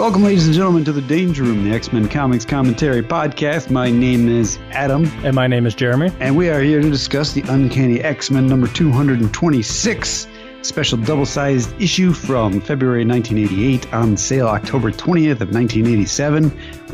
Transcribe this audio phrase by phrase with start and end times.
[0.00, 3.68] Welcome, ladies and gentlemen, to the Danger Room, the X Men Comics Commentary Podcast.
[3.68, 6.10] My name is Adam, And my name is Jeremy.
[6.20, 10.26] and we are here to discuss the Uncanny X Men number 226,
[10.62, 16.44] special double sized issue from February 1988, on sale October 20th of 1987,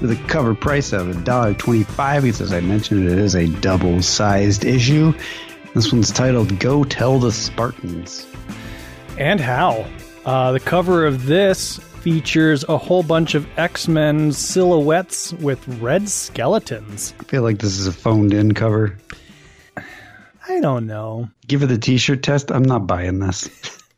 [0.00, 2.22] with a cover price of $1.25.
[2.22, 5.14] Because, as I mentioned, it is a double sized issue.
[5.74, 8.26] This one's titled Go Tell the Spartans.
[9.16, 9.86] And how?
[10.24, 16.08] Uh, the cover of this features a whole bunch of X Men silhouettes with red
[16.08, 17.12] skeletons.
[17.18, 18.96] I feel like this is a phoned in cover.
[20.48, 21.28] I don't know.
[21.48, 22.52] Give it the t shirt test.
[22.52, 23.50] I'm not buying this.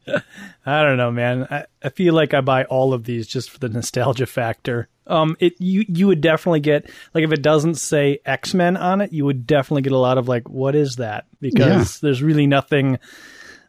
[0.65, 1.49] I don't know, man.
[1.51, 4.89] I, I feel like I buy all of these just for the nostalgia factor.
[5.07, 9.03] Um, it you you would definitely get like if it doesn't say X Men on
[9.03, 11.27] it, you would definitely get a lot of like, what is that?
[11.43, 12.99] Because there's really nothing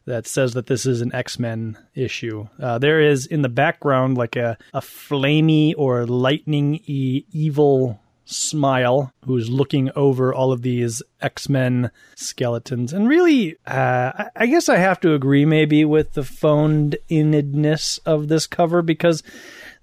[0.10, 2.48] that says that this is an X Men issue.
[2.60, 9.50] Uh, there is in the background like a a flamey or lightning evil smile who's
[9.50, 12.94] looking over all of these X-Men skeletons.
[12.94, 18.28] And really, uh, I- guess I have to agree maybe with the phoned inness of
[18.28, 19.24] this cover because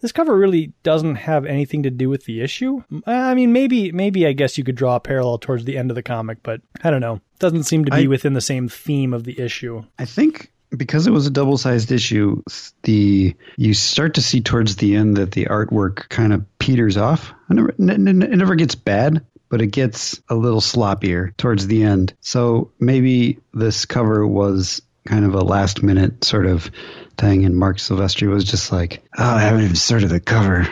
[0.00, 2.82] this cover really doesn't have anything to do with the issue.
[3.06, 5.94] I mean, maybe, maybe I guess you could draw a parallel towards the end of
[5.94, 7.20] the comic, but I don't know.
[7.38, 9.84] Doesn't seem to be I- within the same theme of the issue.
[9.98, 12.42] I think because it was a double sized issue,
[12.82, 17.32] the you start to see towards the end that the artwork kind of peters off.
[17.50, 22.14] It never, it never gets bad, but it gets a little sloppier towards the end.
[22.20, 26.70] So maybe this cover was kind of a last minute sort of
[27.16, 30.66] thing, and Marc Silvestri was just like, "Oh, I haven't even started the cover.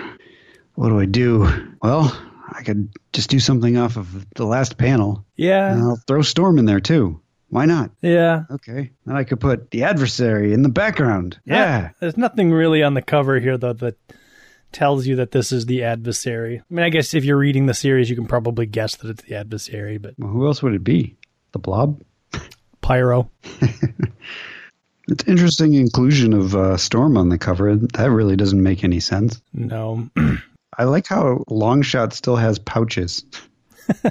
[0.75, 1.75] What do I do?
[1.83, 2.17] Well."
[2.56, 5.25] I could just do something off of the last panel.
[5.34, 5.73] Yeah.
[5.73, 7.20] And I'll throw Storm in there too.
[7.48, 7.91] Why not?
[8.01, 8.45] Yeah.
[8.48, 8.92] Okay.
[9.06, 11.41] Then I could put the adversary in the background.
[11.45, 11.91] Yeah.
[12.01, 13.97] There's nothing really on the cover here though that
[14.70, 16.61] tells you that this is the adversary.
[16.61, 19.23] I mean, I guess if you're reading the series, you can probably guess that it's
[19.24, 21.17] the adversary, but Well, who else would it be?
[21.52, 22.02] The blob?
[22.83, 23.30] Pyro.
[25.09, 27.77] It's interesting inclusion of uh, Storm on the cover.
[27.77, 29.41] That really doesn't make any sense.
[29.53, 30.09] No.
[30.79, 33.25] I like how Longshot still has pouches.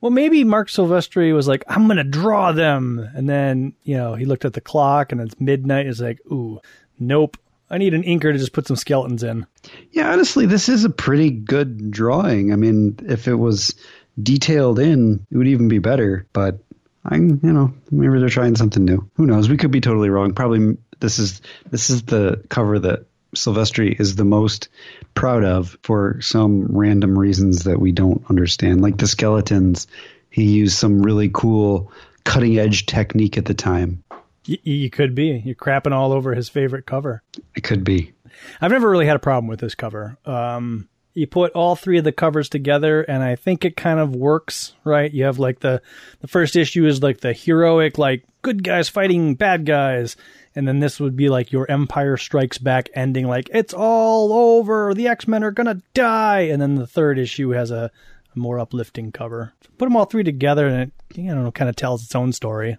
[0.00, 3.08] well, maybe Marc Silvestri was like, I'm going to draw them.
[3.14, 5.86] And then, you know, he looked at the clock and it's midnight.
[5.86, 6.60] He's like, ooh,
[6.98, 7.36] nope.
[7.70, 9.46] I need an inker to just put some skeletons in.
[9.90, 12.52] Yeah, honestly, this is a pretty good drawing.
[12.52, 13.74] I mean, if it was
[14.22, 16.26] detailed in, it would even be better.
[16.32, 16.60] But
[17.04, 19.08] I, you know, maybe they're trying something new.
[19.14, 19.48] Who knows?
[19.48, 20.34] We could be totally wrong.
[20.34, 24.68] Probably this is this is the cover that Silvestri is the most
[25.14, 28.80] proud of for some random reasons that we don't understand.
[28.80, 29.86] Like the skeletons,
[30.30, 31.92] he used some really cool
[32.24, 34.02] cutting edge technique at the time.
[34.48, 35.42] Y- you could be.
[35.44, 37.22] You're crapping all over his favorite cover.
[37.54, 38.12] It could be.
[38.60, 40.16] I've never really had a problem with this cover.
[40.24, 44.14] Um, you put all three of the covers together, and I think it kind of
[44.14, 45.12] works, right?
[45.12, 45.82] You have like the
[46.20, 50.16] the first issue is like the heroic, like good guys fighting bad guys,
[50.54, 54.94] and then this would be like your Empire Strikes Back ending, like it's all over,
[54.94, 57.90] the X Men are gonna die, and then the third issue has a,
[58.34, 59.52] a more uplifting cover.
[59.76, 62.78] Put them all three together, and it you know kind of tells its own story.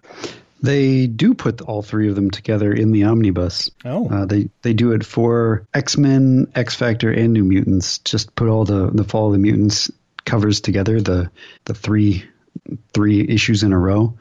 [0.62, 3.70] They do put all three of them together in the omnibus.
[3.84, 7.98] Oh, Uh, they they do it for X Men, X Factor, and New Mutants.
[7.98, 9.90] Just put all the the Fall of the Mutants
[10.24, 11.30] covers together, the
[11.64, 12.24] the three
[12.92, 14.14] three issues in a row,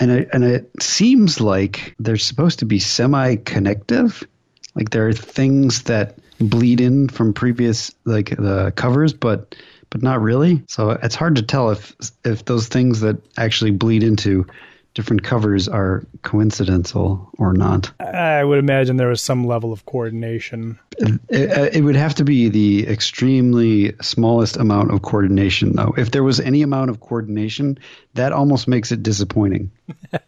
[0.00, 4.26] and it and it seems like they're supposed to be semi connective.
[4.74, 9.54] Like there are things that bleed in from previous like the covers, but
[9.90, 10.62] but not really.
[10.68, 14.46] So it's hard to tell if if those things that actually bleed into
[14.94, 17.92] different covers are coincidental or not.
[18.00, 20.78] I would imagine there was some level of coordination.
[20.98, 25.94] It, it would have to be the extremely smallest amount of coordination, though.
[25.96, 27.78] If there was any amount of coordination,
[28.14, 29.70] that almost makes it disappointing.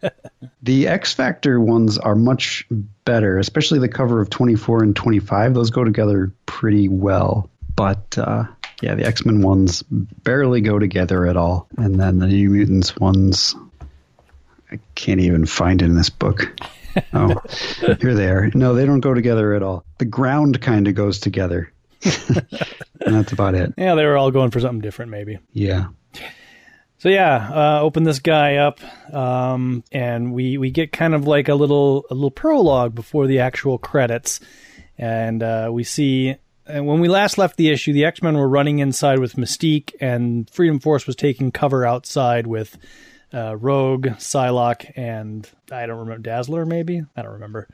[0.63, 2.67] the X Factor ones are much
[3.05, 5.53] better, especially the cover of 24 and 25.
[5.53, 7.49] Those go together pretty well.
[7.75, 8.45] But uh,
[8.81, 11.67] yeah, the X Men ones barely go together at all.
[11.77, 13.55] And then the New Mutants ones,
[14.75, 16.59] I can't even find it in this book.
[17.13, 17.41] Oh,
[17.99, 18.51] here they are.
[18.53, 19.85] No, they don't go together at all.
[19.97, 21.71] The ground kind of goes together.
[22.03, 22.45] and
[22.99, 23.73] that's about it.
[23.77, 25.39] Yeah, they were all going for something different, maybe.
[25.53, 25.87] Yeah.
[26.97, 28.79] So yeah, uh, open this guy up,
[29.13, 33.39] um, and we we get kind of like a little a little prologue before the
[33.39, 34.39] actual credits,
[34.97, 36.35] and uh, we see.
[36.67, 39.93] And when we last left the issue, the X Men were running inside with Mystique,
[40.01, 42.75] and Freedom Force was taking cover outside with
[43.35, 46.65] uh, Rogue, Psylocke, and I don't remember Dazzler.
[46.65, 47.67] Maybe I don't remember.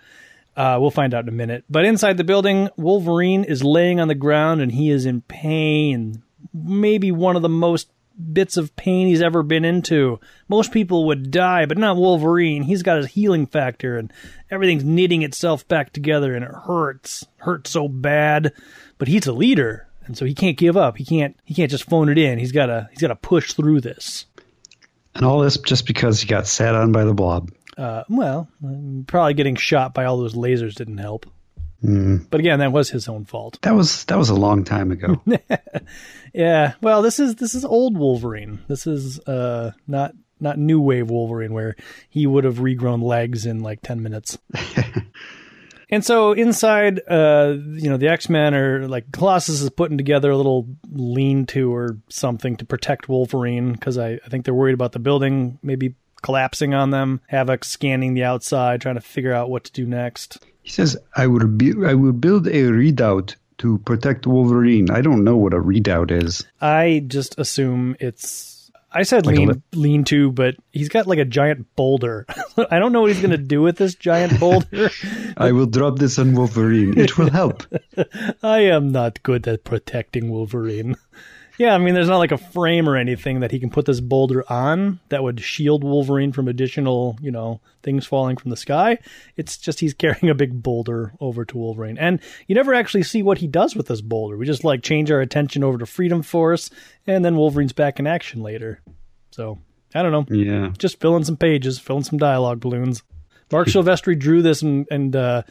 [0.57, 1.63] Uh, we'll find out in a minute.
[1.69, 6.23] But inside the building, Wolverine is laying on the ground and he is in pain.
[6.53, 7.89] Maybe one of the most
[8.33, 10.19] bits of pain he's ever been into.
[10.49, 12.63] Most people would die, but not Wolverine.
[12.63, 14.11] He's got his healing factor and
[14.49, 17.25] everything's knitting itself back together and it hurts.
[17.37, 18.51] Hurts so bad.
[18.97, 20.97] But he's a leader, and so he can't give up.
[20.97, 22.37] He can't he can't just phone it in.
[22.37, 24.27] He's gotta he's gotta push through this.
[25.15, 27.51] And all this just because he got sat on by the blob.
[27.77, 28.47] Uh, well,
[29.07, 31.25] probably getting shot by all those lasers didn't help.
[31.83, 32.27] Mm.
[32.29, 33.57] But again, that was his own fault.
[33.63, 35.21] That was that was a long time ago.
[36.33, 36.73] Yeah.
[36.81, 38.59] Well, this is this is old Wolverine.
[38.67, 41.75] This is uh not not new wave Wolverine where
[42.09, 44.37] he would have regrown legs in like 10 minutes.
[45.91, 50.37] and so inside uh you know the X-Men are like Colossus is putting together a
[50.37, 54.99] little lean-to or something to protect Wolverine cuz I, I think they're worried about the
[54.99, 57.19] building maybe collapsing on them.
[57.27, 60.43] Havoc scanning the outside trying to figure out what to do next.
[60.61, 65.23] He says, "I will bu- I will build a redoubt to protect Wolverine." I don't
[65.23, 66.45] know what a redoubt is.
[66.61, 68.50] I just assume it's.
[68.93, 72.25] I said Like lean lean to, but he's got like a giant boulder.
[72.69, 74.89] I don't know what he's gonna do with this giant boulder.
[75.37, 76.97] I will drop this on Wolverine.
[76.97, 77.63] It will help.
[78.43, 80.97] I am not good at protecting Wolverine.
[81.57, 83.99] Yeah, I mean, there's not like a frame or anything that he can put this
[83.99, 88.97] boulder on that would shield Wolverine from additional, you know, things falling from the sky.
[89.37, 91.97] It's just he's carrying a big boulder over to Wolverine.
[91.97, 94.37] And you never actually see what he does with this boulder.
[94.37, 96.69] We just like change our attention over to Freedom Force,
[97.05, 98.81] and then Wolverine's back in action later.
[99.31, 99.59] So,
[99.93, 100.25] I don't know.
[100.35, 100.71] Yeah.
[100.77, 103.03] Just filling some pages, filling some dialogue balloons.
[103.51, 105.43] Marc Silvestri drew this, and, and uh,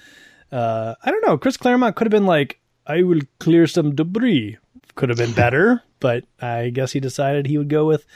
[0.50, 1.36] uh, I don't know.
[1.36, 4.56] Chris Claremont could have been like, I will clear some debris.
[4.96, 8.06] Could have been better, but I guess he decided he would go with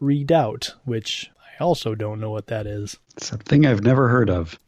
[0.00, 2.96] redoubt, which I also don't know what that is.
[3.16, 4.58] It's a thing I've never heard of.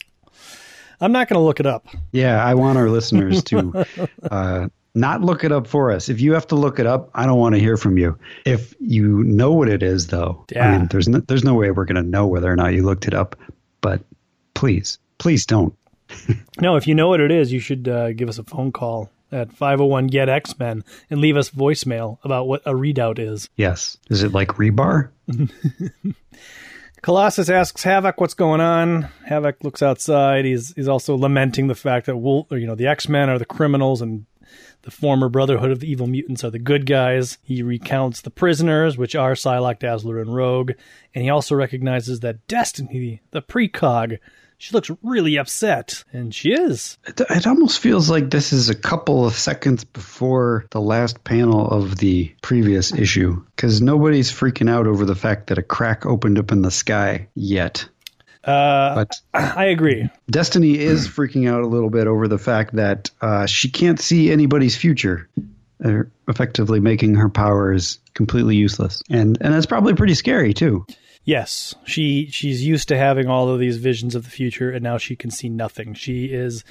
[1.01, 1.87] I'm not going to look it up.
[2.13, 3.87] Yeah, I want our listeners to
[4.31, 6.09] uh, not look it up for us.
[6.09, 8.17] If you have to look it up, I don't want to hear from you.
[8.45, 11.85] If you know what it is, though, I mean, there's no, there's no way we're
[11.85, 13.37] going to know whether or not you looked it up.
[13.81, 14.03] But
[14.55, 15.75] please, please don't.
[16.61, 19.11] No, if you know what it is, you should uh, give us a phone call
[19.35, 23.51] at 501 Get X Men and leave us voicemail about what a readout is.
[23.57, 25.11] Yes, is it like rebar?
[27.03, 29.09] Colossus asks Havoc what's going on.
[29.27, 30.47] Havoc looks outside.
[30.47, 33.39] He's he's also lamenting the fact that Wolf, or, you know, the X Men are
[33.39, 34.25] the criminals and
[34.83, 37.39] the former Brotherhood of the Evil Mutants are the good guys.
[37.43, 40.73] He recounts the prisoners, which are Psylocke, Dazzler, and Rogue,
[41.15, 44.19] and he also recognizes that Destiny, the precog,
[44.59, 46.97] she looks really upset, and she is.
[47.07, 51.69] It, it almost feels like this is a couple of seconds before the last panel
[51.69, 56.39] of the previous issue because nobody's freaking out over the fact that a crack opened
[56.39, 57.89] up in the sky yet.
[58.43, 60.09] Uh, But I agree.
[60.31, 64.31] Destiny is freaking out a little bit over the fact that uh, she can't see
[64.31, 65.29] anybody's future,
[65.83, 70.87] uh, effectively making her powers completely useless, and and that's probably pretty scary too.
[71.25, 74.99] Yes, she she's used to having all of these visions of the future, and now
[74.99, 75.95] she can see nothing.
[75.95, 76.65] She is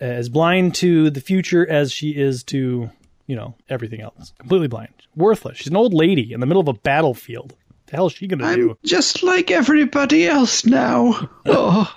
[0.00, 2.90] as blind to the future as she is to
[3.26, 4.32] you know everything else.
[4.38, 5.58] Completely blind, worthless.
[5.58, 7.54] She's an old lady in the middle of a battlefield.
[7.86, 8.78] the hell is she gonna I'm do?
[8.84, 11.28] just like everybody else now.
[11.46, 11.92] Oh,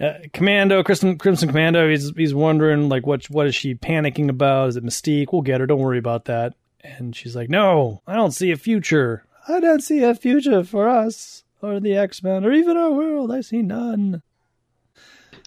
[0.00, 1.88] Uh, Commando, Crimson, Crimson Commando.
[1.88, 4.68] He's he's wondering like what what is she panicking about?
[4.68, 5.32] Is it Mystique?
[5.32, 5.66] We'll get her.
[5.66, 6.54] Don't worry about that.
[6.84, 9.24] And she's like, No, I don't see a future.
[9.48, 13.32] I don't see a future for us or the X Men or even our world.
[13.32, 14.22] I see none.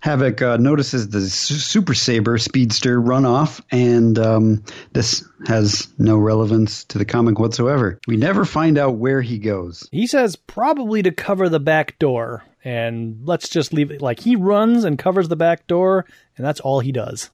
[0.02, 6.86] Havoc uh, notices the Super Sabre speedster run off, and um, this has no relevance
[6.86, 8.00] to the comic whatsoever.
[8.08, 9.88] We never find out where he goes.
[9.92, 14.36] He says probably to cover the back door, and let's just leave it like he
[14.36, 17.30] runs and covers the back door, and that's all he does.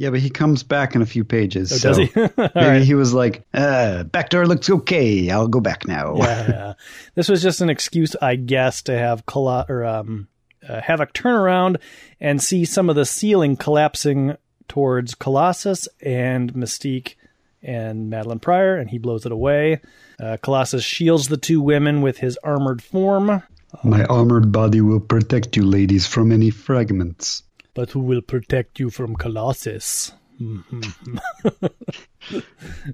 [0.00, 1.70] Yeah, but he comes back in a few pages.
[1.70, 2.10] Oh, so does he?
[2.16, 2.82] Maybe right.
[2.82, 5.28] he was like, uh, "Back door looks okay.
[5.28, 6.72] I'll go back now." yeah.
[7.16, 10.28] This was just an excuse, I guess, to have Colo- or um,
[10.66, 11.80] uh, Havoc turn around
[12.18, 14.38] and see some of the ceiling collapsing
[14.68, 17.16] towards Colossus and Mystique
[17.62, 19.82] and Madelyne Pryor, and he blows it away.
[20.18, 23.42] Uh, Colossus shields the two women with his armored form,
[23.84, 27.42] My armored body will protect you, ladies, from any fragments.
[27.74, 30.12] But who will protect you from Colossus?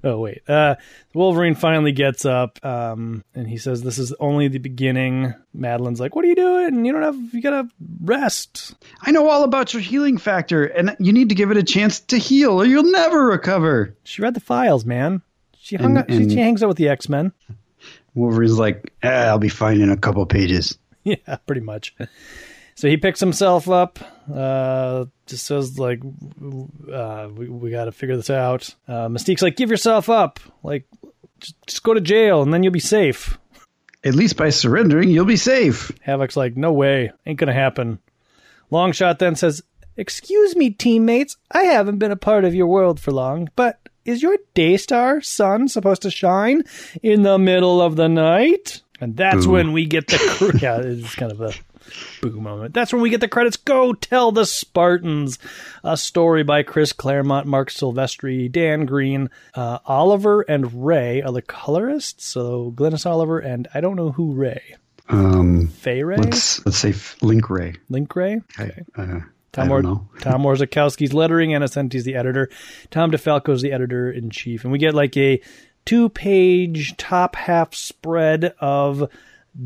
[0.03, 0.75] oh wait, uh,
[1.13, 6.15] Wolverine finally gets up, um, and he says, "This is only the beginning." Madelyne's like,
[6.15, 6.85] "What are you doing?
[6.85, 7.33] You don't have.
[7.33, 7.69] You gotta
[8.03, 11.63] rest." I know all about your healing factor, and you need to give it a
[11.63, 13.95] chance to heal, or you'll never recover.
[14.03, 15.21] She read the files, man.
[15.57, 17.31] She hung And- she, and- she hangs out with the X Men.
[18.13, 21.95] Wolverine's like, ah, "I'll be fine in a couple pages." yeah, pretty much.
[22.77, 23.97] So he picks himself up.
[24.31, 25.99] Uh, just says like,
[26.93, 28.73] uh, we we got to figure this out.
[28.87, 30.39] Uh, Mystique's like, give yourself up.
[30.61, 30.85] Like,
[31.39, 33.39] just, just go to jail and then you'll be safe.
[34.03, 35.91] At least by surrendering, you'll be safe.
[36.05, 37.97] Havoc's like, no way, ain't gonna happen.
[38.71, 39.63] Longshot then says,
[39.97, 44.21] Excuse me, teammates, I haven't been a part of your world for long, but is
[44.21, 46.61] your Daystar sun supposed to shine
[47.01, 48.83] in the middle of the night?
[49.01, 49.53] And that's Boo.
[49.53, 51.53] when we get the yeah, it's kind of a
[52.21, 52.73] boo moment.
[52.73, 53.57] That's when we get the credits.
[53.57, 55.39] Go tell the Spartans,
[55.83, 61.41] a story by Chris Claremont, Marc Silvestri, Dan Green, uh, Oliver, and Ray are the
[61.41, 62.25] colorists.
[62.25, 64.75] So Glynis Oliver and I don't know who Ray.
[65.09, 67.75] Um, Fay Ray, let's let's say Link Ray.
[67.89, 68.41] Link Ray.
[68.57, 69.19] I, uh,
[69.53, 70.09] Tom, don't Or- know.
[70.19, 72.49] Tom Orzechowski's lettering, Ann Nocenti's the editor.
[72.91, 74.63] Tom DeFalco's the editor in chief.
[74.63, 75.39] And we get like a
[75.85, 79.09] two page top half spread of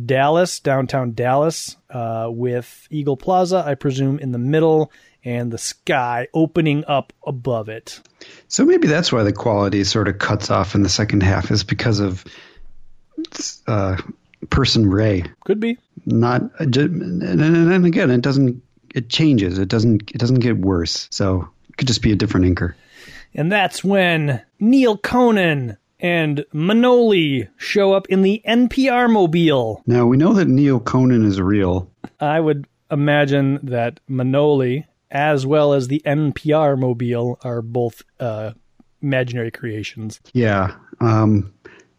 [0.05, 4.91] Dallas, downtown Dallas, uh, with Eagle Plaza, I presume, in the middle
[5.23, 7.99] and the sky opening up above it.
[8.47, 11.63] So maybe that's why the quality sort of cuts off in the second half is
[11.63, 12.25] because of
[13.67, 13.97] uh,
[14.49, 15.23] person Ray.
[15.45, 15.77] Could be.
[16.05, 16.75] Not and,
[17.23, 18.63] and, again, it doesn't.
[18.95, 19.59] It changes.
[19.59, 20.11] It doesn't.
[20.11, 21.07] It doesn't get worse.
[21.11, 22.73] So it could just be a different inker.
[23.33, 29.83] And that's when Neal Conan and Manoli show up in the NPR mobile.
[29.85, 31.89] Now we know that Neal Conan is real.
[32.19, 38.51] I would imagine that Manoli, as well as the NPR mobile, are both uh,
[39.01, 40.19] imaginary creations.
[40.33, 40.75] Yeah.
[40.99, 41.53] Um,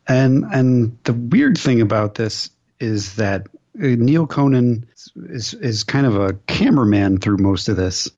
[0.08, 3.46] and and the weird thing about this is that
[3.80, 4.86] uh, Neal Conan
[5.28, 8.10] is is kind of a cameraman through most of this.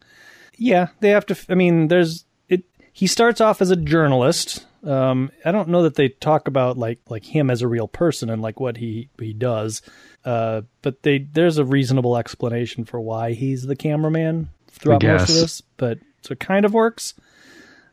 [0.56, 1.36] Yeah, they have to.
[1.48, 2.64] I mean, there's it.
[2.92, 4.64] He starts off as a journalist.
[4.84, 8.28] Um, I don't know that they talk about like like him as a real person
[8.30, 9.82] and like what he he does.
[10.24, 15.34] Uh, but they there's a reasonable explanation for why he's the cameraman throughout most of
[15.36, 15.60] this.
[15.76, 17.14] But so it kind of works.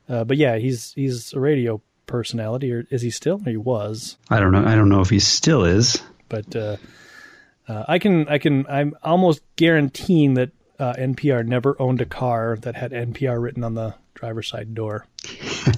[0.09, 3.41] Uh, but yeah, he's he's a radio personality, or is he still?
[3.45, 4.17] Or he was.
[4.29, 4.65] I don't know.
[4.65, 6.01] I don't know if he still is.
[6.27, 6.77] but uh,
[7.67, 12.57] uh, I can I can I'm almost guaranteeing that uh, NPR never owned a car
[12.61, 15.07] that had NPR written on the driver's side door.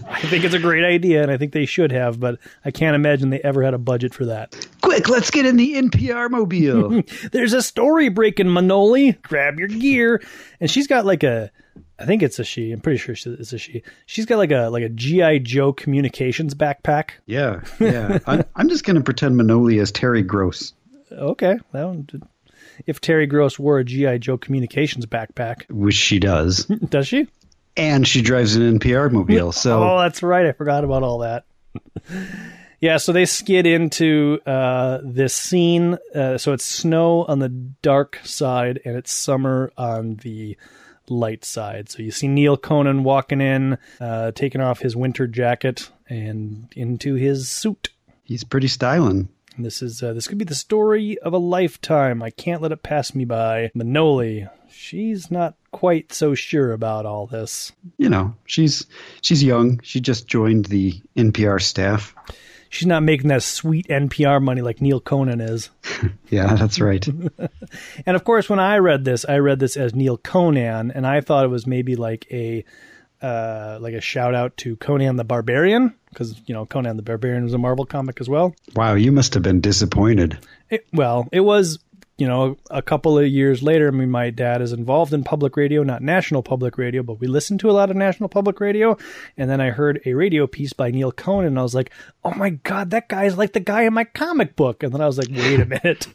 [0.06, 2.94] I think it's a great idea, and I think they should have, but I can't
[2.94, 4.68] imagine they ever had a budget for that.
[4.82, 7.04] Quick, let's get in the NPR mobile.
[7.32, 9.22] There's a story breaking Manoli.
[9.22, 10.22] Grab your gear,
[10.60, 11.52] and she's got like a.
[11.98, 12.74] I think it's a she.
[12.74, 13.82] I'm pretty sure it's a she.
[14.08, 17.12] She's got like a like a GI Joe communications backpack.
[17.26, 18.20] yeah, yeah.
[18.28, 20.74] I'm, I'm just going to pretend Manoli is Terry Gross,
[21.14, 22.10] Okay, one.
[22.88, 27.28] If Terry Gross wore a GI Joe communications backpack, which she does, does she?
[27.76, 29.52] And she drives an NPR mobile.
[29.52, 30.46] So Oh, that's right.
[30.46, 31.46] I forgot about all that.
[32.80, 35.98] yeah, so they skid into uh, this scene.
[36.14, 40.58] Uh, so it's snow on the dark side and it's summer on the
[41.10, 41.90] light side.
[41.90, 47.16] So you see Neal Conan walking in, uh, taking off his winter jacket and into
[47.16, 47.90] his suit.
[48.24, 49.30] he's pretty styling.
[49.56, 52.24] And this is uh, this could be the story of a lifetime.
[52.24, 53.70] I can't let it pass me by.
[53.76, 57.74] Manoli, she's not quite so sure about all this.
[57.98, 58.86] You know, she's
[59.22, 59.82] she's young.
[59.84, 62.16] She just joined the NPR staff.
[62.70, 65.70] She's not making that sweet NPR money like Neal Conan is.
[66.30, 67.08] Yeah, that's right.
[68.06, 71.22] And of course, when I read this, I read this as Neal Conan, and I
[71.22, 72.66] thought it was maybe like a
[73.22, 77.44] uh, like a shout out to Conan the Barbarian because you know Conan the Barbarian
[77.44, 78.56] was a Marvel comic as well.
[78.76, 80.38] wow, you must have been disappointed.
[80.70, 81.80] It, well, it was
[82.24, 83.90] you know a couple of years later.
[83.90, 87.28] I mean, my dad is involved in public radio, not national public radio, but we
[87.28, 88.98] listened to a lot of national public radio.
[89.36, 91.92] And then I heard a radio piece by Neal Conan, and I was like,
[92.24, 94.84] oh my god, that guy is like the guy in my comic book.
[94.84, 96.08] And then I was like, wait a minute,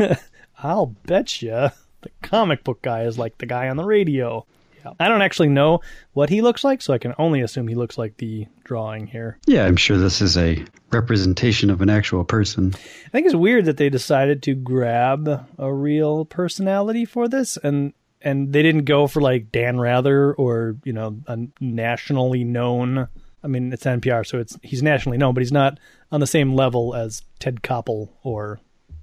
[0.58, 1.68] I'll bet you
[2.00, 4.44] the comic book guy is like the guy on the radio.
[4.84, 4.92] Yeah.
[5.00, 5.80] I don't actually know
[6.12, 9.38] what he looks like, so I can only assume he looks like the drawing here.
[9.46, 12.74] Yeah, I'm sure this is a representation of an actual person.
[12.74, 17.92] I think it's weird that they decided to grab a real personality for this and
[18.20, 23.08] and they didn't go for like Dan Rather or, you know, a nationally known
[23.42, 25.78] I mean, it's NPR, so it's he's nationally known, but he's not
[26.10, 28.60] on the same level as Ted Koppel or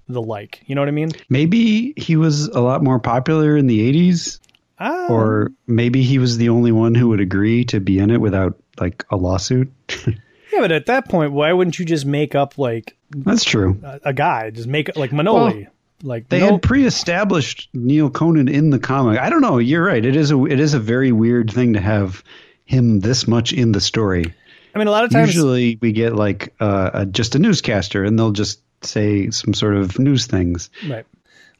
[0.08, 0.62] the like.
[0.66, 1.12] You know what I mean?
[1.30, 4.40] Maybe he was a lot more popular in the 80s,
[4.80, 8.20] Ah, or maybe he was the only one who would agree to be in it
[8.20, 9.72] without like a lawsuit.
[10.08, 13.80] yeah, but at that point, why wouldn't you just make up like That's true.
[13.84, 14.50] a, a guy?
[14.50, 15.68] Just make like Manoli.
[16.04, 19.20] like They no- had pre-established Neal Conan in the comic.
[19.20, 19.60] I don't know.
[19.60, 20.04] You're right.
[20.06, 22.24] It is a it is a very weird thing to have
[22.66, 24.34] him this much in the story.
[24.74, 28.04] I mean, a lot of times Usually, we get like uh, a, just a newscaster,
[28.04, 30.70] and they'll just say some sort of news things.
[30.90, 31.06] right.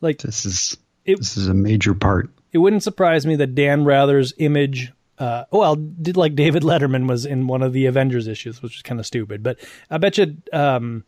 [0.02, 2.30] Like This is It- this is a major part.
[2.56, 4.94] It wouldn't surprise me that Dan Rather's image.
[5.20, 8.82] Uh, well, did like David Letterman was in one of the Avengers issues, which is
[8.82, 9.44] kind of stupid.
[9.44, 9.60] But
[9.92, 11.04] I bet you um,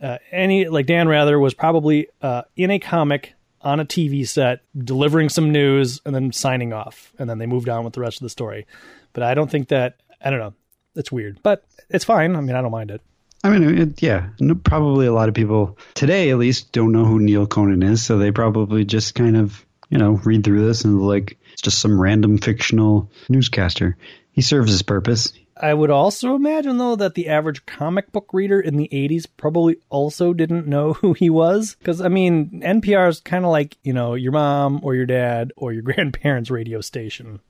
[0.00, 4.60] uh, any like Dan Rather was probably uh, in a comic on a TV set
[4.78, 8.18] delivering some news and then signing off, and then they moved on with the rest
[8.18, 8.64] of the story.
[9.12, 10.54] But I don't think that I don't know.
[10.94, 12.36] It's weird, but it's fine.
[12.36, 13.00] I mean, I don't mind it.
[13.42, 17.04] I mean, it, yeah, no, probably a lot of people today, at least, don't know
[17.04, 20.84] who Neal Conan is, so they probably just kind of, you know, read through this
[20.84, 23.96] and like it's just some random fictional newscaster.
[24.32, 25.32] He serves his purpose.
[25.58, 29.78] I would also imagine, though, that the average comic book reader in the 80s probably
[29.88, 31.76] also didn't know who he was.
[31.78, 35.52] Because, I mean, NPR is kind of like, you know, your mom or your dad
[35.56, 37.40] or your grandparents' radio station.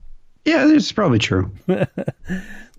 [0.45, 1.51] Yeah, it's probably true.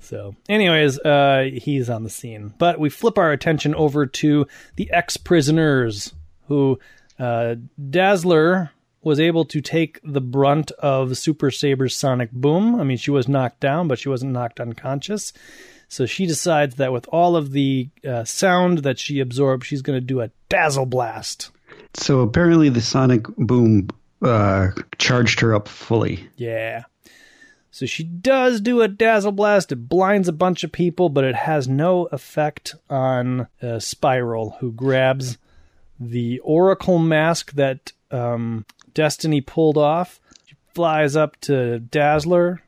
[0.00, 2.54] So, anyways, uh, he's on the scene.
[2.56, 4.46] But we flip our attention over to
[4.76, 6.14] the ex prisoners
[6.46, 6.78] who
[7.18, 7.56] uh,
[7.90, 8.70] Dazzler
[9.02, 12.80] was able to take the brunt of Super Sabre's sonic boom.
[12.80, 15.32] I mean, she was knocked down, but she wasn't knocked unconscious.
[15.88, 19.96] So she decides that with all of the uh, sound that she absorbed, she's going
[19.96, 21.50] to do a dazzle blast.
[21.94, 23.88] So apparently, the sonic boom
[24.20, 26.28] uh, charged her up fully.
[26.36, 26.84] Yeah.
[27.70, 29.72] So she does do a dazzle blast.
[29.72, 34.72] It blinds a bunch of people, but it has no effect on uh, Spiral, who
[34.72, 35.38] grabs
[35.98, 38.66] the Oracle mask that um,
[38.98, 40.18] Destiny pulled off.
[40.46, 42.60] She flies up to Dazzler.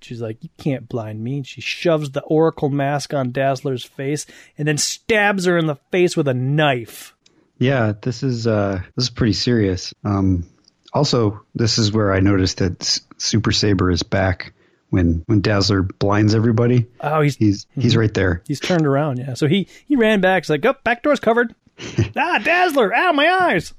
[0.00, 4.24] She's like, "You can't blind me." She shoves the Oracle mask on Dazzler's face
[4.56, 7.12] and then stabs her in the face with a knife.
[7.58, 9.92] Yeah, this is uh, this is pretty serious.
[10.04, 10.46] Um,
[10.92, 14.54] also, this is where I noticed that S- Super Sabre is back
[14.90, 16.86] when when Dazzler blinds everybody.
[17.00, 18.44] Oh, he's He's he's right there.
[18.46, 19.34] He's turned around, yeah.
[19.34, 20.44] So he he ran back.
[20.44, 21.52] He's like, "Up, oh, back door's covered."
[22.16, 22.94] ah, Dazzler!
[22.94, 23.74] Ow, my eyes!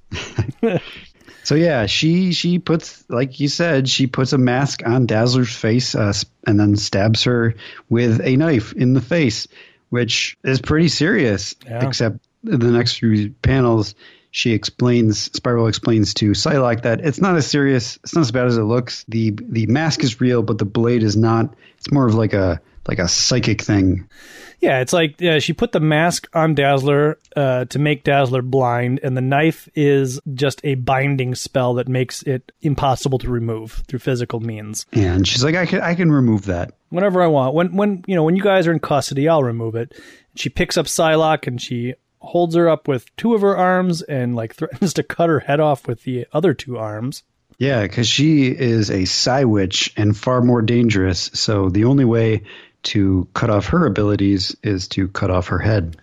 [1.50, 5.96] So yeah, she she puts like you said, she puts a mask on Dazzler's face
[5.96, 6.14] uh,
[6.46, 7.56] and then stabs her
[7.90, 9.48] with a knife in the face,
[9.90, 11.56] which is pretty serious.
[11.66, 11.88] Yeah.
[11.88, 13.96] Except in the next few panels,
[14.30, 18.46] she explains Spiral explains to Psylocke that it's not as serious, it's not as bad
[18.46, 19.04] as it looks.
[19.08, 21.56] the The mask is real, but the blade is not.
[21.80, 24.08] It's more of like a like a psychic thing.
[24.60, 29.00] Yeah, it's like uh, she put the mask on Dazzler uh, to make Dazzler blind,
[29.04, 34.00] and the knife is just a binding spell that makes it impossible to remove through
[34.00, 34.86] physical means.
[34.92, 36.74] And she's like, I can I can remove that.
[36.90, 39.76] Whenever I want, when when you know when you guys are in custody, I'll remove
[39.76, 39.94] it.
[40.36, 44.36] She picks up Psylocke and she holds her up with two of her arms and
[44.36, 47.24] like threatens to cut her head off with the other two arms.
[47.58, 51.30] Yeah, because she is a Psy Witch and far more dangerous.
[51.34, 52.44] So the only way
[52.84, 55.98] to cut off her abilities is to cut off her head.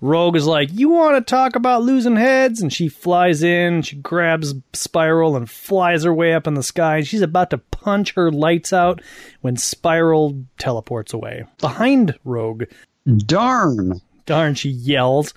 [0.00, 2.60] Rogue is like, You want to talk about losing heads?
[2.60, 7.02] And she flies in, she grabs Spiral and flies her way up in the sky.
[7.02, 9.00] She's about to punch her lights out
[9.40, 11.44] when Spiral teleports away.
[11.60, 12.64] Behind Rogue,
[13.06, 14.00] Darn!
[14.26, 15.32] darn, she yells.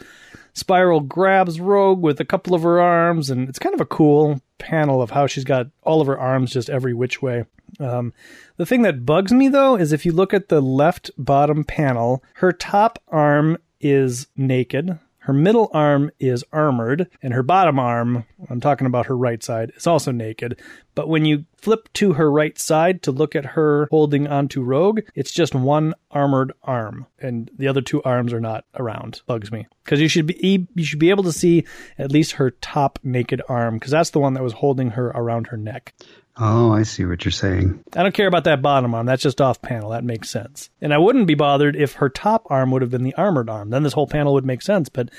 [0.54, 4.42] Spiral grabs Rogue with a couple of her arms, and it's kind of a cool
[4.60, 7.46] panel of how she's got all of her arms just every which way.
[7.80, 8.14] Um,
[8.58, 12.24] the thing that bugs me though is if you look at the left bottom panel,
[12.36, 15.00] her top arm is naked.
[15.30, 19.72] Her middle arm is armored, and her bottom arm, I'm talking about her right side,
[19.76, 20.60] is also naked.
[20.96, 25.02] But when you flip to her right side to look at her holding onto Rogue,
[25.14, 29.22] it's just one armored arm, and the other two arms are not around.
[29.28, 31.64] Bugs me because you should be you should be able to see
[32.00, 35.46] at least her top naked arm because that's the one that was holding her around
[35.48, 35.94] her neck.
[36.42, 37.84] Oh, I see what you're saying.
[37.96, 39.06] I don't care about that bottom arm.
[39.06, 39.90] That's just off panel.
[39.90, 40.70] That makes sense.
[40.82, 43.70] And I wouldn't be bothered if her top arm would have been the armored arm.
[43.72, 44.88] Then this whole panel would make sense.
[44.88, 45.10] But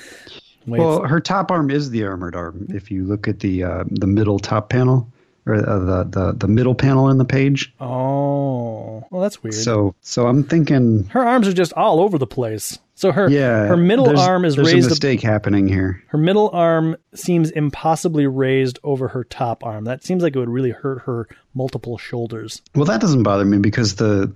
[0.65, 2.67] wait, Well, her top arm is the armored arm.
[2.69, 5.11] If you look at the uh, the middle top panel
[5.45, 7.71] or uh, the, the the middle panel in the page.
[7.79, 9.53] oh, well, that's weird.
[9.53, 12.79] So so I'm thinking, her arms are just all over the place.
[13.01, 14.85] So her yeah, her middle there's- arm is there's raised.
[14.85, 16.03] a ab- mistake happening here.
[16.09, 19.85] her middle arm seems impossibly raised over her top arm.
[19.85, 22.61] That seems like it would really hurt her multiple shoulders.
[22.75, 24.31] Well, that doesn't bother me because the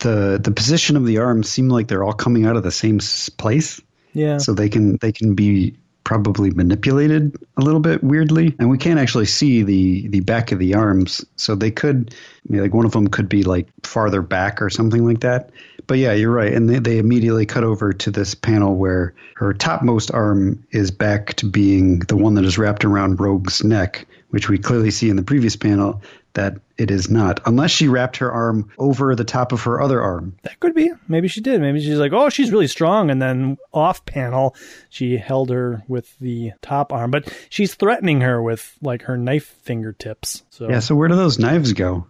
[0.00, 2.98] the the position of the arms seem like they're all coming out of the same
[3.36, 3.80] place.
[4.14, 4.38] Yeah.
[4.38, 8.98] so they can they can be probably manipulated a little bit weirdly and we can't
[8.98, 12.84] actually see the the back of the arms so they could I mean, like one
[12.84, 15.50] of them could be like farther back or something like that
[15.86, 19.52] but yeah you're right and they, they immediately cut over to this panel where her
[19.52, 24.48] topmost arm is back to being the one that is wrapped around rogue's neck which
[24.48, 26.02] we clearly see in the previous panel
[26.34, 30.00] that it is not, unless she wrapped her arm over the top of her other
[30.00, 30.34] arm.
[30.42, 30.90] That could be.
[31.06, 31.60] Maybe she did.
[31.60, 33.10] Maybe she's like, oh, she's really strong.
[33.10, 34.56] And then off panel,
[34.88, 37.10] she held her with the top arm.
[37.10, 40.42] But she's threatening her with like her knife fingertips.
[40.48, 42.06] So Yeah, so where do those knives go?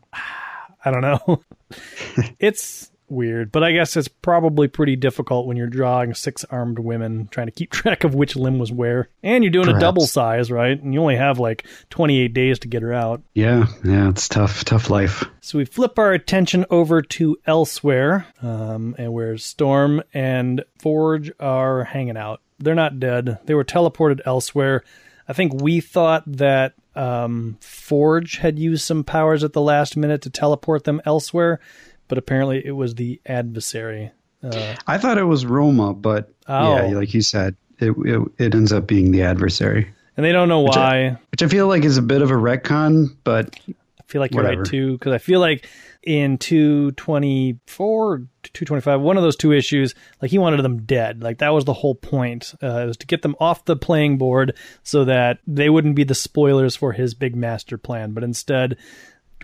[0.85, 1.43] I don't know.
[2.39, 7.29] it's weird, but I guess it's probably pretty difficult when you're drawing six armed women
[7.31, 9.09] trying to keep track of which limb was where.
[9.23, 9.79] And you're doing Perhaps.
[9.79, 10.81] a double size, right?
[10.81, 13.23] And you only have like 28 days to get her out.
[13.35, 15.25] Yeah, yeah, it's tough, tough life.
[15.41, 21.85] So we flip our attention over to elsewhere, um, and where Storm and Forge are
[21.85, 22.41] hanging out.
[22.59, 23.39] They're not dead.
[23.45, 24.83] They were teleported elsewhere.
[25.29, 30.23] I think we thought that um, Forge had used some powers at the last minute
[30.23, 31.61] to teleport them elsewhere,
[32.09, 34.11] but apparently it was the adversary.
[34.43, 36.77] Uh, I thought it was Roma, but Oh.
[36.77, 40.49] yeah, like you said, it, it it ends up being the adversary, and they don't
[40.49, 41.19] know Which I- why.
[41.31, 44.43] which I feel like is a bit of a retcon, but I feel like you're
[44.45, 45.69] right too, because I feel like
[46.03, 51.23] in 224, 225, one of those two issues, like he wanted them dead.
[51.23, 52.55] Like that was the whole point.
[52.61, 56.15] Uh, was to get them off the playing board so that they wouldn't be the
[56.15, 58.13] spoilers for his big master plan.
[58.13, 58.77] But instead,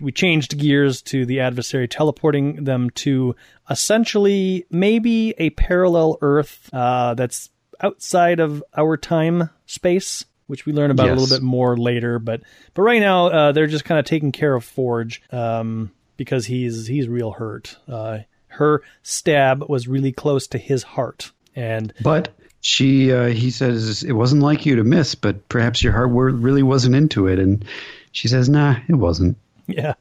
[0.01, 3.35] we changed gears to the adversary, teleporting them to
[3.69, 7.49] essentially maybe a parallel Earth uh, that's
[7.81, 12.19] outside of our time space, which we learn about a little bit more later.
[12.19, 12.41] But
[12.73, 16.87] but right now, uh, they're just kind of taking care of Forge um, because he's
[16.87, 17.77] he's real hurt.
[17.87, 22.29] Uh, her stab was really close to his heart, and but
[22.61, 26.31] she uh, he says it wasn't like you to miss, but perhaps your heart were,
[26.31, 27.63] really wasn't into it, and
[28.11, 29.37] she says, nah, it wasn't.
[29.77, 29.93] Yeah.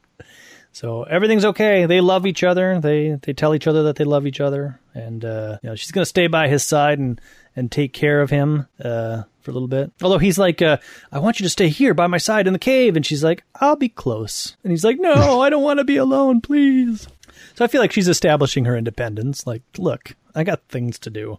[0.72, 1.86] So everything's okay.
[1.86, 2.78] They love each other.
[2.80, 5.90] They they tell each other that they love each other, and uh, you know she's
[5.90, 7.20] gonna stay by his side and
[7.56, 9.90] and take care of him uh, for a little bit.
[10.02, 10.76] Although he's like, uh,
[11.10, 13.42] I want you to stay here by my side in the cave, and she's like,
[13.56, 17.08] I'll be close, and he's like, No, I don't want to be alone, please.
[17.54, 19.46] So I feel like she's establishing her independence.
[19.46, 21.38] Like, look, I got things to do.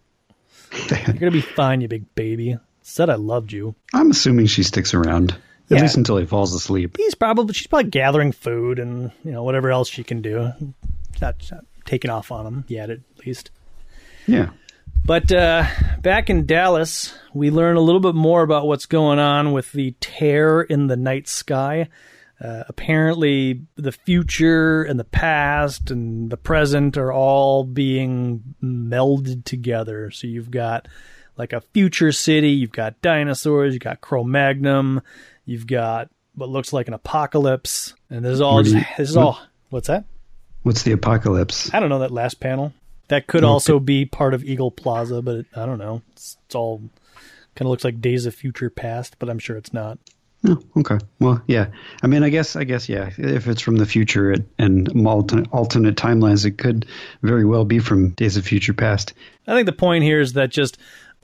[0.90, 2.58] You're gonna be fine, you big baby.
[2.82, 3.74] Said I loved you.
[3.94, 5.34] I'm assuming she sticks around
[5.70, 5.82] at Yeah.
[5.82, 6.96] least until he falls asleep.
[6.96, 10.52] he's probably she's probably gathering food and you know whatever else she can do.
[11.20, 13.50] Not, not taking off on him yet, at least.
[14.26, 14.50] Yeah.
[15.04, 15.64] But uh,
[16.02, 19.94] back in Dallas, we learn a little bit more about what's going on with the
[20.00, 21.88] tear in the night sky.
[22.40, 30.10] Uh, apparently, the future and the past and the present are all being melded together.
[30.10, 30.86] So you've got
[31.36, 35.00] like a future city, you've got dinosaurs, you've got Cro-Magnon,
[35.50, 39.38] you've got what looks like an apocalypse, and this is all just, this is all.
[39.68, 40.04] What's that?
[40.62, 41.72] What's the apocalypse?
[41.74, 42.72] I don't know that last panel.
[43.08, 46.02] That could also be part of Eagle Plaza, but it, I don't know.
[46.12, 46.78] It's, it's all
[47.56, 49.98] kind of looks like Days of Future Past, but I'm sure it's not.
[50.46, 50.98] Oh, okay.
[51.18, 51.66] Well, yeah.
[52.02, 53.10] I mean, I guess, I guess, yeah.
[53.18, 56.86] If it's from the future it, and alternate, alternate timelines, it could
[57.22, 59.12] very well be from Days of Future Past.
[59.46, 60.78] I think the point here is that just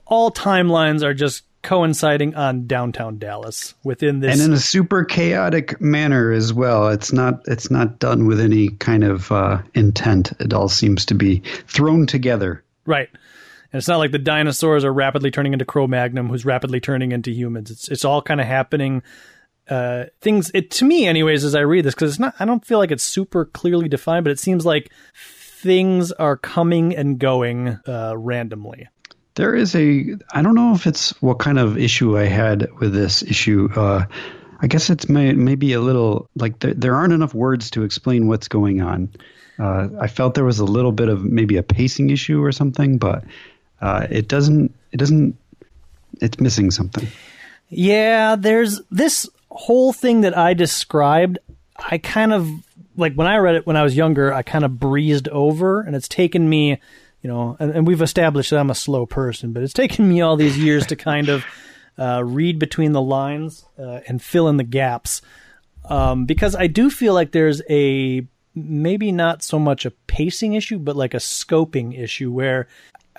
[0.05, 4.33] all timelines are just coinciding on downtown Dallas within this.
[4.33, 6.89] and in a super chaotic manner as well.
[6.89, 10.31] It's not it's not done with any kind of uh, intent.
[10.39, 12.63] It all seems to be thrown together.
[12.85, 13.09] right.
[13.73, 17.31] And it's not like the dinosaurs are rapidly turning into Cro-Magnon, who's rapidly turning into
[17.31, 17.69] humans.
[17.69, 19.03] It's it's all kind of happening.
[19.69, 22.33] Uh, things it to me, anyways, as I read this, because it's not.
[22.39, 26.95] I don't feel like it's super clearly defined, but it seems like things are coming
[26.95, 28.87] and going uh, randomly.
[29.37, 32.93] There is a I don't know if it's what kind of issue I had with
[32.93, 33.69] this issue.
[33.73, 34.05] Uh,
[34.59, 38.27] I guess it's may, maybe a little like there, there aren't enough words to explain
[38.27, 39.09] what's going on.
[39.59, 42.97] Uh, I felt there was a little bit of maybe a pacing issue or something,
[42.97, 43.23] but
[43.79, 45.37] uh, it doesn't it doesn't
[46.19, 47.07] it's missing something.
[47.69, 51.37] Yeah, there's this whole thing that I described.
[51.77, 52.49] I kind of
[52.95, 55.95] like when I read it when I was younger, I kind of breezed over, and
[55.95, 56.79] it's taken me,
[57.27, 60.21] you know, and, and we've established that I'm a slow person, but it's taken me
[60.21, 61.43] all these years to kind of
[61.97, 65.21] uh, read between the lines uh, and fill in the gaps.
[65.83, 70.79] Um, because I do feel like there's a maybe not so much a pacing issue,
[70.79, 72.69] but like a scoping issue where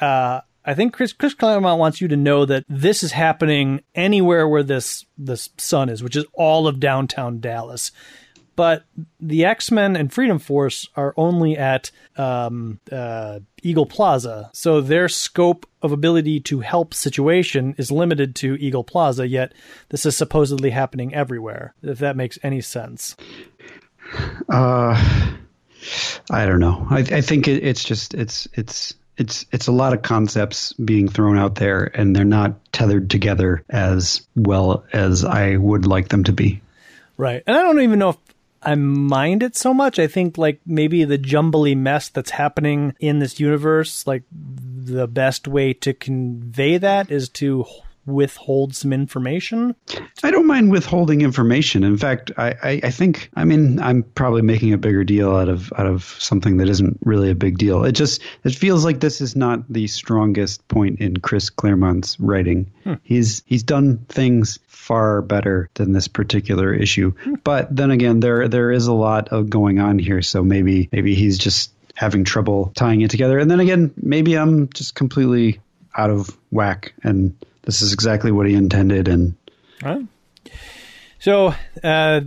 [0.01, 4.49] uh, I think Chris Chris Claremont wants you to know that this is happening anywhere
[4.49, 7.92] where this this sun is, which is all of downtown Dallas.
[8.59, 8.83] But
[9.21, 15.09] the X Men and Freedom Force are only at um, uh, Eagle Plaza, so their
[15.09, 19.29] scope of ability to help situation is limited to Eagle Plaza.
[19.29, 19.55] Yet
[19.90, 21.73] this is supposedly happening everywhere.
[21.85, 23.14] If that makes any sense.
[24.49, 25.37] Uh,
[26.29, 26.85] I don't know.
[26.90, 31.07] I, I think it, it's just it's it's it's it's a lot of concepts being
[31.07, 36.25] thrown out there, and they're not tethered together as well as I would like them
[36.25, 36.61] to be.
[37.16, 37.42] Right.
[37.47, 38.16] And I don't even know if
[38.68, 39.98] I mind it so much.
[39.98, 45.48] I think like maybe the jumbly mess that's happening in this universe, like the best
[45.48, 47.64] way to convey that is to
[48.09, 49.75] withhold some information?
[50.23, 51.85] I don't mind withholding information.
[51.85, 55.49] In fact, I, I, I, think I mean I'm probably making a bigger deal out
[55.49, 57.85] of out of something that isn't really a big deal.
[57.85, 62.71] It just it feels like this is not the strongest point in Chris Claremont's writing.
[62.85, 62.94] Hmm.
[63.03, 67.12] He's he's done things far better than this particular issue.
[67.23, 67.35] Hmm.
[67.44, 71.14] But then again, there there is a lot of going on here, so maybe maybe
[71.14, 73.38] he's just having trouble tying it together.
[73.38, 75.61] And then again, maybe I'm just completely
[75.97, 77.37] out of whack and
[77.68, 79.09] this is exactly what he intended.
[79.09, 79.37] And
[79.83, 80.00] right.
[81.18, 81.54] so
[81.85, 82.22] uh,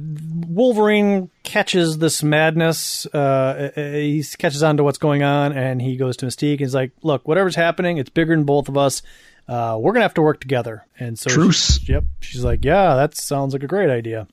[0.47, 3.07] Wolverine catches this madness.
[3.11, 6.51] Uh, uh, he catches on to what's going on, and he goes to Mystique.
[6.51, 9.01] And he's like, "Look, whatever's happening, it's bigger than both of us.
[9.47, 11.79] Uh, we're gonna have to work together." And so, truce.
[11.79, 12.03] She, yep.
[12.19, 14.27] She's like, "Yeah, that sounds like a great idea."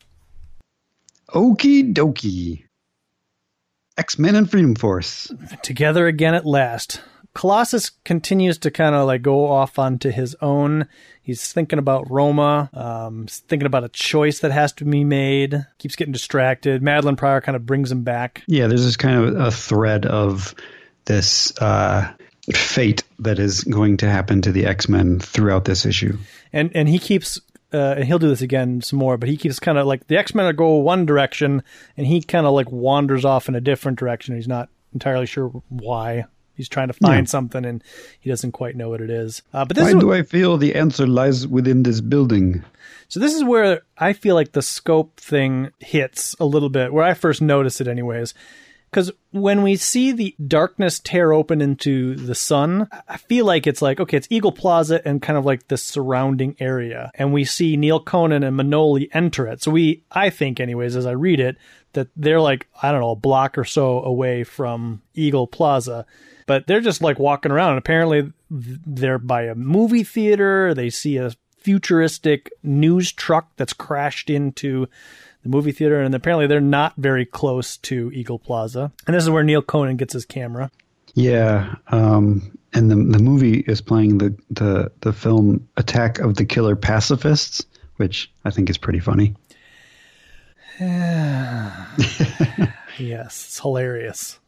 [1.30, 2.64] Okie dokie.
[3.96, 5.32] X Men and Freedom Force.
[5.62, 7.00] Together again at last.
[7.38, 10.88] Colossus continues to kind of like go off onto his own.
[11.22, 15.64] He's thinking about Roma, um, thinking about a choice that has to be made.
[15.78, 16.82] Keeps getting distracted.
[16.82, 18.42] Madelyne Pryor kind of brings him back.
[18.48, 20.52] Yeah, there's this kind of a thread of
[21.04, 22.12] this uh,
[22.52, 26.18] fate that is going to happen to the X Men throughout this issue.
[26.52, 27.40] And and he keeps
[27.72, 30.16] uh, and he'll do this again some more, but he keeps kind of like the
[30.16, 31.62] X Men go one direction,
[31.96, 34.34] and he kind of like wanders off in a different direction.
[34.34, 36.24] He's not entirely sure why.
[36.58, 37.30] He's trying to find yeah.
[37.30, 37.82] something and
[38.20, 39.42] he doesn't quite know what it is.
[39.54, 42.64] Uh, but why is do I feel the answer lies within this building?
[43.06, 47.04] So this is where I feel like the scope thing hits a little bit, where
[47.04, 48.34] I first noticed it, anyways.
[48.90, 53.82] Because when we see the darkness tear open into the sun, I feel like it's
[53.82, 57.10] like, okay, it's Eagle Plaza and kind of like the surrounding area.
[57.14, 59.62] And we see Neal Conan and Manoli enter it.
[59.62, 61.56] So we, I think, anyways, as I read it,
[61.92, 66.06] that they're like, I don't know, a block or so away from Eagle Plaza
[66.48, 67.70] but they're just like walking around.
[67.70, 70.74] And apparently, they're by a movie theater.
[70.74, 74.88] They see a futuristic news truck that's crashed into
[75.42, 78.90] the movie theater, and apparently they're not very close to Eagle Plaza.
[79.06, 80.70] And this is where Neal Conan gets his camera.
[81.14, 86.46] Yeah, um, and the the movie is playing the, the the film Attack of the
[86.46, 87.64] Killer Pacifists,
[87.96, 89.34] which I think is pretty funny.
[90.80, 91.84] yes,
[92.98, 94.38] it's hilarious.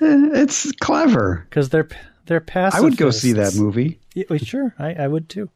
[0.00, 1.88] It's clever because they're
[2.26, 2.78] they're pacifists.
[2.78, 4.00] I would go see that movie.
[4.14, 5.50] Yeah, sure, I, I would too.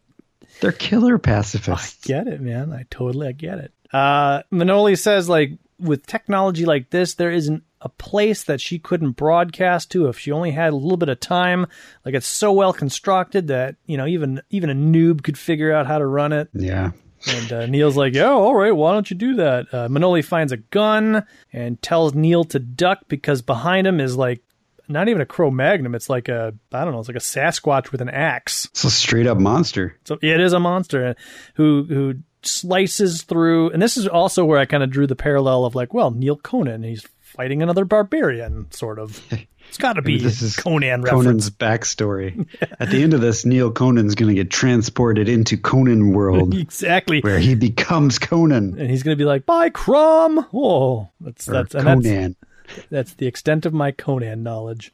[0.60, 2.06] They're killer pacifists.
[2.06, 2.72] I get it, man.
[2.72, 3.72] I totally I get it.
[3.92, 9.12] Uh, Manoli says like with technology like this, there isn't a place that she couldn't
[9.12, 11.66] broadcast to if she only had a little bit of time.
[12.04, 15.86] Like it's so well constructed that you know even even a noob could figure out
[15.86, 16.48] how to run it.
[16.52, 16.92] Yeah.
[17.26, 18.70] And uh, Neal's like, "Yeah, all right.
[18.70, 23.00] Why don't you do that?" Uh, Manoli finds a gun and tells Neal to duck
[23.08, 24.42] because behind him is like
[24.88, 25.94] not even a Cro-Magnon.
[25.94, 27.00] It's like a I don't know.
[27.00, 28.66] It's like a Sasquatch with an axe.
[28.66, 29.96] It's a straight up monster.
[30.04, 31.16] So it is a monster
[31.54, 33.70] who who slices through.
[33.70, 36.36] And this is also where I kind of drew the parallel of like, well, Neal
[36.36, 36.82] Conan.
[36.82, 39.22] He's fighting another barbarian, sort of.
[39.68, 42.46] It's got to be this is Conan Conan's backstory.
[42.80, 46.54] At the end of this, Neal Conan's going to get transported into Conan world.
[46.58, 47.20] exactly.
[47.20, 48.78] Where he becomes Conan.
[48.78, 50.46] And he's going to be like, bye, Crom.
[50.52, 52.36] Oh, that's, that's, Conan.
[52.66, 54.92] That's, that's, the extent of my Conan knowledge.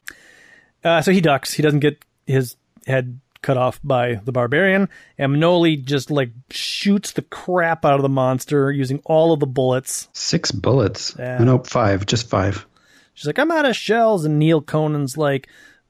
[0.83, 1.53] Uh, so he ducks.
[1.53, 4.89] He doesn't get his head cut off by the barbarian.
[5.19, 9.45] And Manoli just like shoots the crap out of the monster using all of the
[9.45, 10.09] bullets.
[10.13, 11.15] Six bullets.
[11.17, 11.37] Yeah.
[11.37, 12.07] nope, five.
[12.07, 12.65] Just five.
[13.13, 14.25] She's like, I'm out of shells.
[14.25, 15.47] And Neal Conan's like,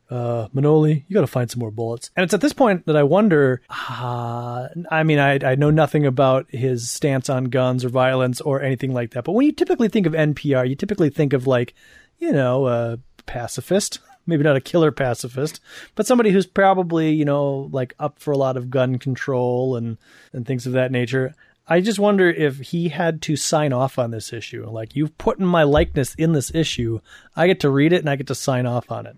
[0.09, 2.11] uh, Manoli, you got to find some more bullets.
[2.17, 3.61] And it's at this point that I wonder.
[3.69, 8.61] Uh, I mean, I I know nothing about his stance on guns or violence or
[8.61, 9.23] anything like that.
[9.23, 11.73] But when you typically think of NPR, you typically think of like,
[12.19, 13.99] you know, a pacifist.
[14.27, 15.59] Maybe not a killer pacifist,
[15.95, 19.97] but somebody who's probably you know like up for a lot of gun control and
[20.33, 21.33] and things of that nature.
[21.67, 24.69] I just wonder if he had to sign off on this issue.
[24.69, 26.99] Like, you've put in my likeness in this issue.
[27.35, 29.15] I get to read it and I get to sign off on it.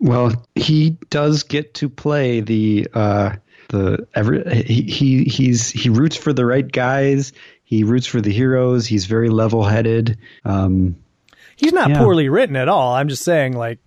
[0.00, 3.36] Well, he does get to play the uh,
[3.68, 7.32] the every he, he he's he roots for the right guys.
[7.64, 8.86] He roots for the heroes.
[8.86, 10.18] He's very level headed.
[10.44, 10.96] Um,
[11.56, 11.98] he's not yeah.
[11.98, 12.94] poorly written at all.
[12.94, 13.78] I'm just saying, like,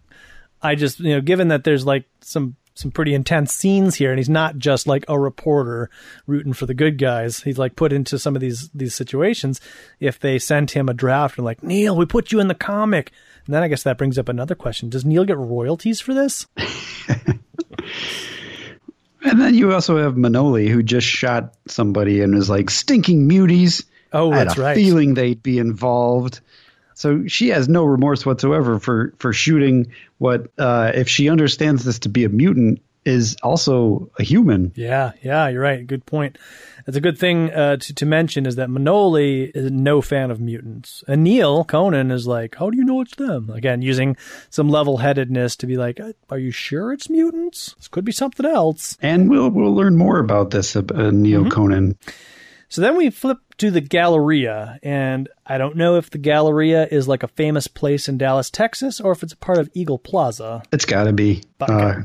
[0.61, 4.19] I just you know, given that there's like some some pretty intense scenes here and
[4.19, 5.89] he's not just like a reporter
[6.25, 9.59] rooting for the good guys he's like put into some of these these situations
[9.99, 13.11] if they sent him a draft and like neal we put you in the comic
[13.45, 16.47] and then i guess that brings up another question does neal get royalties for this
[19.23, 23.83] and then you also have manoli who just shot somebody and was like stinking muties
[24.13, 24.75] Oh, I had that's a right.
[24.75, 26.41] feeling they'd be involved.
[27.01, 31.97] So she has no remorse whatsoever for for shooting what, uh, if she understands this
[31.99, 34.71] to be a mutant, is also a human.
[34.75, 35.87] Yeah, yeah, you're right.
[35.87, 36.37] Good point.
[36.85, 40.39] It's a good thing uh, to, to mention is that Manoli is no fan of
[40.39, 41.03] mutants.
[41.07, 43.49] And Neal Conan is like, how do you know it's them?
[43.49, 44.15] Again, using
[44.51, 47.73] some level headedness to be like, "Uh, are you sure it's mutants?
[47.79, 48.95] This could be something else.
[49.01, 51.97] And we'll we'll learn more about this uh, Neo Conan.
[52.69, 57.07] So then we flip to the Galleria, and I don't know if the Galleria is
[57.07, 60.63] like a famous place in Dallas, Texas, or if it's a part of Eagle Plaza.
[60.71, 62.01] It's got to be uh,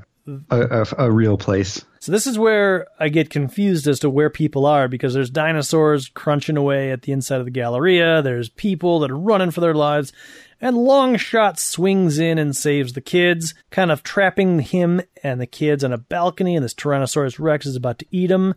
[0.50, 1.82] a, a, a real place.
[1.98, 6.10] So this is where I get confused as to where people are because there's dinosaurs
[6.10, 8.20] crunching away at the inside of the Galleria.
[8.20, 10.12] There's people that are running for their lives.
[10.60, 15.82] And Longshot swings in and saves the kids, kind of trapping him and the kids
[15.82, 18.54] on a balcony, and this Tyrannosaurus Rex is about to eat him.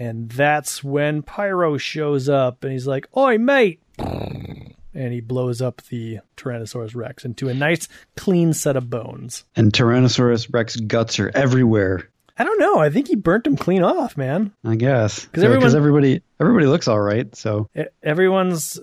[0.00, 3.82] And that's when Pyro shows up and he's like, Oi, mate!
[3.98, 7.86] And he blows up the Tyrannosaurus Rex into a nice,
[8.16, 9.44] clean set of bones.
[9.54, 12.08] And Tyrannosaurus Rex guts are everywhere.
[12.38, 12.78] I don't know.
[12.78, 14.54] I think he burnt them clean off, man.
[14.64, 17.36] I guess Because everybody everybody looks all right.
[17.36, 17.68] So
[18.02, 18.80] everyone's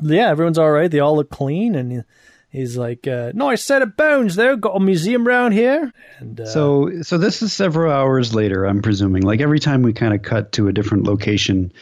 [0.00, 2.04] yeah everyone's all right they all look clean and
[2.52, 6.46] he's like uh, nice set of bones there got a museum around here and uh,
[6.46, 8.64] so so this is several hours later.
[8.64, 9.22] I'm presuming.
[9.22, 11.72] Like every time we kind of cut to a different location,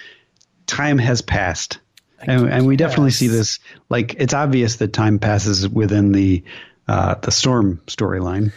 [0.67, 1.79] time has passed,
[2.21, 3.59] and, and we definitely see this.
[3.91, 6.43] Like it's obvious that time passes within the
[6.89, 8.53] uh, the storm storyline.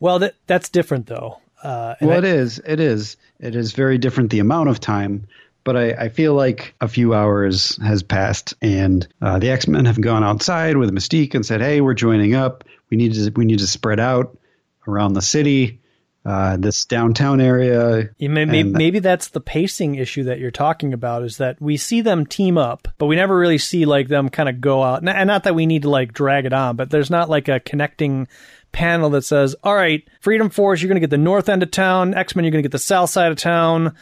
[0.00, 2.58] well that that's different though uh, Well, I- it is.
[2.64, 3.16] It is.
[3.38, 5.26] It is very different the amount of time,
[5.66, 9.84] but I, I feel like a few hours has passed, and uh, the X Men
[9.84, 12.62] have gone outside with Mystique and said, "Hey, we're joining up.
[12.88, 14.38] We need to we need to spread out
[14.86, 15.80] around the city,
[16.24, 20.52] uh, this downtown area." you may, may, and- maybe that's the pacing issue that you're
[20.52, 24.06] talking about is that we see them team up but we never really see like
[24.06, 26.76] them kind of go out and not that we need to like drag it on
[26.76, 28.28] but there's not like a connecting
[28.72, 31.70] panel that says all right freedom force you're going to get the north end of
[31.70, 32.12] town.
[32.12, 33.94] X-men you're going to get the south side of town.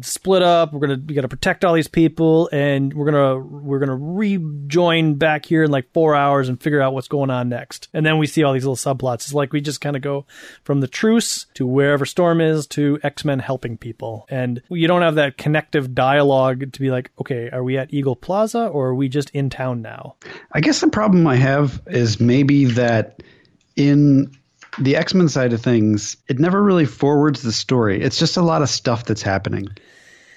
[0.00, 0.72] Split up.
[0.72, 3.78] We're going to we got to protect all these people and we're going to we're
[3.78, 7.48] going to rejoin back here in like 4 hours and figure out what's going on
[7.48, 7.88] next.
[7.94, 9.14] And then we see all these little subplots.
[9.14, 10.26] It's like we just kind of go
[10.64, 14.26] from the truce to wherever storm is to x-men helping people.
[14.28, 18.16] And you don't have that connective dialogue to be like okay are we at eagle
[18.16, 20.16] plaza or are we just in town now?
[20.52, 23.22] I guess the problem I have is maybe that
[23.78, 24.30] in
[24.78, 28.02] the X Men side of things, it never really forwards the story.
[28.02, 29.68] It's just a lot of stuff that's happening.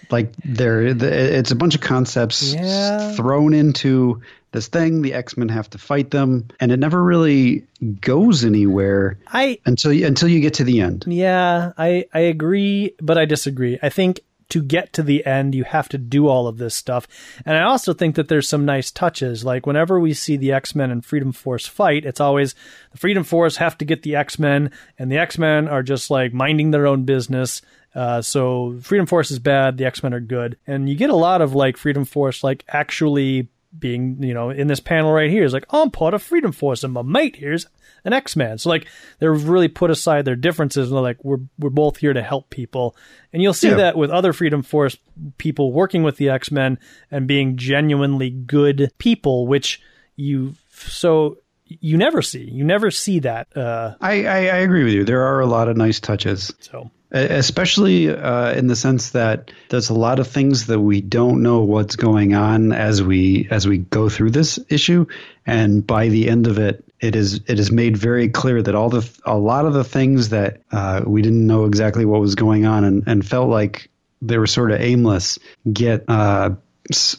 [0.09, 3.13] Like there, it's a bunch of concepts Yeah.
[3.13, 5.01] thrown into this thing.
[5.01, 7.65] The X Men have to fight them, and it never really
[8.01, 11.05] goes anywhere i until you, until you get to the end.
[11.07, 13.79] Yeah, I I agree, but I disagree.
[13.81, 14.19] I think
[14.51, 17.07] to get to the end, you have to do all of this stuff.
[17.45, 19.43] And I also think that there's some nice touches.
[19.43, 22.55] Like whenever we see the X-Men and Freedom Force fight, it's always
[22.91, 26.71] the Freedom Force have to get the X-Men and the X-Men are just like minding
[26.71, 27.61] their own business.
[27.93, 30.57] Uh, so Freedom Force is bad, the X-Men are good.
[30.65, 34.67] And you get a lot of like Freedom Force like actually being, you know, in
[34.67, 37.65] this panel right here is like, I'm part of Freedom Force and my mate here's
[38.03, 38.57] an X-Man.
[38.57, 38.87] So like
[39.19, 42.49] they've really put aside their differences and they're like, we're we're both here to help
[42.49, 42.95] people.
[43.31, 43.75] And you'll see Yeah.
[43.75, 44.97] that with other Freedom Force
[45.37, 46.79] people working with the X-Men
[47.11, 49.81] and being genuinely good people, which
[50.15, 52.43] you so you never see.
[52.43, 53.55] You never see that.
[53.55, 55.05] Uh, I, I, I agree with you.
[55.05, 56.53] There are a lot of nice touches.
[56.59, 61.41] so especially uh, in the sense that there's a lot of things that we don't
[61.41, 65.05] know what's going on as we as we go through this issue
[65.45, 68.89] and by the end of it it is it is made very clear that all
[68.89, 72.65] the a lot of the things that uh, we didn't know exactly what was going
[72.65, 73.89] on and, and felt like
[74.21, 75.39] they were sort of aimless
[75.73, 76.51] get uh,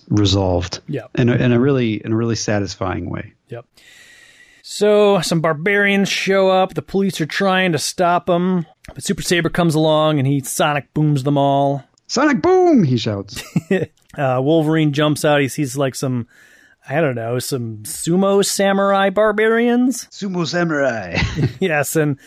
[0.09, 1.07] resolved Yeah.
[1.15, 3.67] in a, in a really in a really satisfying way Yep.
[4.63, 6.75] So some barbarians show up.
[6.75, 10.95] The police are trying to stop them, but Super Sabre comes along and he sonic
[10.95, 11.85] booms them all.
[12.07, 13.43] Sonic boom he shouts
[14.19, 15.41] Uh, Wolverine jumps out.
[15.41, 16.29] He sees like some,
[16.87, 20.07] I don't know, some sumo samurai barbarians.
[20.09, 21.17] sumo samurai
[21.61, 22.19] yes, and,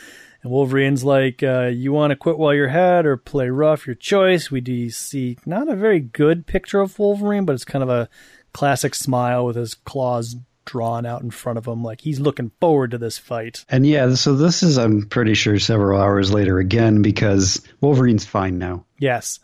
[0.41, 3.85] and Wolverine's like, uh, "You want to quit while you're ahead or play rough?
[3.85, 7.83] Your choice." We do see not a very good picture of Wolverine, but it's kind
[7.83, 8.09] of a
[8.51, 10.35] classic smile with his claws
[10.65, 13.63] drawn out in front of him, like he's looking forward to this fight.
[13.69, 18.57] And yeah, so this is, I'm pretty sure, several hours later again because Wolverine's fine
[18.57, 18.85] now.
[18.99, 19.39] Yes.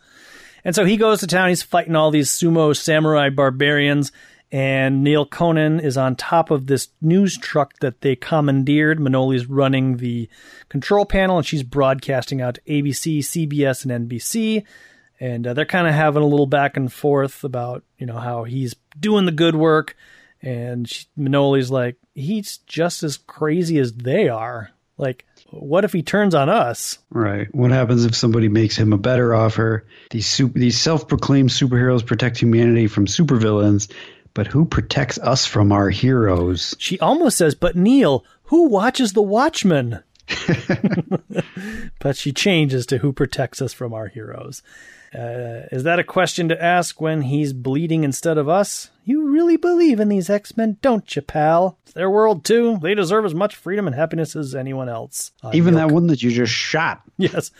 [0.64, 1.48] And so he goes to town.
[1.48, 4.12] He's fighting all these sumo samurai barbarians.
[4.52, 9.00] And Neal Conan is on top of this news truck that they commandeered.
[9.00, 10.28] Manoli's running the
[10.68, 14.64] control panel and she's broadcasting out to ABC, CBS, and NBC.
[15.18, 18.44] and uh, they're kind of having a little back and forth about you know how
[18.44, 19.96] he's doing the good work,
[20.42, 24.70] and she, Manoli's like he's just as crazy as they are.
[24.98, 26.98] Like, what if he turns on us?
[27.10, 27.52] Right.
[27.54, 29.86] What happens if somebody makes him a better offer?
[30.10, 33.90] These super, these self-proclaimed superheroes protect humanity from supervillains,
[34.34, 36.74] but who protects us from our heroes?
[36.78, 40.02] She almost says, "But Neal, who watches the Watchmen?"
[41.98, 44.62] but she changes to who protects us from our heroes.
[45.14, 48.90] Uh, is that a question to ask when he's bleeding instead of us?
[49.04, 51.78] You really believe in these X Men, don't you, pal?
[51.84, 52.78] It's their world too.
[52.80, 55.32] They deserve as much freedom and happiness as anyone else.
[55.42, 57.02] I'm Even Neal that one that you just shot.
[57.18, 57.50] Yes.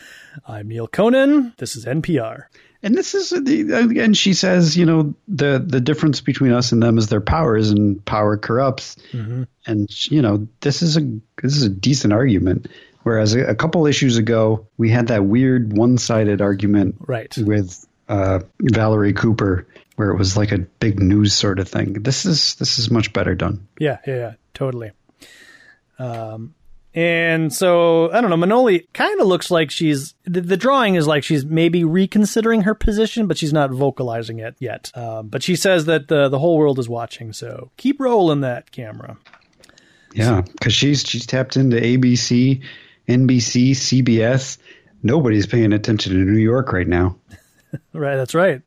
[0.46, 1.52] I'm Neal Conan.
[1.58, 2.46] This is NPR.
[2.84, 6.82] And this is the and she says, you know, the the difference between us and
[6.82, 8.96] them is their powers, and power corrupts.
[9.12, 9.44] Mm-hmm.
[9.66, 11.00] And you know, this is a
[11.42, 12.66] this is a decent argument.
[13.02, 17.36] Whereas a, a couple issues ago, we had that weird one sided argument right.
[17.36, 21.94] with uh, Valerie Cooper, where it was like a big news sort of thing.
[21.94, 23.66] This is this is much better done.
[23.78, 24.92] Yeah, yeah, yeah totally.
[25.98, 26.54] Um,
[26.94, 28.36] and so I don't know.
[28.36, 32.74] Manoli kind of looks like she's the, the, drawing is like she's maybe reconsidering her
[32.74, 34.90] position, but she's not vocalizing it yet.
[34.94, 38.72] Um, but she says that the the whole world is watching, so keep rolling that
[38.72, 39.16] camera.
[40.12, 42.62] Yeah, because she's she's tapped into ABC,
[43.08, 44.58] NBC, CBS.
[45.02, 47.16] Nobody's paying attention to New York right now.
[47.92, 48.62] right, that's right.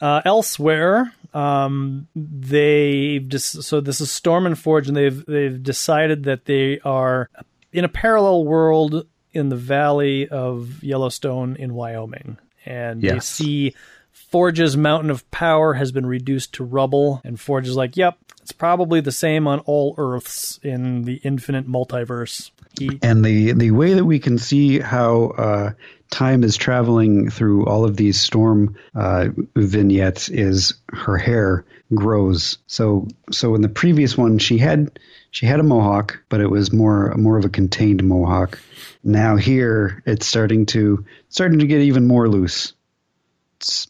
[0.00, 6.24] Uh, elsewhere, um, they've just so this is Storm and Forge, and they've they've decided
[6.24, 7.28] that they are
[7.72, 13.12] in a parallel world in the valley of Yellowstone in Wyoming, and yes.
[13.12, 13.74] they see
[14.12, 18.52] Forge's mountain of power has been reduced to rubble, and Forge is like, "Yep, it's
[18.52, 22.50] probably the same on all Earths in the infinite multiverse."
[23.02, 25.72] And the the way that we can see how uh,
[26.10, 31.64] time is traveling through all of these storm uh, vignettes is her hair
[31.94, 32.58] grows.
[32.66, 34.98] So so in the previous one she had
[35.30, 38.58] she had a mohawk, but it was more more of a contained mohawk.
[39.04, 42.74] Now here it's starting to starting to get even more loose.
[43.56, 43.88] It's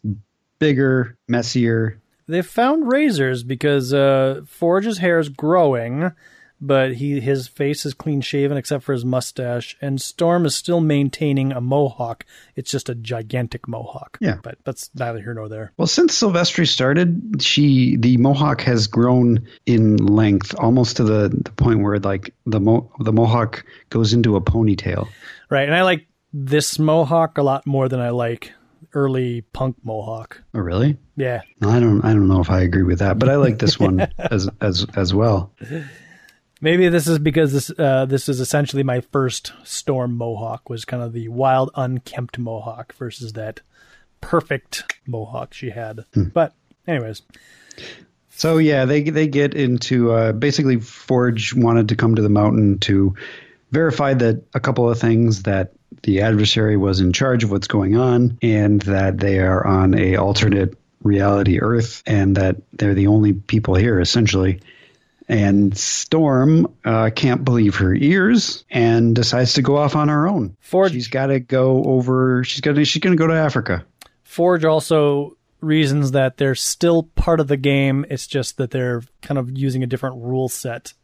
[0.59, 2.01] bigger, messier.
[2.27, 6.13] They found razors because uh, Forge's hair is growing
[6.61, 10.81] but he his face is clean shaven except for his mustache, and Storm is still
[10.81, 12.25] maintaining a mohawk.
[12.57, 14.19] It's just a gigantic mohawk.
[14.21, 15.73] Yeah, but that's neither here nor there.
[15.77, 21.53] Well, since Silvestri started, she the mohawk has grown in length almost to the, the
[21.53, 25.09] point where like the mo- the mohawk goes into a ponytail.
[25.51, 28.53] Right, and I like this mohawk a lot more than I like
[28.95, 30.43] early punk mohawk.
[30.55, 30.97] Oh, really?
[31.17, 31.43] Yeah.
[31.61, 32.05] No, I don't.
[32.05, 34.87] I don't know if I agree with that, but I like this one as as
[34.95, 35.53] as well.
[36.61, 41.03] Maybe this is because this uh, this is essentially my first storm mohawk was kind
[41.03, 43.61] of the wild unkempt mohawk versus that
[44.21, 46.05] perfect mohawk she had.
[46.15, 46.25] Hmm.
[46.25, 46.55] But
[46.87, 47.23] anyways.
[48.31, 52.79] So yeah, they they get into uh, basically Forge wanted to come to the mountain
[52.81, 53.15] to
[53.71, 57.97] verify that a couple of things that the adversary was in charge of what's going
[57.97, 63.33] on and that they are on a alternate reality Earth and that they're the only
[63.33, 64.61] people here essentially
[65.29, 70.57] and Storm uh, can't believe her ears and decides to go off on her own.
[70.61, 72.45] Forge, she's got to go over.
[72.45, 72.75] She's got.
[72.87, 73.85] She's going to go to Africa.
[74.23, 78.07] Forge also reasons that they're still part of the game.
[78.09, 80.95] It's just that they're kind of using a different rule set.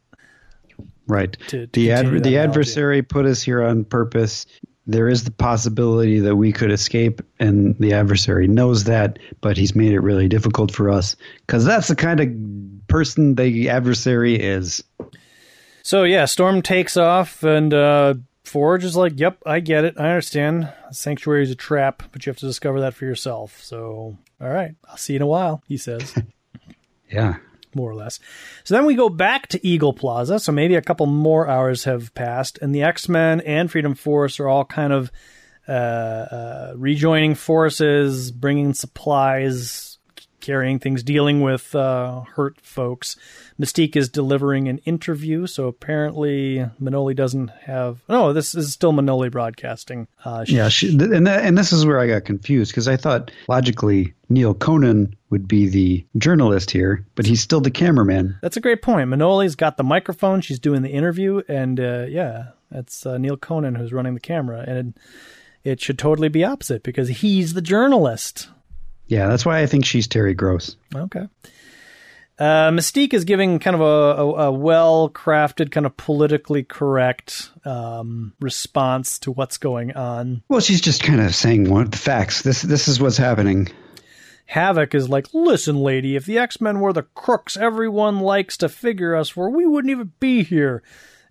[1.07, 1.37] Right.
[1.49, 4.47] To, to the ad- the adversary put us here on purpose
[4.87, 9.75] there is the possibility that we could escape, and the adversary knows that, but he's
[9.75, 11.15] made it really difficult for us
[11.45, 14.83] because that's the kind of person the adversary is.
[15.83, 19.95] So yeah, Storm takes off, and uh, Forge is like, "Yep, I get it.
[19.99, 20.71] I understand.
[20.91, 24.75] Sanctuary is a trap, but you have to discover that for yourself." So, all right,
[24.89, 26.13] I'll see you in a while, he says.
[27.09, 27.35] yeah
[27.75, 28.19] more or less.
[28.63, 30.39] So then we go back to Eagle Plaza.
[30.39, 34.39] So maybe a couple more hours have passed, and the X Men and Freedom Force
[34.39, 35.11] are all kind of
[35.67, 39.97] uh, uh, rejoining forces, bringing supplies,
[40.39, 43.15] carrying things, dealing with uh, hurt folks.
[43.59, 48.03] Mystique is delivering an interview, so apparently Manoli doesn't have.
[48.07, 50.07] No, this is still Manoli broadcasting.
[50.23, 53.31] Uh, she, yeah, she, and and this is where I got confused because I thought
[53.47, 58.37] logically Neal Conan would be the journalist here, but he's still the cameraman.
[58.41, 59.09] That's a great point.
[59.09, 63.75] Manoli's got the microphone; she's doing the interview, and uh, yeah, that's uh, Neal Conan
[63.75, 64.95] who's running the camera, and
[65.63, 68.49] it, it should totally be opposite because he's the journalist.
[69.07, 70.75] Yeah, that's why I think she's Terry Gross.
[70.93, 71.27] Okay.
[72.37, 73.85] Uh, Mystique is giving kind of a,
[74.21, 80.43] a, a well crafted, kind of politically correct um, response to what's going on.
[80.49, 82.41] Well, she's just kind of saying what the facts.
[82.41, 83.69] This this is what's happening.
[84.45, 88.69] Havoc is like, listen, lady, if the X Men were the crooks everyone likes to
[88.69, 90.83] figure us for, we wouldn't even be here.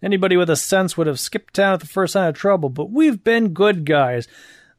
[0.03, 2.91] Anybody with a sense would have skipped town at the first sign of trouble, but
[2.91, 4.29] we've been good guys.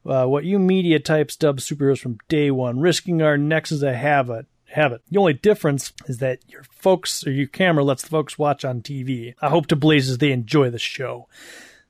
[0.04, 3.94] Uh, what you media types dub superheroes from day one, risking our necks as a
[3.94, 4.46] habit.
[4.66, 5.02] Habit.
[5.10, 8.82] The only difference is that your folks or your camera lets the folks watch on
[8.82, 9.34] TV.
[9.40, 11.28] I hope to blazes they enjoy the show.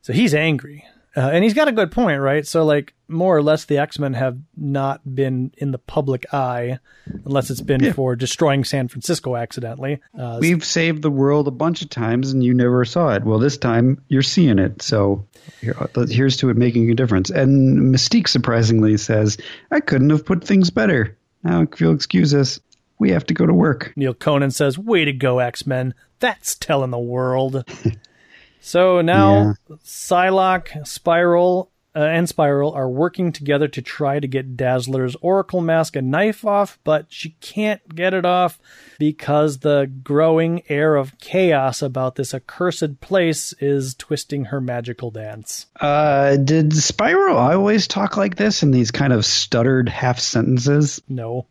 [0.03, 0.85] So he's angry.
[1.17, 2.47] Uh, and he's got a good point, right?
[2.47, 6.79] So, like, more or less, the X Men have not been in the public eye,
[7.25, 7.93] unless it's been Yeah.
[7.93, 10.01] for destroying San Francisco accidentally.
[10.19, 13.25] Uh, We've saved the world a bunch of times and you never saw it.
[13.25, 14.83] Well, this time you're seeing it.
[14.83, 15.25] So
[15.61, 15.75] here,
[16.09, 17.31] here's to it making a difference.
[17.31, 19.39] And Mystique surprisingly says,
[19.71, 21.17] I couldn't have put things better.
[21.45, 22.61] Now, if you'll excuse us,
[22.99, 23.93] we have to go to work.
[23.95, 25.95] Neal Conan says, "Way to go, X Men!
[26.19, 27.63] That's telling the world."
[28.67, 29.55] so now,
[29.85, 35.95] Psylocke, Spiral, uh, and Spiral are working together to try to get Dazzler's Oracle mask
[35.95, 38.59] and knife off, but she can't get it off
[38.99, 45.67] because the growing air of chaos about this accursed place is twisting her magical dance.
[45.81, 51.01] Uh, did Spiral always talk like this in these kind of stuttered half sentences?
[51.09, 51.47] No.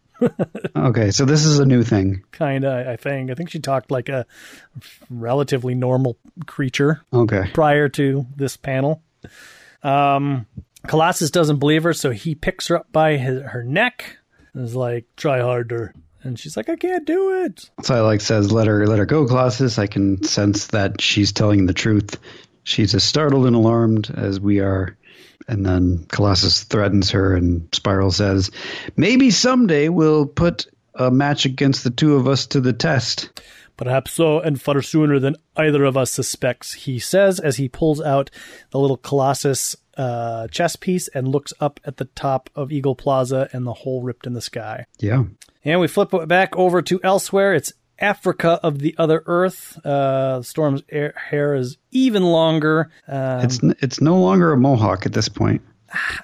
[0.76, 2.24] Okay, so this is a new thing.
[2.32, 3.32] Kinda, I think.
[3.32, 4.26] I think she talked like a
[5.10, 7.02] relatively normal creature.
[7.14, 7.50] Okay.
[7.54, 9.02] prior to this panel.
[9.84, 10.46] Um,
[10.88, 14.18] Colossus doesn't believe her, so he picks her up by his, her neck
[14.54, 18.68] and is like, "Try harder." And she's like, "I can't do it." Psylocke says, "Let
[18.68, 22.20] her, let her go, Colossus." I can sense that she's telling the truth.
[22.64, 24.98] She's as startled and alarmed as we are.
[25.48, 28.52] And then Colossus threatens her, and Spiral says,
[28.96, 33.30] "Maybe someday we'll put a match against the two of us to the test."
[33.78, 38.00] Perhaps so, and far sooner than either of us suspects, he says as he pulls
[38.02, 38.32] out
[38.72, 43.50] the little Colossus uh, chess piece and looks up at the top of Eagle Plaza
[43.52, 44.86] and the hole ripped in the sky.
[45.00, 45.24] Yeah,
[45.64, 47.54] And we flip it back over to elsewhere.
[47.54, 49.84] It's Africa of the other Earth.
[49.86, 52.90] Uh, Storm's air- hair is even longer.
[53.08, 55.62] Um, it's n- it's no longer a mohawk at this point.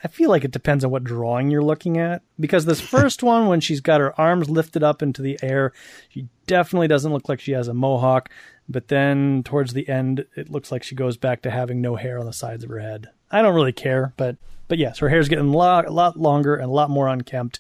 [0.04, 2.24] I feel like it depends on what drawing you're looking at.
[2.40, 5.72] Because this first one, when she's got her arms lifted up into the air,
[6.10, 8.30] she definitely doesn't look like she has a mohawk.
[8.68, 12.20] But then towards the end, it looks like she goes back to having no hair
[12.20, 13.10] on the sides of her head.
[13.30, 16.56] I don't really care, but but yes, her hair's getting a lot, a lot longer
[16.56, 17.60] and a lot more unkempt.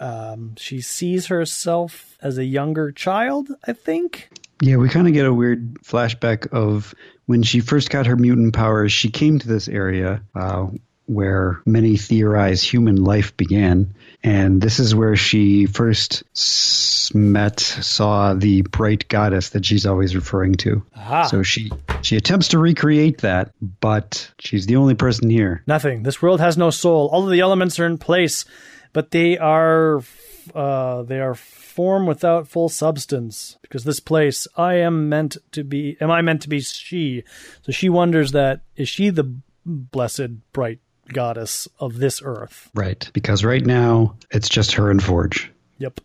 [0.00, 4.30] Um, she sees herself as a younger child, I think.
[4.62, 6.94] Yeah, we kind of get a weird flashback of
[7.26, 8.92] when she first got her mutant powers.
[8.92, 10.68] She came to this area uh,
[11.06, 16.22] where many theorize human life began, and this is where she first
[17.14, 20.82] met, saw the bright goddess that she's always referring to.
[20.96, 21.24] Aha.
[21.24, 21.70] So she
[22.02, 25.62] she attempts to recreate that, but she's the only person here.
[25.66, 26.02] Nothing.
[26.02, 27.08] This world has no soul.
[27.12, 28.44] All of the elements are in place,
[28.92, 30.02] but they are
[30.54, 33.58] uh, they are form without full substance.
[33.62, 35.96] Because this place, I am meant to be.
[36.00, 37.24] Am I meant to be she?
[37.62, 39.34] So she wonders that is she the
[39.64, 40.80] blessed bright
[41.12, 42.70] goddess of this earth?
[42.74, 43.08] Right.
[43.12, 45.50] Because right now it's just her and Forge.
[45.78, 46.00] Yep.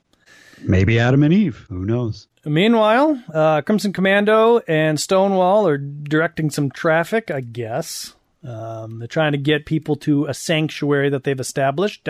[0.63, 1.65] Maybe Adam and Eve.
[1.69, 2.27] Who knows?
[2.45, 8.15] Meanwhile, uh, Crimson Commando and Stonewall are directing some traffic, I guess.
[8.43, 12.03] Um, they're trying to get people to a sanctuary that they've established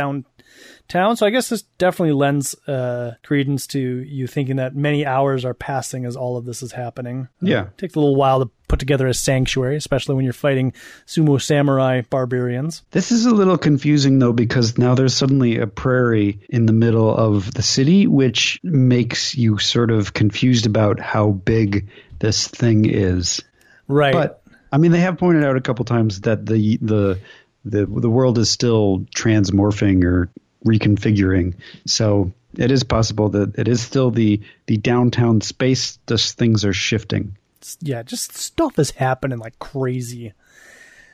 [0.92, 1.18] downtown.
[1.18, 5.54] So I guess this definitely lends uh, credence to you thinking that many hours are
[5.54, 7.28] passing as all of this is happening.
[7.42, 7.66] Yeah.
[7.66, 10.74] It takes a little while to put together a sanctuary, especially when you're fighting
[11.06, 12.84] sumo samurai barbarians.
[12.92, 17.14] This is a little confusing though because now there's suddenly a prairie in the middle
[17.16, 21.89] of the city, which makes you sort of confused about how big
[22.20, 23.42] this thing is.
[23.88, 24.14] Right.
[24.14, 27.20] But I mean, they have pointed out a couple times that the the
[27.66, 30.30] the the world is still transmorphing or
[30.66, 31.55] reconfiguring.
[31.86, 35.97] So it is possible that it is still the the downtown space.
[36.07, 37.38] Just things are shifting.
[37.80, 40.34] yeah, just stuff is happening like crazy.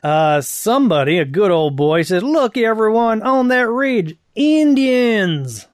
[0.04, 5.68] Uh, somebody, a good old boy, says, "Look, everyone on that ridge, Indians."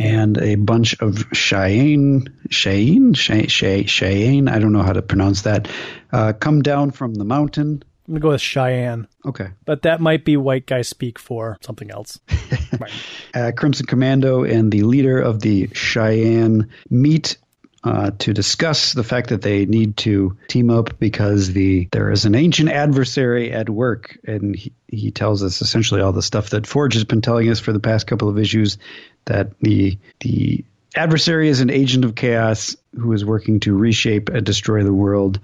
[0.00, 5.42] and a bunch of Cheyenne, Cheyenne, Chey- Chey- Cheyenne, I don't know how to pronounce
[5.42, 5.66] that,
[6.12, 7.82] uh, come down from the mountain.
[8.08, 9.48] I'm gonna go with Cheyenne, Okay.
[9.66, 12.18] but that might be white guy speak for something else.
[12.80, 12.90] right.
[13.34, 17.36] Uh, Crimson Commando and the leader of the Cheyenne meet
[17.84, 22.24] uh, to discuss the fact that they need to team up because the there is
[22.24, 26.66] an ancient adversary at work, and he, he tells us essentially all the stuff that
[26.66, 28.78] Forge has been telling us for the past couple of issues
[29.26, 30.64] that the the
[30.96, 35.38] adversary is an agent of chaos who is working to reshape and destroy the world.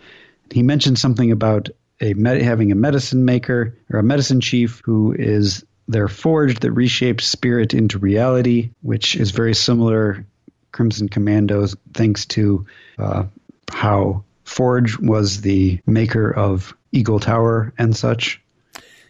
[0.51, 1.69] He mentioned something about
[2.01, 6.75] a med- having a medicine maker or a medicine chief who is their forge that
[6.75, 10.25] reshapes spirit into reality, which is very similar.
[10.73, 12.67] Crimson Commandos thanks to
[12.99, 13.25] uh,
[13.71, 18.41] how Forge was the maker of Eagle Tower and such.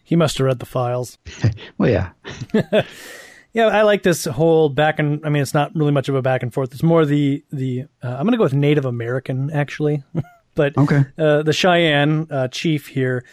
[0.05, 1.19] He must have read the files.
[1.79, 2.11] well, yeah.
[3.53, 6.23] yeah, I like this whole back and I mean, it's not really much of a
[6.23, 6.73] back and forth.
[6.73, 10.03] It's more the the uh, I'm going to go with Native American actually,
[10.55, 11.05] but okay.
[11.19, 13.25] Uh, the Cheyenne uh, chief here.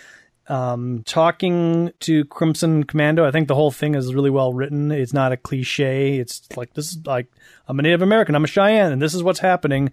[0.47, 4.91] Um, talking to Crimson Commando, I think the whole thing is really well written.
[4.91, 6.17] It's not a cliche.
[6.17, 7.27] It's like this is like
[7.67, 9.91] I'm a Native American, I'm a Cheyenne, and this is what's happening.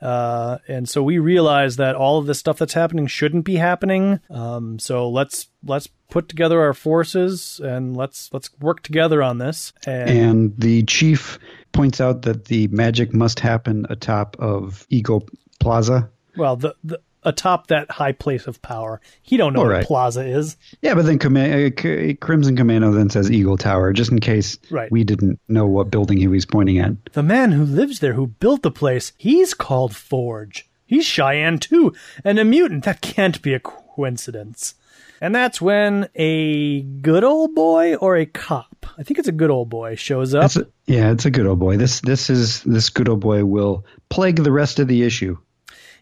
[0.00, 4.20] Uh, and so we realize that all of this stuff that's happening shouldn't be happening.
[4.30, 9.72] Um, so let's let's put together our forces and let's let's work together on this.
[9.86, 11.38] And, and the chief
[11.72, 15.28] points out that the magic must happen atop of Eagle
[15.60, 16.10] Plaza.
[16.36, 19.00] Well, the, the atop that high place of power.
[19.22, 19.78] He don't know right.
[19.78, 20.56] what Plaza is.
[20.82, 24.90] Yeah, but then uh, Crimson Commando then says Eagle Tower, just in case right.
[24.90, 26.92] we didn't know what building he was pointing at.
[27.12, 30.68] The man who lives there, who built the place, he's called Forge.
[30.86, 32.84] He's Cheyenne too, and a mutant.
[32.84, 34.74] That can't be a coincidence.
[35.22, 39.50] And that's when a good old boy or a cop, I think it's a good
[39.50, 40.46] old boy, shows up.
[40.46, 41.76] It's a, yeah, it's a good old boy.
[41.76, 45.36] This this is this good old boy will plague the rest of the issue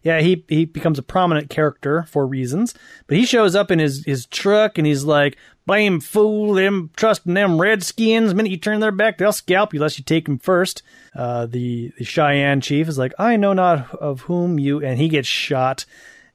[0.02, 2.74] yeah, he he becomes a prominent character for reasons.
[3.06, 5.36] But he shows up in his his truck and he's like,
[5.66, 8.34] "Blame fool, them trusting them redskins.
[8.34, 10.82] minute you turn their back, they'll scalp you unless you take them first.
[11.14, 15.08] Uh, the the Cheyenne chief is like, "I know not of whom you," and he
[15.08, 15.84] gets shot.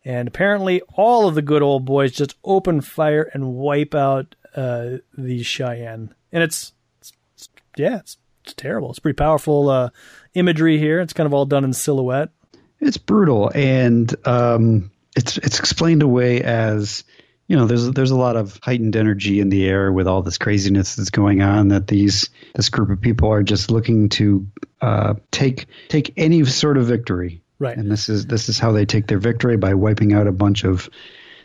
[0.06, 4.98] And apparently, all of the good old boys just open fire and wipe out uh,
[5.18, 6.14] the Cheyenne.
[6.32, 8.90] And it's, it's, it's yeah, it's, it's terrible.
[8.90, 9.90] It's pretty powerful uh,
[10.34, 11.00] imagery here.
[11.00, 12.30] It's kind of all done in silhouette.
[12.86, 17.04] It's brutal, and um, it's it's explained away as
[17.48, 20.38] you know there's there's a lot of heightened energy in the air with all this
[20.38, 21.70] craziness that's going on.
[21.70, 24.46] That these this group of people are just looking to
[24.82, 27.78] uh, take take any sort of victory, right?
[27.78, 30.64] And this is this is how they take their victory by wiping out a bunch
[30.64, 30.90] of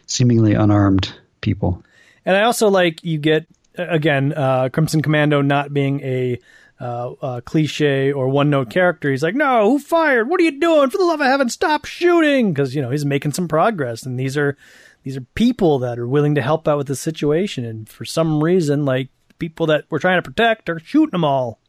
[0.07, 1.83] seemingly unarmed people.
[2.25, 6.39] And I also like you get again uh, Crimson Commando not being a
[6.81, 9.11] uh, uh, cliche or one note character.
[9.11, 10.29] He's like, no, who fired?
[10.29, 10.91] What are you doing?
[10.91, 12.53] For the love of heaven, stop shooting!
[12.53, 14.57] Because you know he's making some progress, and these are
[15.03, 17.65] these are people that are willing to help out with the situation.
[17.65, 19.09] And for some reason, like
[19.39, 21.61] people that we're trying to protect are shooting them all.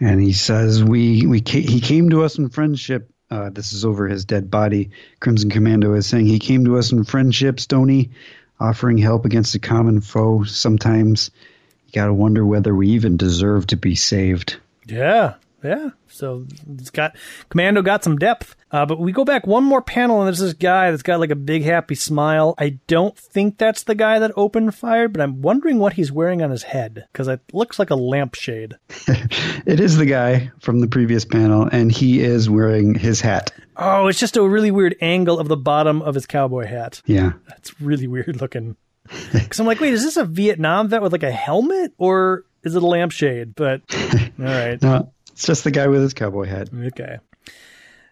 [0.00, 3.10] And he says, we we he came to us in friendship.
[3.30, 4.90] Uh, this is over his dead body.
[5.20, 8.10] Crimson Commando is saying he came to us in friendship, Stony,
[8.58, 10.42] offering help against a common foe.
[10.42, 11.30] Sometimes
[11.90, 14.56] you got to wonder whether we even deserve to be saved.
[14.86, 15.90] Yeah, yeah.
[16.08, 17.16] So it's got
[17.48, 18.56] Commando got some depth.
[18.72, 21.30] Uh, but we go back one more panel, and there's this guy that's got like
[21.30, 22.54] a big happy smile.
[22.56, 26.40] I don't think that's the guy that opened fire, but I'm wondering what he's wearing
[26.40, 28.76] on his head because it looks like a lampshade.
[29.66, 33.52] it is the guy from the previous panel, and he is wearing his hat.
[33.76, 37.02] Oh, it's just a really weird angle of the bottom of his cowboy hat.
[37.06, 38.76] Yeah, that's really weird looking.
[39.32, 42.76] Because I'm like, wait, is this a Vietnam vet with like a helmet or is
[42.76, 43.54] it a lampshade?
[43.54, 43.82] But
[44.38, 44.80] all right.
[44.80, 46.68] no, it's just the guy with his cowboy hat.
[46.72, 47.18] Okay.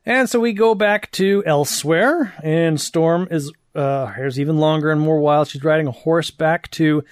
[0.05, 5.01] And so we go back to elsewhere, and Storm is uh, hair's even longer and
[5.01, 5.49] more wild.
[5.49, 7.05] She's riding a horse back to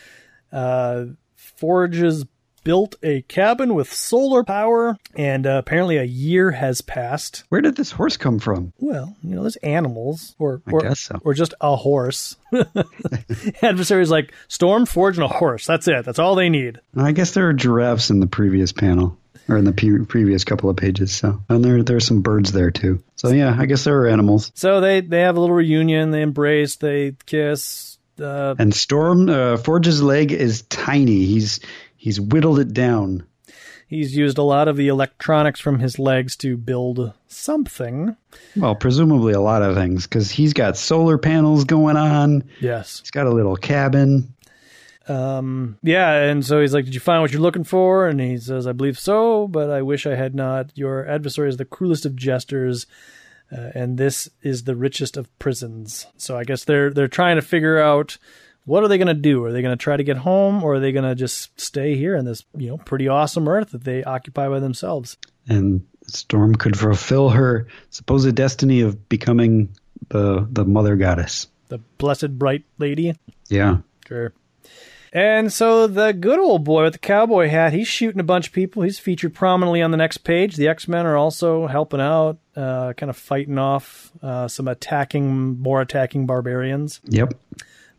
[0.50, 2.24] uh, Forge's
[2.66, 7.44] built a cabin with solar power, and uh, apparently a year has passed.
[7.48, 8.72] Where did this horse come from?
[8.80, 11.20] Well, you know, there's animals, or I or, guess so.
[11.22, 12.34] or just a horse.
[13.62, 15.64] Adversary's like Storm, Forge, and a horse.
[15.64, 16.04] That's it.
[16.04, 16.80] That's all they need.
[16.96, 19.16] I guess there are giraffes in the previous panel
[19.48, 21.14] or in the pre- previous couple of pages.
[21.14, 23.00] So, and there there are some birds there too.
[23.14, 24.50] So yeah, I guess there are animals.
[24.56, 26.10] So they they have a little reunion.
[26.10, 26.74] They embrace.
[26.74, 27.98] They kiss.
[28.20, 31.26] Uh, and Storm uh, Forge's leg is tiny.
[31.26, 31.60] He's
[32.06, 33.26] he's whittled it down.
[33.88, 38.16] He's used a lot of the electronics from his legs to build something.
[38.54, 42.44] Well, presumably a lot of things because he's got solar panels going on.
[42.60, 43.00] Yes.
[43.00, 44.32] He's got a little cabin.
[45.08, 48.06] Um, yeah, and so he's like, Did you find what you're looking for?
[48.06, 50.70] And he says, I believe so, but I wish I had not.
[50.76, 52.86] Your adversary is the cruelest of jesters.
[53.50, 56.06] Uh, and this is the richest of prisons.
[56.16, 58.16] So I guess they're they're trying to figure out
[58.66, 59.42] what are they going to do?
[59.44, 61.96] Are they going to try to get home, or are they going to just stay
[61.96, 65.16] here in this you know pretty awesome Earth that they occupy by themselves?
[65.48, 69.74] And Storm could fulfill her supposed destiny of becoming
[70.08, 73.14] the the mother goddess, the blessed bright lady.
[73.48, 74.34] Yeah, sure.
[75.12, 78.52] And so the good old boy with the cowboy hat, he's shooting a bunch of
[78.52, 78.82] people.
[78.82, 80.56] He's featured prominently on the next page.
[80.56, 85.60] The X Men are also helping out, uh, kind of fighting off uh, some attacking,
[85.60, 87.00] more attacking barbarians.
[87.04, 87.32] Yep.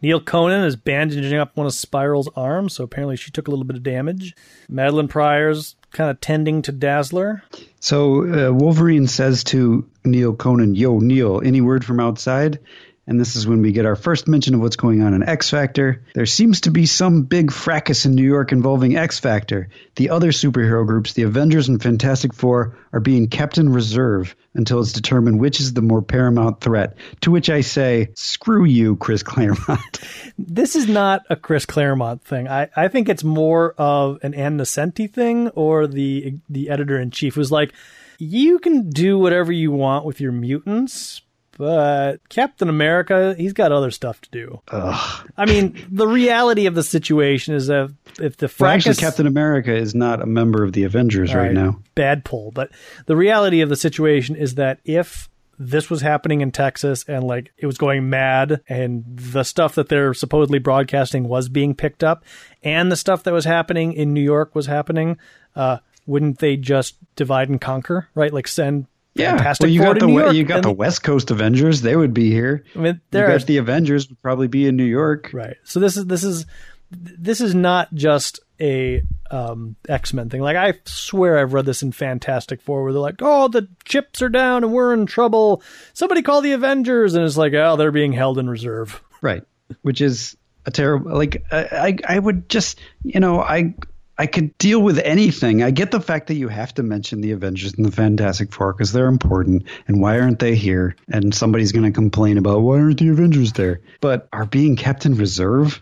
[0.01, 3.65] Neal Conan is bandaging up one of Spiral's arms, so apparently she took a little
[3.65, 4.35] bit of damage.
[4.69, 7.43] Madelyne Pryor's kind of tending to Dazzler.
[7.79, 12.59] So uh, Wolverine says to Neal Conan, Yo, Neal, any word from outside?
[13.07, 15.49] And this is when we get our first mention of what's going on in X
[15.49, 16.03] Factor.
[16.13, 19.69] There seems to be some big fracas in New York involving X Factor.
[19.95, 24.81] The other superhero groups, the Avengers and Fantastic Four, are being kept in reserve until
[24.81, 26.97] it's determined which is the more paramount threat.
[27.21, 29.99] To which I say, screw you, Chris Claremont.
[30.37, 32.49] this is not a Chris Claremont thing.
[32.49, 37.11] I, I think it's more of an Ann Nocenti thing or the the editor in
[37.11, 37.73] chief who's like,
[38.19, 41.21] you can do whatever you want with your mutants,
[41.57, 44.61] but Captain America, he's got other stuff to do.
[44.71, 45.29] Ugh.
[45.37, 47.89] I mean, the reality of the situation is that
[48.19, 51.45] if the Well, fracas, actually, Captain America is not a member of the Avengers right,
[51.47, 51.53] Right.
[51.53, 51.79] now.
[51.95, 52.69] bad pull, but
[53.05, 55.29] the reality of the situation is that if
[55.59, 59.89] this was happening in Texas and like it was going mad and the stuff that
[59.89, 62.23] they're supposedly broadcasting was being picked up
[62.61, 65.17] and the stuff that was happening in New York was happening,
[65.55, 68.31] uh, wouldn't they just divide and conquer, right?
[68.31, 68.85] Like send
[69.17, 72.13] Fantastic well, you Four got the York you got the West Coast Avengers; they would
[72.13, 72.63] be here.
[72.75, 75.31] I mean, there are the Avengers would probably be in New York.
[75.33, 75.57] Right.
[75.63, 76.45] So this is this is
[76.91, 80.41] this is not just a um, X Men thing.
[80.41, 84.21] Like I swear I've read this in Fantastic Four where they're like, "Oh, the chips
[84.21, 85.61] are down and we're in trouble.
[85.93, 89.43] Somebody call the Avengers." And it's like, "Oh, they're being held in reserve." Right.
[89.81, 91.15] Which is a terrible.
[91.15, 93.75] Like I, I, I would just, you know, I,
[94.19, 95.61] I could deal with anything.
[95.61, 98.73] I get the fact that you have to mention the Avengers and the Fantastic Four
[98.73, 100.95] because they're important, and why aren't they here?
[101.09, 103.79] And somebody's going to complain about why aren't the Avengers there?
[104.01, 105.81] But are being kept in reserve?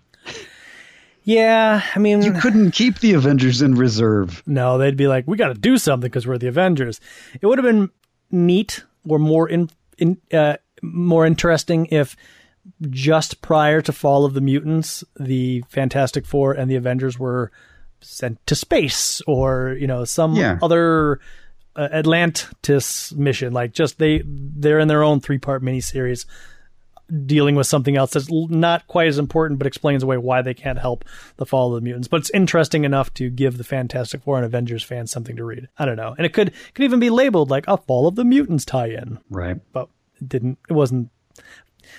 [1.23, 4.43] Yeah, I mean, You couldn't keep the Avengers in reserve.
[4.45, 6.99] no, they'd be like, "We got to do something because we're the Avengers."
[7.41, 7.89] It would have been
[8.31, 12.15] neat or more in, in uh, more interesting if
[12.89, 17.51] just prior to Fall of the Mutants, the Fantastic Four and the Avengers were
[18.05, 20.57] sent to space or you know some Yeah.
[20.61, 21.19] other
[21.75, 23.53] uh, Atlantis mission.
[23.53, 26.25] Like just they they're in their own three part miniseries
[27.27, 30.79] dealing with something else that's not quite as important, but explains away why they can't
[30.79, 31.05] help
[31.37, 32.07] the Fall of the Mutants.
[32.07, 35.67] But it's interesting enough to give the Fantastic Four and Avengers fans something to read.
[35.77, 38.25] I don't know, and it could could even be labeled like a Fall of the
[38.25, 39.57] Mutants tie-in Right.
[39.71, 39.89] but
[40.19, 41.09] it didn't it wasn't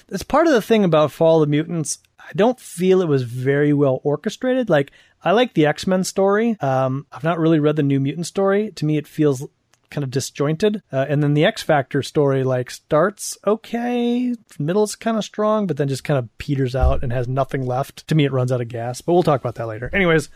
[0.08, 1.98] that's part of the thing about fall of the mutants
[2.28, 4.90] i don't feel it was very well orchestrated like
[5.22, 8.84] i like the x-men story um i've not really read the new mutant story to
[8.84, 9.46] me it feels
[9.88, 15.16] kind of disjointed uh, and then the x factor story like starts okay middle's kind
[15.16, 18.24] of strong but then just kind of peters out and has nothing left to me
[18.24, 20.28] it runs out of gas but we'll talk about that later anyways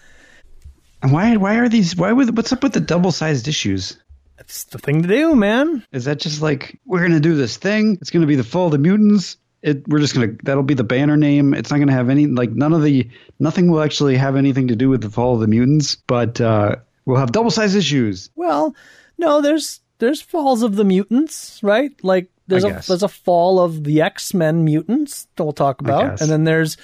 [1.02, 1.36] And why?
[1.36, 1.96] Why are these?
[1.96, 2.12] Why?
[2.12, 3.96] Would, what's up with the double-sized issues?
[4.38, 7.98] it's the thing to do man Is that just like we're gonna do this thing?
[8.00, 9.36] It's gonna be the fall of the mutants.
[9.62, 11.52] It we're just gonna that'll be the banner name.
[11.54, 13.08] It's not gonna have any like none of the
[13.38, 15.96] nothing will actually have anything to do with the fall of the mutants.
[15.96, 18.30] But uh, we'll have double sized issues.
[18.36, 18.74] Well,
[19.18, 21.92] no, there's there's falls of the mutants, right?
[22.02, 26.20] Like there's a there's a fall of the X Men mutants that we'll talk about,
[26.22, 26.76] and then there's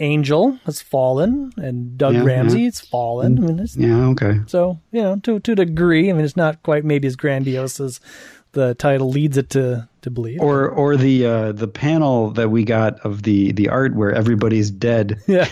[0.00, 2.64] Angel has fallen, and Doug Yeah, Ramsey yeah.
[2.66, 3.36] has fallen.
[3.38, 4.06] I mean, it's, Yeah.
[4.10, 4.38] Okay.
[4.46, 7.80] so you know, to to a degree, I mean, it's not quite maybe as grandiose
[7.80, 7.98] as
[8.58, 10.40] the title leads it to to believe.
[10.40, 14.70] Or or the uh, the panel that we got of the the art where everybody's
[14.70, 15.20] dead.
[15.28, 15.48] yeah,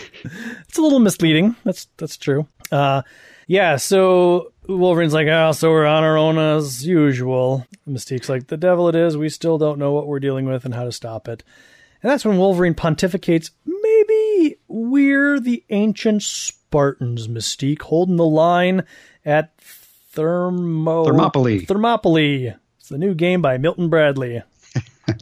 [0.67, 1.55] it's a little misleading.
[1.63, 2.47] That's that's true.
[2.69, 3.03] Uh,
[3.47, 3.77] yeah.
[3.77, 7.65] So Wolverine's like, oh, so we're on our own as usual.
[7.87, 9.15] Mystique's like, the devil it is.
[9.15, 11.43] We still don't know what we're dealing with and how to stop it.
[12.03, 18.83] And that's when Wolverine pontificates, maybe we're the ancient Spartans, Mystique, holding the line
[19.25, 21.59] at Thermo Thermopylae.
[21.59, 22.55] Thermopylae.
[22.87, 24.43] It's the new game by Milton Bradley.
[25.09, 25.13] uh,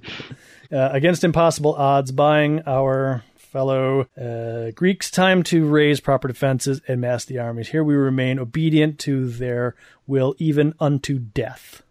[0.72, 7.26] against impossible odds, buying our fellow uh, Greeks time to raise proper defenses and mass
[7.26, 7.70] the armies.
[7.70, 9.74] Here we remain obedient to their
[10.06, 11.82] will, even unto death.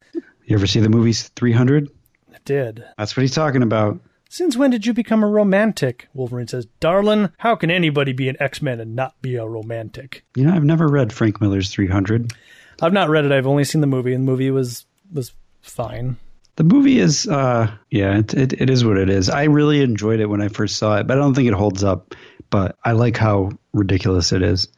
[0.45, 1.87] You ever see the movies 300?
[2.33, 2.85] It did.
[2.97, 3.99] That's what he's talking about.
[4.29, 6.07] Since when did you become a romantic?
[6.15, 10.25] Wolverine says, Darlin, how can anybody be an X Men and not be a romantic?
[10.37, 12.33] You know, I've never read Frank Miller's 300.
[12.81, 13.33] I've not read it.
[13.33, 15.33] I've only seen the movie, and the movie was was
[15.65, 16.17] fine.
[16.57, 19.29] The movie is, uh, yeah, it, it, it is what it is.
[19.29, 21.83] I really enjoyed it when I first saw it, but I don't think it holds
[21.83, 22.15] up.
[22.49, 24.69] But I like how ridiculous it is.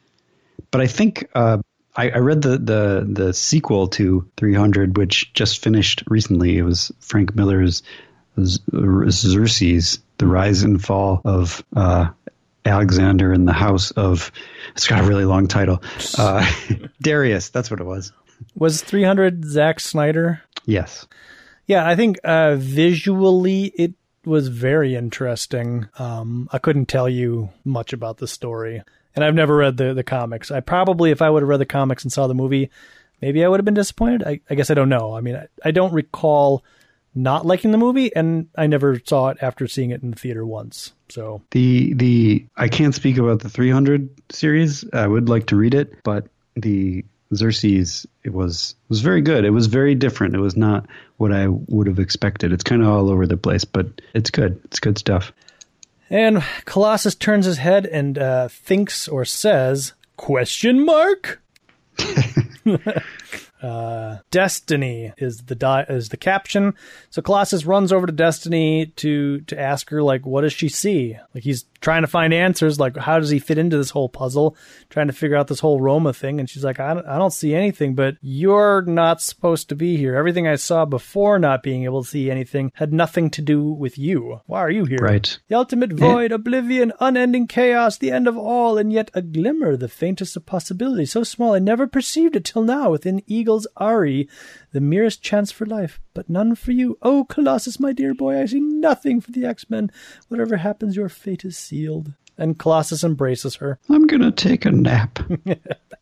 [0.71, 1.59] But I think uh,
[1.95, 6.57] I, I read the, the the sequel to 300, which just finished recently.
[6.57, 7.83] It was Frank Miller's
[8.39, 12.09] Xerxes, the rise and fall of uh,
[12.65, 14.31] Alexander in the house of.
[14.73, 15.81] It's got a really long title.
[16.17, 16.49] Uh,
[17.01, 17.49] Darius.
[17.49, 18.11] That's what it was.
[18.55, 20.41] Was 300 Zack Snyder?
[20.65, 21.07] Yes.
[21.65, 23.93] Yeah, I think uh, visually it
[24.25, 25.87] was very interesting.
[25.99, 28.83] Um, I couldn't tell you much about the story,
[29.15, 30.51] and I've never read the the comics.
[30.51, 32.69] I probably, if I would have read the comics and saw the movie,
[33.21, 34.23] maybe I would have been disappointed.
[34.23, 35.13] I, I guess I don't know.
[35.15, 36.63] I mean, I, I don't recall
[37.15, 40.45] not liking the movie, and I never saw it after seeing it in the theater
[40.45, 40.93] once.
[41.09, 44.85] So The the I can't speak about the 300 series.
[44.93, 47.05] I would like to read it, but the
[47.35, 49.45] Xerxes it was was very good.
[49.45, 50.35] It was very different.
[50.35, 50.85] It was not
[51.17, 52.51] what I would have expected.
[52.51, 54.59] It's kind of all over the place, but it's good.
[54.65, 55.31] It's good stuff.
[56.09, 61.41] And Colossus turns his head and uh, thinks or says, "Question mark."
[63.61, 66.73] uh, Destiny is the di- is the caption.
[67.09, 71.17] So Colossus runs over to Destiny to to ask her like, what does she see?
[71.33, 72.79] Like he's trying to find answers.
[72.79, 74.55] Like, how does he fit into this whole puzzle?
[74.89, 76.39] Trying to figure out this whole Roma thing.
[76.39, 77.95] And she's like, I don't, I don't see anything.
[77.95, 80.15] But you're not supposed to be here.
[80.15, 83.97] Everything I saw before not being able to see anything had nothing to do with
[83.97, 84.41] you.
[84.45, 84.99] Why are you here?
[84.99, 85.37] Right.
[85.47, 89.87] The ultimate void, oblivion, unending chaos, the end of all, and yet a glimmer, the
[89.87, 94.29] faintest of possibility so small I never perceived it till now within Eagle's Aerie,
[94.71, 96.97] the merest chance for life, but none for you.
[97.01, 99.91] Oh, Colossus, my dear boy, I see nothing for the X Men.
[100.27, 102.13] Whatever happens, your fate is sealed.
[102.37, 103.79] And Colossus embraces her.
[103.89, 105.19] I'm gonna take a nap.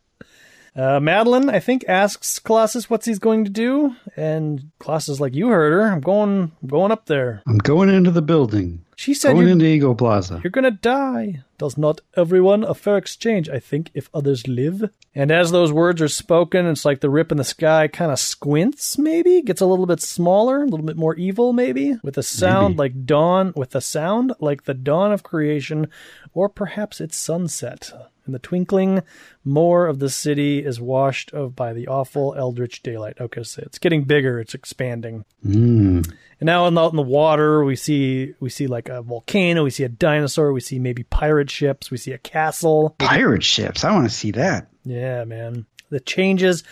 [0.76, 5.34] Uh, Madelyne, I think, asks Colossus what's he's going to do, and Colossus is like,
[5.34, 5.90] "You heard her.
[5.90, 6.52] I'm going.
[6.62, 8.84] I'm going up there." I'm going into the building.
[8.98, 10.40] She said, Going you're, into Eagle Plaza.
[10.42, 11.42] You're gonna die.
[11.58, 13.46] Does not everyone a fair exchange?
[13.48, 14.90] I think if others live.
[15.14, 18.18] And as those words are spoken, it's like the rip in the sky kind of
[18.18, 22.22] squints, maybe gets a little bit smaller, a little bit more evil, maybe with a
[22.22, 22.78] sound Maybe.
[22.78, 25.88] like dawn, with a sound like the dawn of creation,
[26.32, 27.92] or perhaps it's sunset.
[28.26, 29.02] In the twinkling,
[29.44, 33.16] more of the city is washed of by the awful eldritch daylight.
[33.20, 35.24] Okay, so it's getting bigger, it's expanding.
[35.44, 36.12] Mm.
[36.40, 39.70] And now in the, in the water, we see we see like a volcano, we
[39.70, 42.96] see a dinosaur, we see maybe pirate ships, we see a castle.
[42.98, 43.84] Pirate ships.
[43.84, 44.68] I want to see that.
[44.84, 45.66] Yeah, man.
[45.90, 46.64] The changes,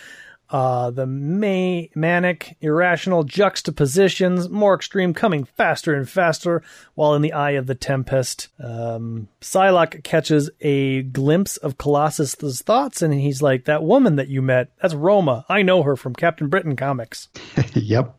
[0.49, 6.61] uh, the ma- manic, irrational juxtapositions, more extreme, coming faster and faster,
[6.93, 8.49] while in the eye of the tempest.
[8.59, 14.41] Um, Psylocke catches a glimpse of Colossus's thoughts, and he's like, "That woman that you
[14.41, 15.45] met, that's Roma.
[15.49, 17.29] I know her from Captain Britain comics."
[17.73, 18.15] yep.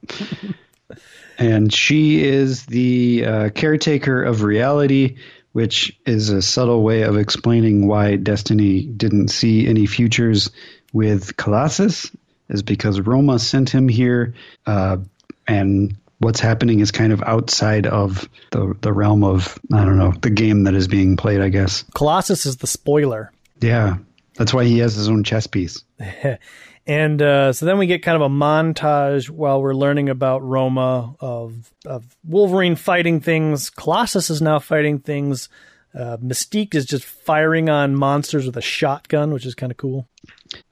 [1.39, 5.17] and she is the uh, caretaker of reality,
[5.53, 10.51] which is a subtle way of explaining why Destiny didn't see any futures
[10.93, 12.11] with Colossus,
[12.49, 14.35] is because Roma sent him here,
[14.67, 14.99] uh,
[15.47, 20.13] and what's happening is kind of outside of the the realm of I don't know
[20.13, 21.41] the game that is being played.
[21.41, 21.85] I guess.
[21.95, 23.33] Colossus is the spoiler.
[23.61, 23.99] Yeah,
[24.35, 25.83] that's why he has his own chess piece.
[26.87, 31.17] And uh, so then we get kind of a montage while we're learning about Roma
[31.19, 33.71] of of Wolverine fighting things.
[33.71, 35.49] Colossus is now fighting things.
[35.93, 40.07] Uh, Mystique is just firing on monsters with a shotgun, which is kind of cool.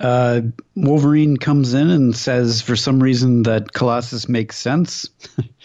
[0.00, 0.40] Uh,
[0.74, 5.08] Wolverine comes in and says, for some reason, that Colossus makes sense.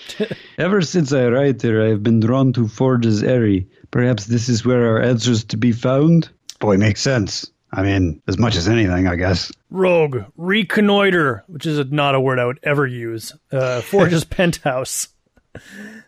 [0.58, 3.68] Ever since I arrived here, I have been drawn to Forge's Aerie.
[3.92, 6.30] Perhaps this is where our answers to be found?
[6.60, 7.50] Boy, makes sense.
[7.72, 9.52] I mean, as much as anything, I guess.
[9.70, 13.34] Rogue reconnoiter, which is not a word I would ever use.
[13.52, 15.10] Uh, Forge's penthouse.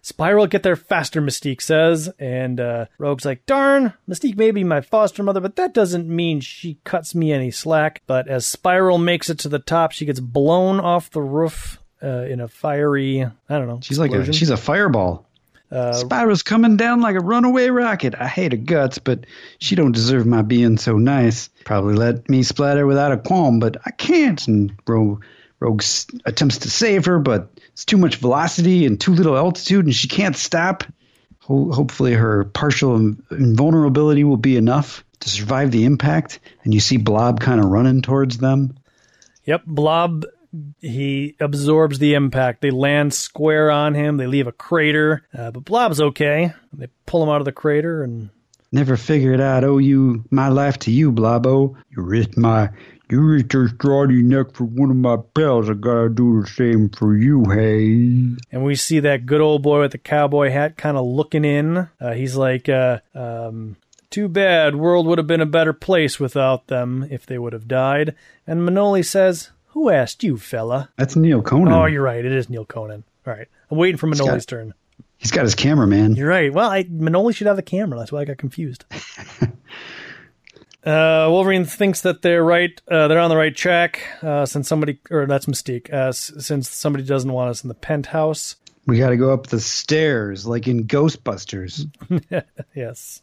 [0.02, 4.82] Spiral get there faster, Mystique says, and uh, Rogue's like, "Darn, Mystique may be my
[4.82, 9.30] foster mother, but that doesn't mean she cuts me any slack." But as Spiral makes
[9.30, 13.58] it to the top, she gets blown off the roof uh, in a fiery, I
[13.58, 15.28] don't know, She's like a, she's a fireball.
[15.72, 18.14] Uh, Spiral's coming down like a runaway rocket.
[18.20, 19.26] I hate her guts, but
[19.58, 21.50] she don't deserve my being so nice.
[21.64, 24.46] Probably let me splatter without a qualm, but I can't.
[24.48, 25.24] And Rogue,
[25.62, 25.82] Rogue
[26.26, 30.08] attempts to save her, but it's too much velocity and too little altitude, and she
[30.08, 30.84] can't stop.
[31.40, 36.40] Ho- hopefully, her partial invulnerability will be enough to survive the impact.
[36.64, 38.78] And you see Blob kind of running towards them.
[39.46, 40.26] Yep, Blob.
[40.82, 42.62] He absorbs the impact.
[42.62, 44.18] They land square on him.
[44.18, 46.52] They leave a crater, uh, but Blob's okay.
[46.74, 48.32] They pull him out of the crater, and
[48.74, 51.76] Never figured I'd owe you my life to you, Blobbo.
[51.90, 52.70] You risked my
[53.12, 55.70] you risked your strawdy neck for one of my pals.
[55.70, 58.38] I gotta do the same for you, hey.
[58.52, 61.90] and we see that good old boy with the cowboy hat kind of looking in.
[62.00, 63.76] Uh, he's like, uh, um,
[64.10, 64.76] "Too bad.
[64.76, 68.16] World would have been a better place without them if they would have died."
[68.48, 71.74] And Manoli says, "Who asked you, fella?" That's Neal Conan.
[71.74, 72.24] Oh, you're right.
[72.24, 73.04] It is Neal Conan.
[73.28, 74.74] All right, I'm waiting for Manoli's got- turn.
[75.18, 76.16] He's got his camera, man.
[76.16, 76.52] You're right.
[76.52, 78.00] Well, I, Manoli should have the camera.
[78.00, 78.86] That's why I got confused.
[80.86, 82.80] uh, Wolverine thinks that they're right.
[82.90, 84.02] Uh, they're on the right track.
[84.22, 85.92] Uh, since somebody, or that's Mystique.
[85.94, 88.56] Uh, s- since somebody doesn't want us in the penthouse.
[88.88, 91.86] We got to go up the stairs like in Ghostbusters.
[92.76, 93.22] Yes.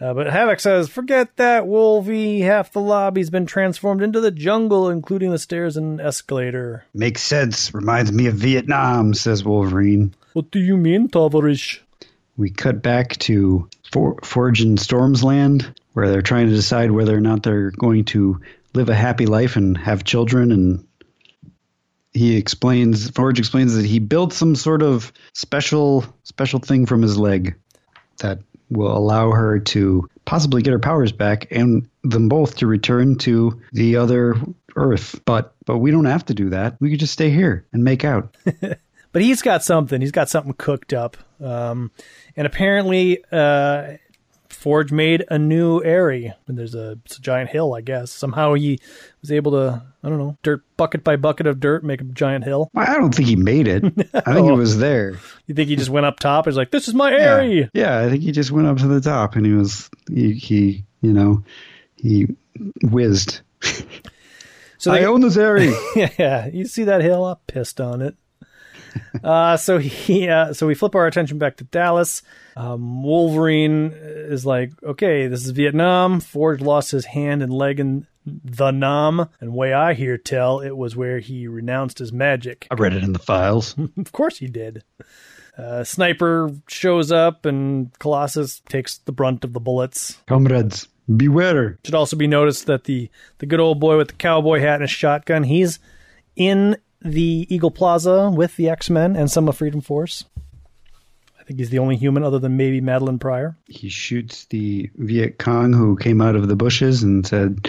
[0.00, 2.40] Uh, but Havoc says, "Forget that, Wolvie.
[2.40, 7.72] Half the lobby's been transformed into the jungle, including the stairs and escalator." Makes sense.
[7.72, 10.12] Reminds me of Vietnam, says Wolverine.
[10.32, 11.78] What do you mean, Tavarish?
[12.36, 17.16] We cut back to For- Forge and Storm's land, where they're trying to decide whether
[17.16, 18.40] or not they're going to
[18.74, 20.52] live a happy life and have children.
[20.52, 20.86] And
[22.12, 27.18] he explains, Forge explains that he built some sort of special special thing from his
[27.18, 27.56] leg
[28.18, 28.38] that
[28.70, 33.60] will allow her to possibly get her powers back and them both to return to
[33.72, 34.34] the other
[34.76, 35.20] Earth.
[35.24, 36.76] But but we don't have to do that.
[36.80, 38.34] We could just stay here and make out.
[39.12, 40.00] But he's got something.
[40.00, 41.18] He's got something cooked up.
[41.40, 41.90] Um,
[42.34, 43.98] and apparently, uh,
[44.62, 46.36] Forge made a new area.
[46.46, 48.12] And there's a, it's a giant hill, I guess.
[48.12, 48.78] Somehow he
[49.20, 52.44] was able to, I don't know, dirt bucket by bucket of dirt, make a giant
[52.44, 52.70] hill.
[52.72, 53.82] I don't think he made it.
[53.84, 53.88] I
[54.34, 54.56] think it oh.
[54.56, 55.18] was there.
[55.48, 56.46] You think he just went up top?
[56.46, 57.70] He's like, this is my area.
[57.74, 60.84] Yeah, I think he just went up to the top and he was he, he
[61.00, 61.42] you know
[61.96, 62.28] he
[62.84, 63.40] whizzed.
[64.82, 65.76] So I they, own this area.
[66.18, 67.24] yeah, you see that hill?
[67.24, 68.16] I pissed on it.
[69.24, 72.22] uh, so he, uh, so we flip our attention back to Dallas.
[72.56, 76.20] Um, Wolverine is like, okay, this is Vietnam.
[76.20, 80.76] Forge lost his hand and leg in the Nam, and way I hear tell, it
[80.76, 82.66] was where he renounced his magic.
[82.70, 83.74] I read it in the files.
[83.96, 84.84] Of course he did.
[85.56, 90.18] Uh, Sniper shows up, and Colossus takes the brunt of the bullets.
[90.26, 91.78] Comrades, beware.
[91.84, 94.84] Should also be noticed that the the good old boy with the cowboy hat and
[94.84, 95.78] a shotgun, he's
[96.36, 100.24] in the Eagle Plaza with the X Men and some of Freedom Force.
[101.42, 103.56] I think he's the only human other than maybe Madelyne Pryor.
[103.66, 107.68] He shoots the Viet Cong who came out of the bushes and said,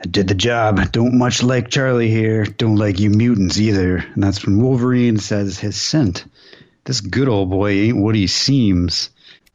[0.00, 0.92] I did the job.
[0.92, 2.44] Don't much like Charlie here.
[2.44, 3.98] Don't like you mutants either.
[3.98, 6.24] And that's when Wolverine says his scent.
[6.84, 9.10] This good old boy ain't what he seems.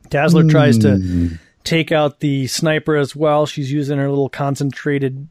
[0.10, 1.28] Dazzler tries to hmm.
[1.64, 3.46] take out the sniper as well.
[3.46, 5.30] She's using her little concentrated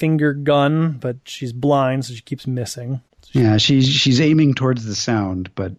[0.00, 3.02] finger gun, but she's blind, so she keeps missing.
[3.32, 5.72] Yeah, she's she's aiming towards the sound, but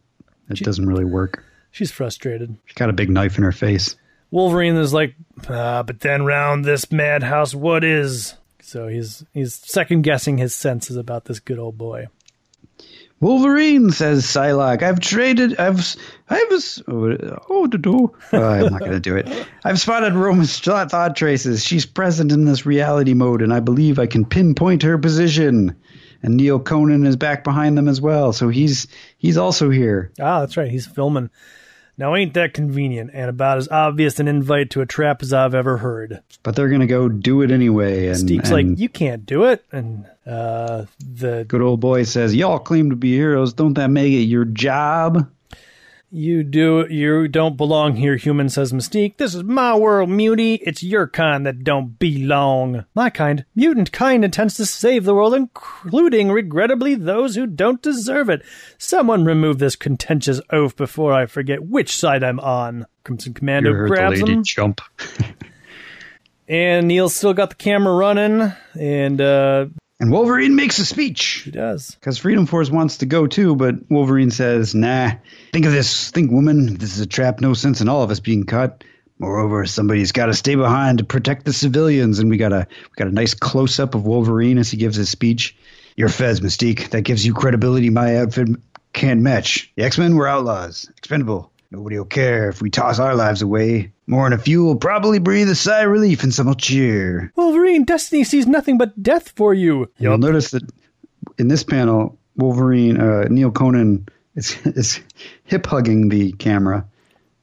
[0.49, 1.43] it doesn't really work.
[1.71, 2.55] She's frustrated.
[2.65, 3.95] She's got a big knife in her face.
[4.29, 5.15] Wolverine is like,
[5.49, 8.35] ah, but then round this madhouse, what is?
[8.61, 12.07] So he's he's second guessing his senses about this good old boy.
[13.21, 14.81] Wolverine says Psylocke.
[14.81, 15.59] I've traded.
[15.59, 15.95] I've.
[16.27, 16.47] I've.
[16.87, 18.15] Oh, oh, do, do.
[18.33, 19.47] Uh, I'm not going to do it.
[19.63, 21.63] I've spotted Roma's thought traces.
[21.63, 25.75] She's present in this reality mode, and I believe I can pinpoint her position.
[26.23, 30.11] And Neal Conan is back behind them as well, so he's he's also here.
[30.19, 30.69] Ah, that's right.
[30.69, 31.29] He's filming.
[31.97, 35.53] Now, ain't that convenient and about as obvious an invite to a trap as I've
[35.53, 36.21] ever heard.
[36.41, 38.07] But they're going to go do it anyway.
[38.07, 39.63] And, Steve's and like, you can't do it.
[39.71, 43.53] And uh, the good old boy says, "Y'all claim to be heroes.
[43.53, 45.29] Don't that make it your job?"
[46.11, 49.15] you do you don't belong here, human, says Mystique.
[49.17, 50.55] This is my world, mutie.
[50.61, 52.85] It's your kind that don't belong.
[52.93, 58.29] My kind, mutant kind intends to save the world, including, regrettably, those who don't deserve
[58.29, 58.41] it.
[58.77, 62.85] Someone remove this contentious oaf before I forget which side I'm on.
[63.05, 64.43] Crimson Commando You heard the grabs lady him.
[64.43, 64.81] jump.
[66.47, 69.67] And Neal's still got the camera running, and uh,
[70.01, 71.43] And Wolverine makes a speech.
[71.45, 71.91] he does.
[71.91, 75.11] Because Freedom Force wants to go too, but Wolverine says, nah,
[75.53, 76.09] think of this.
[76.09, 78.83] Think, woman, this is a trap, no sense in all of us being caught.
[79.19, 82.95] Moreover, somebody's got to stay behind to protect the civilians, and we got a we
[82.95, 85.55] got a nice close up of Wolverine as he gives his speech.
[85.95, 86.89] You're Fez, Mystique.
[86.89, 88.49] That gives you credibility my outfit
[88.93, 89.71] can't match.
[89.75, 91.50] The X Men were outlaws, expendable.
[91.71, 93.93] Nobody will care if we toss our lives away.
[94.05, 97.31] More than a few will probably breathe a sigh of relief, and some will cheer.
[97.37, 99.89] Wolverine, destiny sees nothing but death for you.
[99.97, 100.63] You'll notice that
[101.37, 104.99] in this panel, Wolverine, uh, Neal Conan is, is
[105.45, 106.85] hip hugging the camera.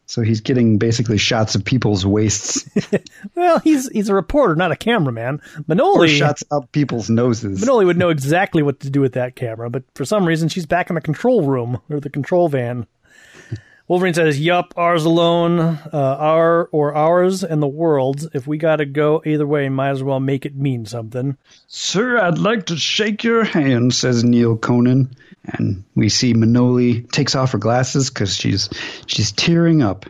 [0.05, 2.67] So he's getting basically shots of people's waists
[3.35, 5.43] Well, he's he's a reporter, not a cameraman.
[5.59, 7.63] or Manoli, shots up people's noses.
[7.63, 10.65] Manoli would know exactly what to do with that camera, but for some reason she's
[10.65, 12.87] back in the control room or the control van.
[13.89, 18.29] Wolverine says, "Yup, ours alone, uh, our or ours and the world's.
[18.35, 22.19] If we got to go either way, might as well make it mean something." Sir,
[22.19, 25.17] I'd like to shake your hand, says Neal Conan.
[25.45, 28.69] And we see Manoli takes off her glasses because she's
[29.07, 30.05] she's tearing up.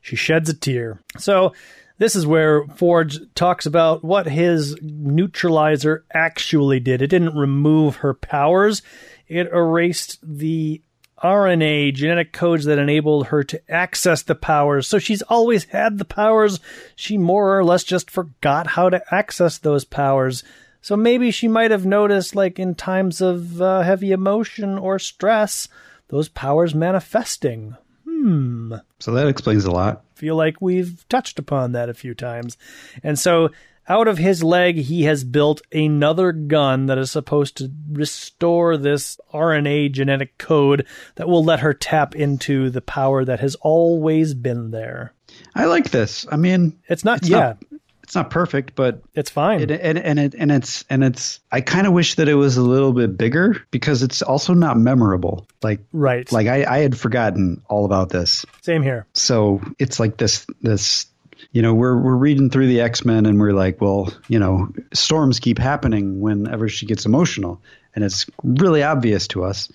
[0.00, 0.98] She sheds a tear.
[1.18, 1.52] So
[1.98, 7.02] this is where Forge talks about what his neutralizer actually did.
[7.02, 8.80] It didn't remove her powers.
[9.28, 10.80] It erased the
[11.22, 14.88] RNA, genetic codes that enabled her to access the powers.
[14.88, 16.60] So she's always had the powers.
[16.96, 20.42] She more or less just forgot how to access those powers.
[20.80, 25.68] So maybe she might have noticed, like in times of uh, heavy emotion or stress,
[26.08, 27.76] those powers manifesting.
[28.04, 28.74] Hmm.
[28.98, 30.04] So that explains a lot.
[30.16, 32.58] Feel like we've touched upon that a few times.
[33.02, 33.50] And so
[33.88, 39.18] out of his leg, he has built another gun that is supposed to restore this
[39.32, 44.70] RNA genetic code that will let her tap into the power that has always been
[44.70, 45.14] there.
[45.54, 46.26] I like this.
[46.30, 47.64] I mean, It's not, It's yeah, not-
[48.02, 49.60] it's not perfect, but it's fine.
[49.62, 51.40] it, and and it and it's and it's.
[51.50, 54.76] I kind of wish that it was a little bit bigger because it's also not
[54.76, 55.46] memorable.
[55.62, 56.30] Like right.
[56.30, 58.44] like I, I had forgotten all about this.
[58.60, 59.06] Same here.
[59.14, 61.06] So it's like this this
[61.52, 64.72] you know we're we're reading through the X Men and we're like, well, you know,
[64.92, 67.60] storms keep happening whenever she gets emotional,
[67.94, 69.70] and it's really obvious to us.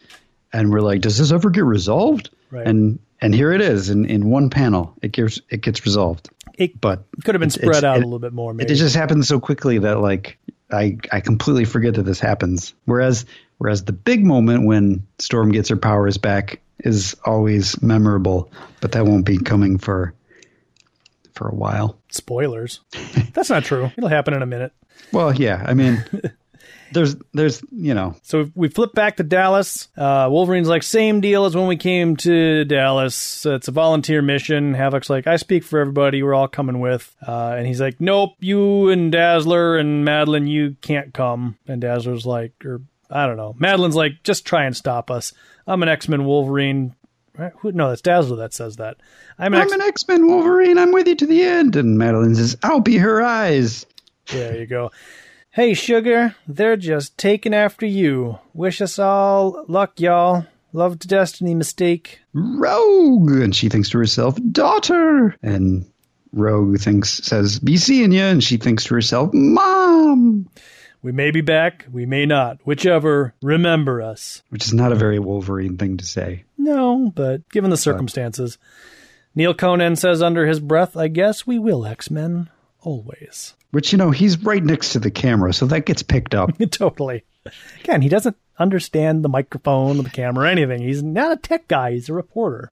[0.52, 2.30] And we're like, does this ever get resolved?
[2.52, 2.68] Right.
[2.68, 4.96] And and here it is in, in one panel.
[5.02, 6.30] It gets it gets resolved.
[6.58, 9.28] It But could have been spread out it- a little bit more, it just happens
[9.28, 10.40] so quickly that like
[10.72, 12.74] I I completely forget that this happens.
[12.86, 13.26] Whereas
[13.60, 18.52] whereas the big moment when Storm gets her powers back is always memorable,
[18.82, 20.14] but that won't be coming for
[21.38, 21.98] for a while.
[22.10, 22.82] Spoilers.
[23.34, 23.92] That's not true.
[23.98, 24.74] It'll happen in a minute.
[25.14, 26.04] Well, yeah, I mean
[26.92, 29.88] there's there's you know So we flip back to Dallas.
[29.96, 33.46] Uh, Wolverine's like, same deal as when we came to Dallas.
[33.46, 34.74] It's a volunteer mission.
[34.74, 36.24] Havoc's like, I speak for everybody.
[36.24, 37.16] We're all coming with.
[37.26, 41.58] Uh, and he's like, nope, you and Dazzler and Madelyne, you can't come.
[41.68, 43.56] And Dazzler's like, or I don't know.
[43.60, 45.34] Madelyne's like, just try and stop us.
[45.66, 46.96] I'm an X Men Wolverine.
[47.38, 47.54] Right?
[47.60, 48.98] Who, no, that's Dazzler that says that.
[49.38, 50.78] I'm an I'm X an X Men Wolverine.
[50.78, 51.76] I'm with you to the end.
[51.76, 53.86] And Madelyne says, "I'll be her eyes."
[54.32, 54.92] There you go.
[55.52, 58.40] Hey, sugar, they're just taking after you.
[58.54, 60.46] Wish us all luck, y'all.
[60.74, 62.18] Love to Destiny Mystique.
[62.34, 65.86] Rogue, and she thinks to herself, "Daughter." And
[66.34, 70.48] Rogue thinks says, "Be seeing you," and she thinks to herself, "Mom."
[71.02, 72.60] We may be back, we may not.
[72.66, 74.42] Whichever, remember us.
[74.50, 76.44] which is not a very Wolverine thing to say.
[76.58, 78.58] No, but given the circumstances.
[79.36, 82.50] Neal Conan says under his breath, I guess we will, X Men.
[82.82, 83.54] Always.
[83.72, 86.52] Which you know he's right next to the camera, so that gets picked up.
[86.72, 87.24] totally.
[87.82, 90.82] Again, he doesn't understand the microphone or the camera or anything.
[90.82, 92.72] He's not a tech guy, he's a reporter.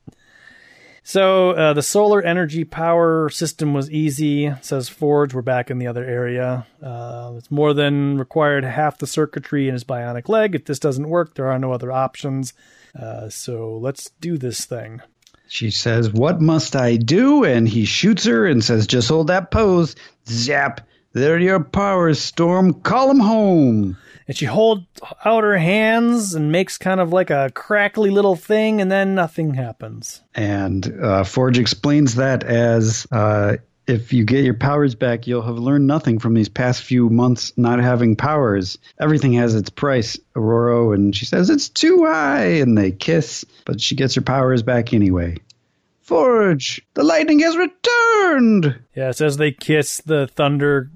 [1.08, 5.36] So uh, the solar energy power system was easy, says Forge.
[5.36, 6.66] We're back in the other area.
[6.82, 10.56] Uh, it's more than required half the circuitry in his bionic leg.
[10.56, 12.54] If this doesn't work, there are no other options.
[13.00, 15.00] Uh, so let's do this thing.
[15.48, 19.52] she says, "What must I do?" And he shoots her and says, "Just hold that
[19.52, 19.96] pose."
[20.28, 20.82] Zap!
[21.14, 22.74] There your powers, Storm.
[22.82, 23.96] Call him home.
[24.28, 24.86] And she holds
[25.24, 29.54] out her hands and makes kind of like a crackly little thing, and then nothing
[29.54, 30.22] happens.
[30.34, 33.58] And uh, Forge explains that as uh,
[33.88, 37.54] if you get your powers back, you'll have learned nothing from these past few months
[37.56, 38.78] not having powers.
[39.00, 40.94] Everything has its price, Ororo.
[40.94, 42.46] And she says, It's too high.
[42.46, 45.38] And they kiss, but she gets her powers back anyway.
[46.02, 48.80] Forge, the lightning has returned.
[48.96, 50.92] Yes, as they kiss, the thunder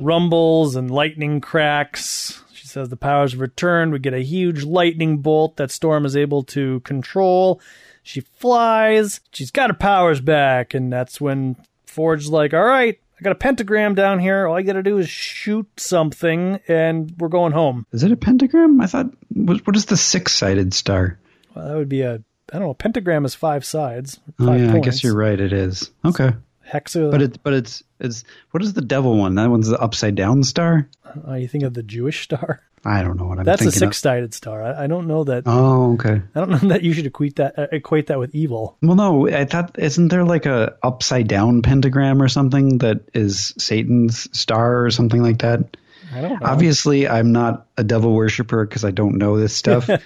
[0.00, 2.42] rumbles and lightning cracks.
[2.68, 3.92] She says the powers have returned.
[3.92, 7.62] We get a huge lightning bolt that Storm is able to control.
[8.02, 9.20] She flies.
[9.32, 11.56] She's got her powers back, and that's when
[11.86, 14.46] Forge's like, "All right, I got a pentagram down here.
[14.46, 18.16] All I got to do is shoot something, and we're going home." Is it a
[18.16, 18.82] pentagram?
[18.82, 21.18] I thought, what, what is the six sided star?
[21.54, 22.74] Well, that would be a I don't know.
[22.74, 24.20] Pentagram is five sides.
[24.38, 25.40] Oh, Five yeah, I guess you're right.
[25.40, 25.90] It is.
[26.04, 26.32] Okay.
[26.70, 27.10] Hexa.
[27.10, 29.34] But it's, but it's, it's, what is the devil one?
[29.36, 30.88] That one's the upside down star?
[31.26, 32.60] uh, you think of the Jewish star?
[32.84, 33.74] I don't know what I'm That's a of.
[33.74, 34.62] six-sided star.
[34.62, 35.42] I, I don't know that.
[35.46, 36.22] Oh, okay.
[36.34, 38.76] I don't know that you should equate that uh, equate that with evil.
[38.82, 43.52] Well, no, I thought isn't there like a upside down pentagram or something that is
[43.58, 45.76] Satan's star or something like that?
[46.14, 46.46] I don't know.
[46.46, 49.90] Obviously, I'm not a devil worshiper because I don't know this stuff.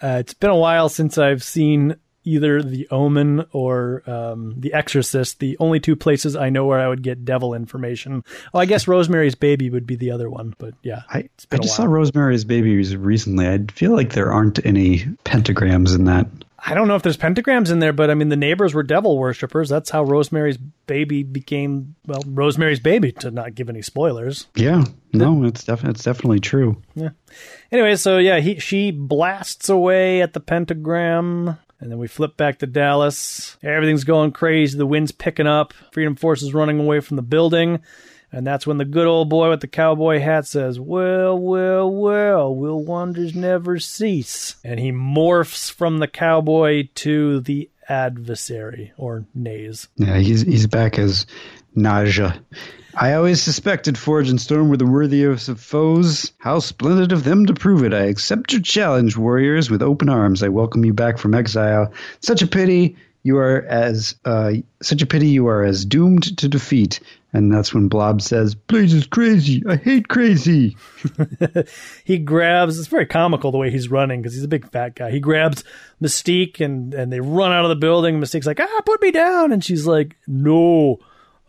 [0.00, 1.96] Uh, it's been a while since I've seen
[2.28, 5.40] either The Omen or um, The Exorcist.
[5.40, 8.24] The only two places I know where I would get devil information.
[8.52, 10.54] Oh, I guess Rosemary's Baby would be the other one.
[10.58, 11.84] But yeah, I, I just saw.
[11.84, 13.48] Rosemary's Baby recently.
[13.48, 16.26] I feel like there aren't any pentagrams in that.
[16.58, 19.16] I don't know if there's pentagrams in there, but I mean the neighbors were devil
[19.16, 19.68] worshippers.
[19.68, 23.12] That's how Rosemary's Baby became well Rosemary's Baby.
[23.12, 24.48] To not give any spoilers.
[24.56, 26.82] Yeah, no, it's definitely it's definitely true.
[27.70, 32.58] Anyway, so yeah, he she blasts away at the pentagram, and then we flip back
[32.58, 33.56] to Dallas.
[33.62, 34.76] Everything's going crazy.
[34.76, 35.72] The wind's picking up.
[35.92, 37.80] Freedom Force is running away from the building.
[38.30, 42.54] And that's when the good old boy with the cowboy hat says, Well, well, well,
[42.54, 44.56] will wonders never cease?
[44.62, 49.88] And he morphs from the cowboy to the adversary, or Naze.
[49.96, 51.26] Yeah, he's he's back as
[51.78, 52.32] Naze.
[52.94, 56.32] I always suspected Forge and Storm were the worthiest of foes.
[56.38, 57.94] How splendid of them to prove it.
[57.94, 60.42] I accept your challenge, warriors, with open arms.
[60.42, 61.92] I welcome you back from exile.
[62.20, 64.52] Such a pity you are as uh,
[64.82, 67.00] such a pity you are as doomed to defeat.
[67.32, 69.62] And that's when Blob says, Blaze is crazy.
[69.68, 70.76] I hate crazy.
[72.04, 75.10] he grabs, it's very comical the way he's running because he's a big fat guy.
[75.10, 75.62] He grabs
[76.02, 78.18] Mystique and, and they run out of the building.
[78.18, 79.52] Mystique's like, ah, put me down.
[79.52, 80.98] And she's like, no,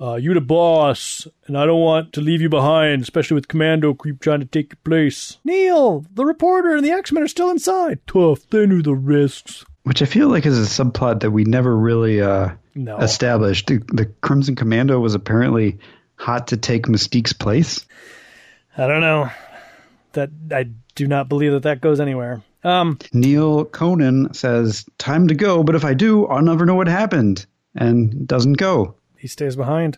[0.01, 3.93] uh, you the boss, and I don't want to leave you behind, especially with Commando
[3.93, 5.37] Creep trying to take your place.
[5.43, 7.99] Neal, the reporter and the X-Men are still inside.
[8.07, 9.65] Tough, they knew the risks.
[9.83, 12.97] Which I feel like is a subplot that we never really uh, No.
[12.99, 13.67] established.
[13.67, 15.79] The, the Crimson Commando was apparently
[16.15, 17.85] hot to take Mystique's place.
[18.77, 19.29] I don't know.
[20.13, 22.41] That I do not believe that that goes anywhere.
[22.63, 26.87] Um, Neal Conan says, Time to go, but if I do, I'll never know what
[26.87, 27.45] happened.
[27.75, 28.95] And doesn't go.
[29.19, 29.97] He stays behind.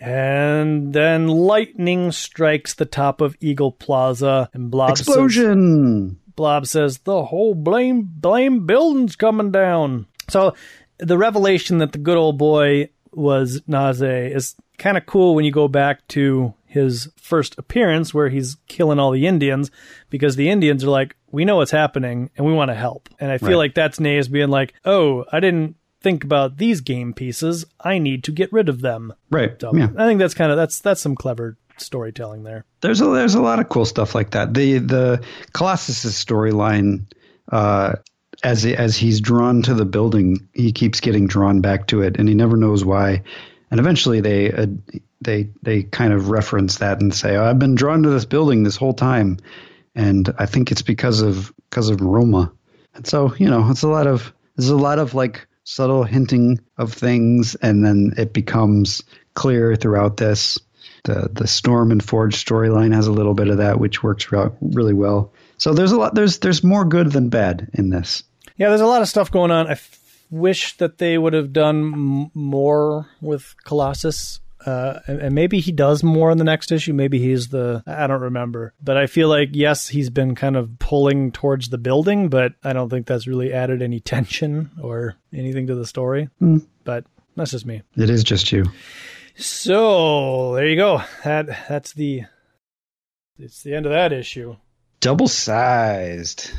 [0.00, 6.20] And then lightning strikes the top of Eagle Plaza, and Blob says, Explosion!
[6.36, 10.06] Blob says the whole blame blame building's coming down.
[10.28, 10.54] So
[10.98, 15.50] the revelation that the good old boy was Naze is kind of cool when you
[15.50, 19.72] go back to his first appearance where he's killing all the Indians
[20.10, 23.08] because the Indians are like, we know what's happening and we want to help.
[23.18, 23.56] And I feel Right.
[23.56, 27.64] like that's Naze being like, oh, I didn't think about these game pieces.
[27.80, 29.12] I need to get rid of them.
[29.30, 29.60] Right.
[29.60, 29.88] So Yeah.
[29.96, 32.64] I think that's kind of that's that's some clever storytelling there.
[32.80, 34.54] There's a there's a lot of cool stuff like that.
[34.54, 37.04] The the Colossus's storyline,
[37.50, 37.94] uh,
[38.42, 42.28] as as he's drawn to the building, he keeps getting drawn back to it, and
[42.28, 43.22] he never knows why.
[43.70, 44.66] And eventually, they uh,
[45.20, 48.62] they they kind of reference that and say, oh, "I've been drawn to this building
[48.62, 49.38] this whole time,"
[49.94, 52.52] and I think it's because of because of Roma.
[52.94, 56.58] And so you know, it's a lot of there's a lot of like subtle hinting
[56.78, 59.02] of things, and then it becomes
[59.34, 60.58] clear throughout this.
[61.04, 64.94] The the Storm and Forge storyline has a little bit of that, which works really
[64.94, 65.32] well.
[65.58, 66.14] So there's a lot.
[66.14, 68.22] There's there's more good than bad in this.
[68.56, 69.66] Yeah, there's a lot of stuff going on.
[69.68, 74.40] I f- wish that they would have done m- more with Colossus.
[74.66, 76.92] Uh, and, and maybe he does more in the next issue.
[76.92, 80.78] Maybe he's the I don't remember, but I feel like yes, he's been kind of
[80.78, 85.68] pulling towards the building, but I don't think that's really added any tension or anything
[85.68, 86.28] to the story.
[86.84, 87.04] But
[87.36, 87.82] that's just me.
[87.96, 88.64] It is just you.
[89.36, 91.02] So there you go.
[91.22, 92.22] That that's the
[93.38, 94.56] it's the end of that issue.
[95.00, 96.50] Double sized,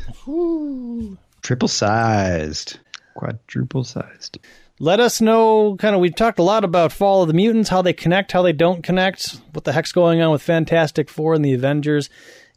[1.41, 2.79] triple sized,
[3.15, 4.39] quadruple sized.
[4.79, 7.81] Let us know kind of we've talked a lot about fall of the mutants how
[7.81, 11.43] they connect how they don't connect what the heck's going on with fantastic four and
[11.43, 12.09] the avengers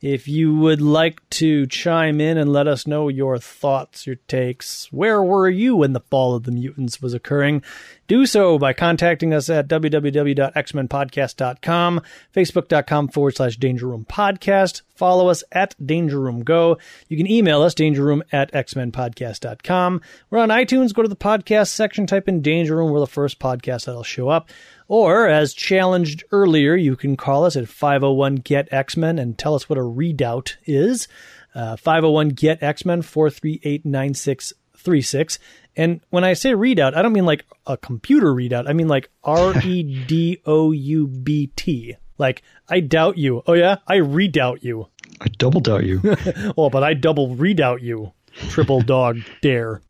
[0.02, 4.92] if you would like to chime in and let us know your thoughts your takes
[4.92, 7.62] where were you when the fall of the mutants was occurring?
[8.08, 12.02] Do so by contacting us at www.xmenpodcast.com
[12.34, 14.82] facebook.com forward slash danger room podcast.
[14.94, 16.76] Follow us at danger room go.
[17.08, 20.92] You can email us danger room at xmenpodcast.com we're on itunes.
[20.92, 22.90] Go to the podcast section type in danger room.
[22.90, 24.50] We're the first podcast that'll show up
[24.88, 29.68] or as challenged earlier you can call us at 501 get x-men and tell us
[29.68, 31.08] what a redoubt is
[31.54, 35.38] uh, 501 get x-men 438 9636
[35.74, 38.68] and when I say readout, I don't mean like a computer readout.
[38.68, 41.96] I mean like R E D O U B T.
[42.18, 43.42] Like, I doubt you.
[43.46, 43.78] Oh, yeah?
[43.86, 44.88] I redoubt you.
[45.20, 46.00] I double doubt you.
[46.56, 48.12] well, but I double redoubt you.
[48.48, 49.82] Triple dog dare.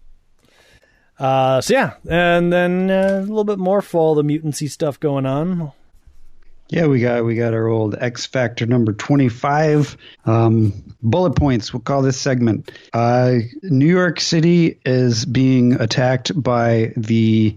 [1.22, 5.24] Uh, so yeah, and then uh, a little bit more fall the mutancy stuff going
[5.24, 5.70] on.
[6.68, 9.96] yeah, we got we got our old X Factor number twenty five.
[10.26, 11.72] Um, bullet points.
[11.72, 12.72] We'll call this segment.
[12.92, 17.56] Uh, New York City is being attacked by the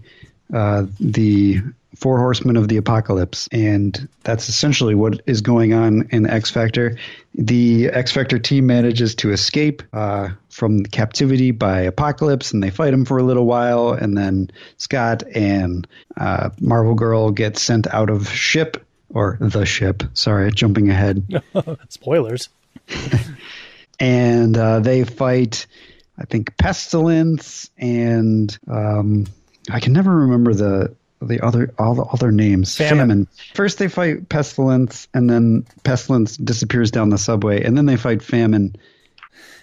[0.54, 1.60] uh, the
[1.96, 6.98] Four Horsemen of the Apocalypse, and that's essentially what is going on in X Factor.
[7.34, 12.92] The X Factor team manages to escape uh, from captivity by Apocalypse, and they fight
[12.92, 15.86] him for a little while, and then Scott and
[16.16, 20.02] uh, Marvel Girl get sent out of ship or the ship.
[20.14, 21.26] Sorry, jumping ahead
[21.88, 22.48] Spoilers.
[24.00, 25.66] and uh, they fight
[26.18, 29.26] i think pestilence and um,
[29.70, 33.26] i can never remember the the other all the other names Famine.
[33.54, 38.22] first they fight pestilence and then pestilence disappears down the subway and then they fight
[38.22, 38.76] famine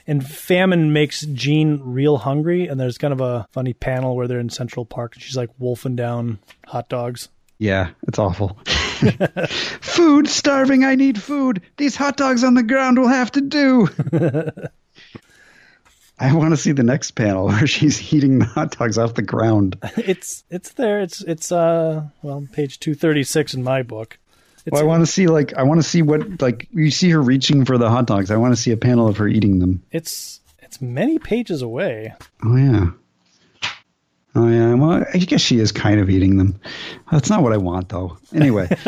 [0.05, 4.39] And famine makes Jean real hungry, and there's kind of a funny panel where they're
[4.41, 7.29] in Central Park, and she's like wolfing down hot dogs.
[7.57, 8.57] yeah it's awful
[9.81, 11.61] food, starving, I need food.
[11.77, 13.87] These hot dogs on the ground will have to do.
[16.19, 19.21] I want to see the next panel where she's eating the hot dogs off the
[19.21, 19.77] ground.
[19.97, 21.01] It's it's there.
[21.01, 24.17] It's it's uh well page two thirty six in my book.
[24.65, 27.09] It's, Well, I want to see like I want to see what like you see
[27.09, 28.31] her reaching for the hot dogs.
[28.31, 29.83] I want to see a panel of her eating them.
[29.91, 32.13] it's it's many pages away.
[32.43, 32.91] Oh yeah.
[34.35, 34.73] Oh yeah.
[34.73, 36.59] Well, I guess she is kind of eating them.
[37.11, 38.17] That's not what I want though.
[38.33, 38.67] Anyway,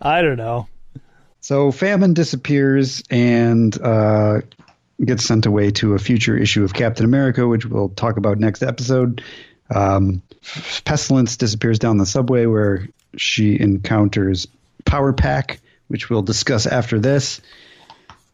[0.00, 0.68] I don't know.
[1.40, 4.40] so famine disappears and uh,
[5.04, 8.62] gets sent away to a future issue of Captain America, which we'll talk about next
[8.62, 9.22] episode.
[9.74, 10.22] Um,
[10.84, 14.46] Pestilence disappears down the subway where she encounters
[14.84, 17.40] Power Pack, which we'll discuss after this.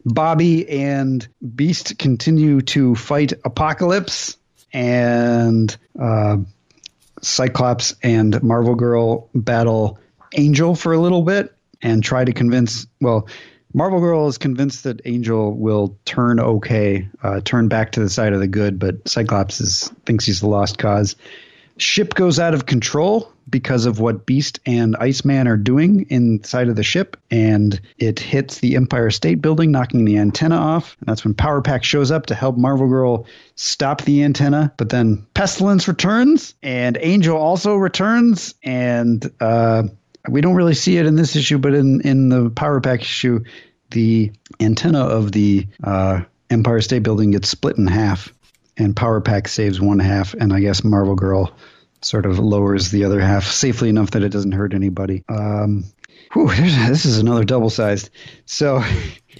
[0.05, 4.37] Bobby and Beast continue to fight Apocalypse,
[4.73, 6.37] and uh,
[7.21, 9.99] Cyclops and Marvel Girl battle
[10.33, 12.85] Angel for a little bit and try to convince.
[13.01, 13.27] Well,
[13.77, 18.33] Marvel Girl is convinced that Angel will turn okay, uh, turn back to the side
[18.33, 21.15] of the good, but Cyclops is, thinks he's the lost cause.
[21.77, 26.75] Ship goes out of control because of what Beast and Iceman are doing inside of
[26.75, 30.97] the ship, and it hits the Empire State Building, knocking the antenna off.
[30.99, 34.73] And that's when Power Pack shows up to help Marvel Girl stop the antenna.
[34.77, 39.83] But then Pestilence returns, and Angel also returns, and uh,
[40.27, 43.43] we don't really see it in this issue, but in in the Power Pack issue,
[43.91, 48.33] the antenna of the uh, Empire State Building gets split in half,
[48.77, 51.51] and Power Pack saves one half, and I guess Marvel Girl
[52.01, 55.23] sort of lowers the other half safely enough that it doesn't hurt anybody.
[55.27, 55.85] Um,
[56.33, 58.09] whew, this is another double sized.
[58.45, 58.83] So.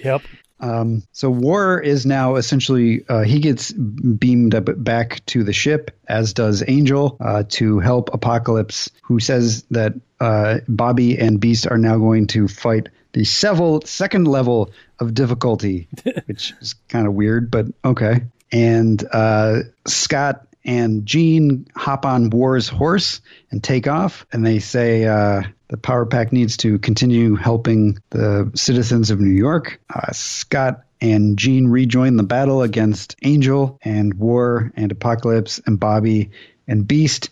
[0.04, 0.22] Yep.
[0.60, 5.96] Um, so War is now essentially uh, he gets beamed up back to the ship,
[6.08, 11.78] as does Angel, uh, to help Apocalypse, who says that uh, Bobby and Beast are
[11.78, 15.88] now going to fight the several second level of difficulty,
[16.26, 18.22] which is kind of weird, but okay.
[18.52, 23.20] And uh, Scott and Jean hop on War's horse
[23.50, 28.50] and take off, and they say uh, the Power Pack needs to continue helping the
[28.54, 29.80] citizens of New York.
[29.92, 36.30] Uh, Scott and Jean rejoin the battle against Angel and War and Apocalypse and Bobby
[36.66, 37.30] and Beast.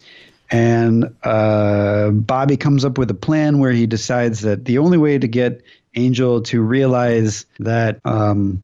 [0.51, 5.19] And uh, Bobby comes up with a plan where he decides that the only way
[5.19, 5.63] to get
[5.95, 8.63] Angel to realize that um,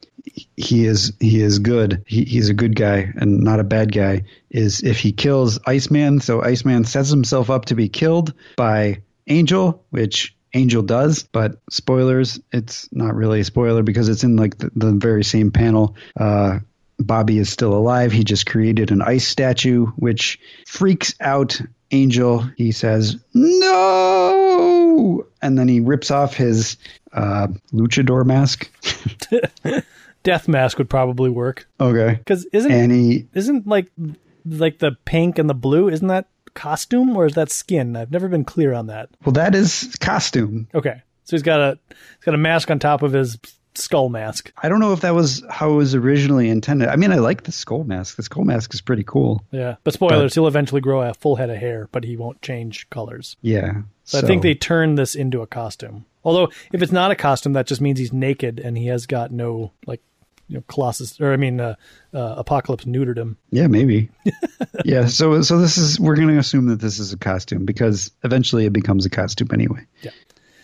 [0.56, 2.04] he is he is good.
[2.06, 4.24] He, he's a good guy and not a bad guy.
[4.50, 6.20] Is if he kills Iceman.
[6.20, 11.24] So Iceman sets himself up to be killed by Angel, which Angel does.
[11.24, 15.50] But spoilers, it's not really a spoiler because it's in like the, the very same
[15.50, 15.96] panel.
[16.18, 16.58] Uh,
[17.02, 18.12] Bobby is still alive.
[18.12, 21.60] He just created an ice statue, which freaks out
[21.90, 22.40] Angel.
[22.56, 25.26] He says, No!
[25.40, 26.76] And then he rips off his
[27.12, 28.70] uh, luchador mask.
[30.22, 32.14] Death mask would probably work okay.
[32.18, 33.90] because isn't And he, isn't like
[34.44, 37.96] like the pink and the blue isn't that costume or is that skin?
[37.96, 39.08] I've never been clear on that.
[39.24, 40.68] well, that is costume.
[40.74, 43.36] Okay, so he's got a he's got a mask on top of his
[43.74, 44.52] skull mask.
[44.62, 46.88] I don't know if that was how it was originally intended.
[46.88, 48.16] I mean, I like the skull mask.
[48.16, 49.44] The skull mask is pretty cool.
[49.50, 52.88] Yeah, but spoilers, he'll eventually grow a full head of hair, but he won't change
[52.90, 53.36] colors.
[53.42, 53.82] Yeah.
[54.04, 56.04] So, I think they turned this into a costume.
[56.24, 59.30] Although if it's not a costume, that just means he's naked and he has got
[59.30, 60.00] no like
[60.48, 61.76] you know Colossus or I mean uh,
[62.12, 63.38] uh, Apocalypse neutered him.
[63.50, 64.10] Yeah, maybe.
[64.84, 65.06] yeah.
[65.06, 68.66] So, so this is we're going to assume that this is a costume because eventually
[68.66, 69.86] it becomes a costume anyway.
[70.02, 70.10] Yeah.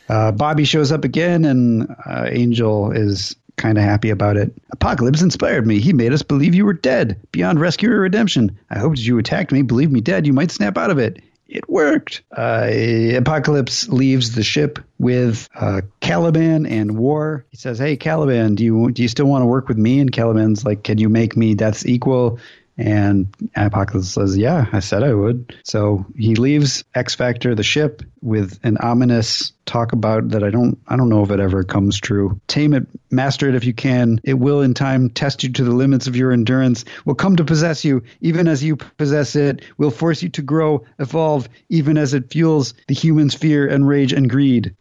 [0.09, 4.52] Uh, Bobby shows up again, and uh, Angel is kind of happy about it.
[4.70, 5.80] Apocalypse inspired me.
[5.80, 8.59] He made us believe you were dead, beyond rescue or redemption.
[8.70, 11.22] I hoped you attacked me, believe me dead, you might snap out of it.
[11.48, 12.22] It worked.
[12.30, 12.68] Uh,
[13.16, 17.47] Apocalypse leaves the ship with uh, Caliban and War.
[17.48, 20.12] He says, "Hey, Caliban, do you do you still want to work with me?" And
[20.12, 22.39] Caliban's like, "Can you make me Death's equal?"
[22.79, 25.57] And Apocalypse says, Yeah, I said I would.
[25.65, 30.79] So he leaves X Factor, the ship, with an ominous talk about that I don't
[30.87, 32.41] I don't know if it ever comes true.
[32.47, 34.21] Tame it, master it if you can.
[34.23, 37.45] It will in time test you to the limits of your endurance, will come to
[37.45, 42.15] possess you, even as you possess it, will force you to grow, evolve, even as
[42.15, 44.77] it fuels the human's fear and rage and greed.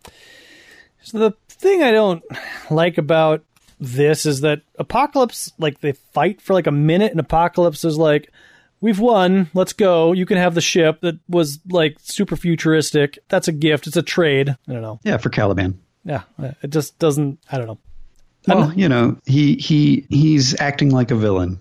[1.02, 2.24] So the thing I don't
[2.69, 3.44] like about
[3.79, 8.31] this is that Apocalypse like they fight for like a minute and Apocalypse is like
[8.81, 10.11] we've won, let's go.
[10.11, 13.19] You can have the ship that was like super futuristic.
[13.29, 13.87] That's a gift.
[13.87, 14.49] It's a trade.
[14.49, 14.99] I don't know.
[15.03, 15.79] Yeah, for Caliban.
[16.03, 17.79] Yeah, uh, it just doesn't I don't know.
[18.47, 21.59] Well, you know, he he he's acting like a villain.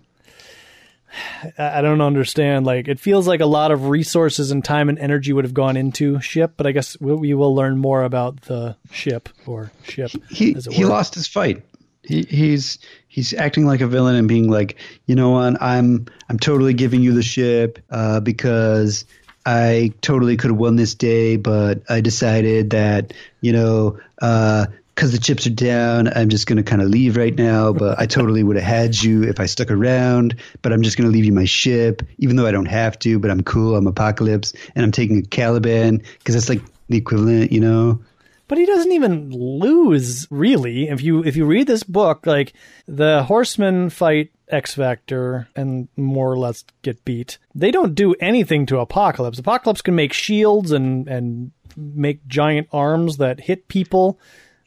[1.59, 2.67] I don't understand.
[2.67, 5.77] Like, it feels like a lot of resources and time and energy would have gone
[5.77, 10.11] into ship, but I guess we, we will learn more about the ship or ship.
[10.31, 10.91] He he were.
[10.91, 11.63] lost his fight.
[12.07, 12.79] He, he's
[13.09, 14.77] he's acting like a villain and being like,
[15.07, 19.05] you know what, I'm I'm totally giving you the ship uh, because
[19.45, 24.67] I totally could have won this day, but I decided that you know uh,
[24.97, 27.71] because the chips are down, I'm just going to kind of leave right now.
[27.73, 30.37] But I totally would have had you if I stuck around.
[30.63, 33.19] But I'm just going to leave you my ship, even though I don't have to.
[33.19, 33.77] But I'm cool.
[33.77, 38.01] I'm Apocalypse, and I'm taking a Caliban because that's like the equivalent, you know.
[38.49, 40.89] But he doesn't even lose really.
[40.89, 42.53] If you if you read this book, like
[42.87, 47.39] the Horsemen fight X Factor and more or less get beat.
[47.55, 49.39] They don't do anything to Apocalypse.
[49.39, 54.19] Apocalypse can make shields and and make giant arms that hit people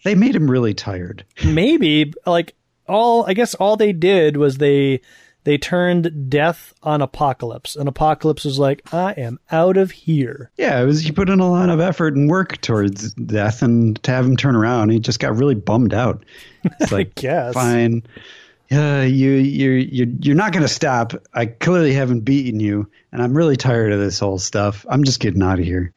[0.04, 1.26] they made him really tired.
[1.44, 2.56] Maybe like
[2.88, 5.02] all I guess all they did was they
[5.50, 10.52] they turned death on apocalypse and apocalypse was like i am out of here.
[10.58, 14.02] Yeah it was he put in a lot of effort and work towards death and
[14.04, 16.24] to have him turn around he just got really bummed out.
[16.80, 17.56] It's like guess.
[17.56, 18.04] fine.
[18.70, 21.14] Yeah you you're you're, you're not going to stop.
[21.34, 24.86] I clearly haven't beaten you and i'm really tired of this whole stuff.
[24.88, 25.92] I'm just getting out of here.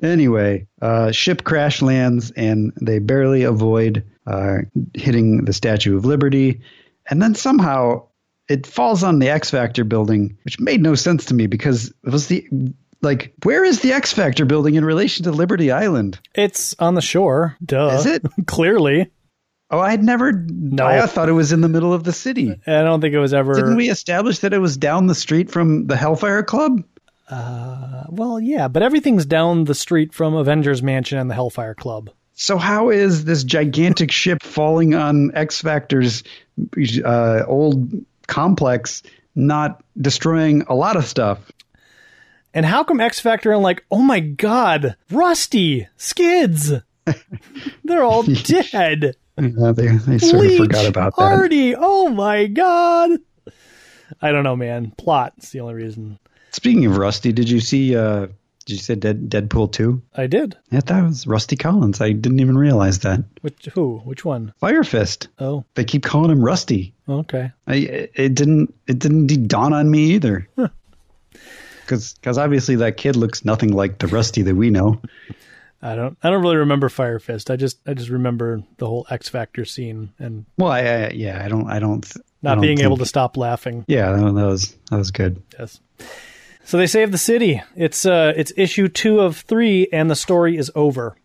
[0.00, 4.58] Anyway, uh, ship crash lands and they barely avoid uh,
[4.94, 6.60] hitting the Statue of Liberty.
[7.10, 8.06] And then somehow
[8.48, 12.10] it falls on the X Factor building, which made no sense to me because it
[12.10, 12.46] was the
[13.00, 16.18] like where is the X Factor building in relation to Liberty Island?
[16.34, 17.56] It's on the shore.
[17.64, 17.96] Duh.
[17.98, 18.24] Is it?
[18.46, 19.10] Clearly.
[19.70, 20.32] Oh, I had never.
[20.32, 22.60] No, I thought it was in the middle of the city.
[22.66, 23.54] I don't think it was ever.
[23.54, 26.84] Didn't we establish that it was down the street from the Hellfire Club?
[27.30, 32.10] Uh, well, yeah, but everything's down the street from Avengers Mansion and the Hellfire Club.
[32.34, 36.22] So how is this gigantic ship falling on X Factor's
[37.02, 37.92] uh, old
[38.32, 39.02] complex
[39.34, 41.52] not destroying a lot of stuff?
[42.54, 46.72] And how come X Factor and like, oh my god, Rusty, Skids,
[47.84, 49.16] they're all dead.
[49.38, 51.22] Yeah, they, they sort Leech, of forgot about that.
[51.22, 53.18] Artie, oh my god.
[54.20, 54.92] I don't know, man.
[54.96, 56.18] Plot is the only reason.
[56.50, 57.96] Speaking of Rusty, did you see?
[57.96, 58.28] Uh,
[58.64, 60.02] did you say Dead, Deadpool two?
[60.14, 60.56] I did.
[60.70, 62.00] Thought it was Rusty Collins.
[62.00, 63.24] I didn't even realize that.
[63.40, 63.98] Which who?
[64.04, 64.52] Which one?
[64.58, 65.28] Fire Fist.
[65.38, 66.94] Oh, they keep calling him Rusty.
[67.08, 67.50] Okay.
[67.66, 67.74] I
[68.14, 70.48] it didn't it didn't dawn on me either.
[71.80, 75.00] Because because obviously that kid looks nothing like the Rusty that we know.
[75.82, 76.16] I don't.
[76.22, 77.50] I don't really remember Fire Fist.
[77.50, 77.80] I just.
[77.86, 80.46] I just remember the whole X Factor scene and.
[80.56, 81.44] Well, I, I yeah.
[81.44, 81.68] I don't.
[81.68, 82.08] I don't.
[82.40, 83.84] Not I don't being think, able to stop laughing.
[83.88, 85.42] Yeah, that was that was good.
[85.58, 85.80] Yes.
[86.64, 87.62] So they save the city.
[87.76, 91.16] It's uh, it's issue two of three, and the story is over.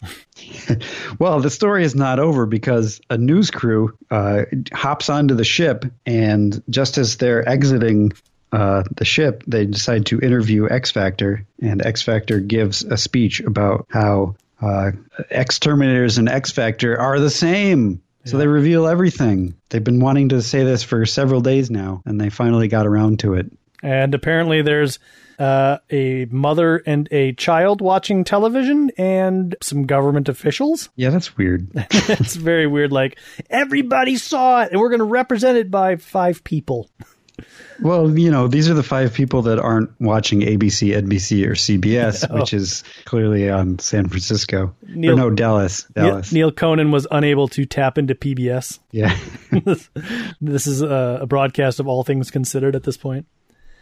[1.19, 4.43] well, the story is not over because a news crew uh,
[4.73, 8.13] hops onto the ship, and just as they're exiting
[8.51, 13.39] uh, the ship, they decide to interview X Factor, and X Factor gives a speech
[13.41, 14.91] about how uh,
[15.29, 18.01] X Terminators and X Factor are the same.
[18.25, 19.55] So they reveal everything.
[19.69, 23.19] They've been wanting to say this for several days now, and they finally got around
[23.19, 23.49] to it.
[23.81, 24.99] And apparently, there's
[25.39, 30.89] uh, a mother and a child watching television and some government officials.
[30.97, 31.67] Yeah, that's weird.
[31.75, 32.91] it's very weird.
[32.91, 33.19] Like,
[33.51, 36.89] everybody saw it, and we're going to represent it by five people.
[37.81, 42.33] Well, you know, these are the five people that aren't watching ABC, NBC, or CBS,
[42.39, 44.75] which is clearly on San Francisco.
[44.87, 45.83] Neal, or no, Dallas.
[45.93, 46.31] Dallas.
[46.31, 48.79] Neal, Neal Conan was unable to tap into PBS.
[48.91, 49.15] Yeah.
[49.51, 49.89] this,
[50.41, 53.27] this, is a, a broadcast of all things considered at this point.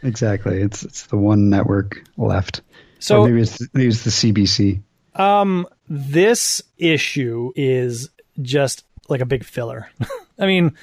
[0.02, 0.60] Exactly.
[0.60, 2.62] It's it's the one network left.
[2.98, 4.82] So or maybe it's maybe it's the CBC.
[5.14, 8.10] Um, this issue is
[8.42, 9.88] just like a big filler.
[10.38, 10.74] I mean,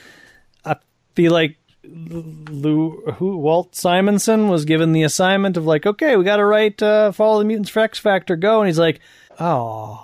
[0.65, 0.77] I
[1.15, 6.37] feel like Lou, who Walt Simonson was given the assignment of like, okay, we got
[6.37, 9.01] to write uh, Fall of the Mutants for X Factor, go, and he's like,
[9.39, 9.99] oh,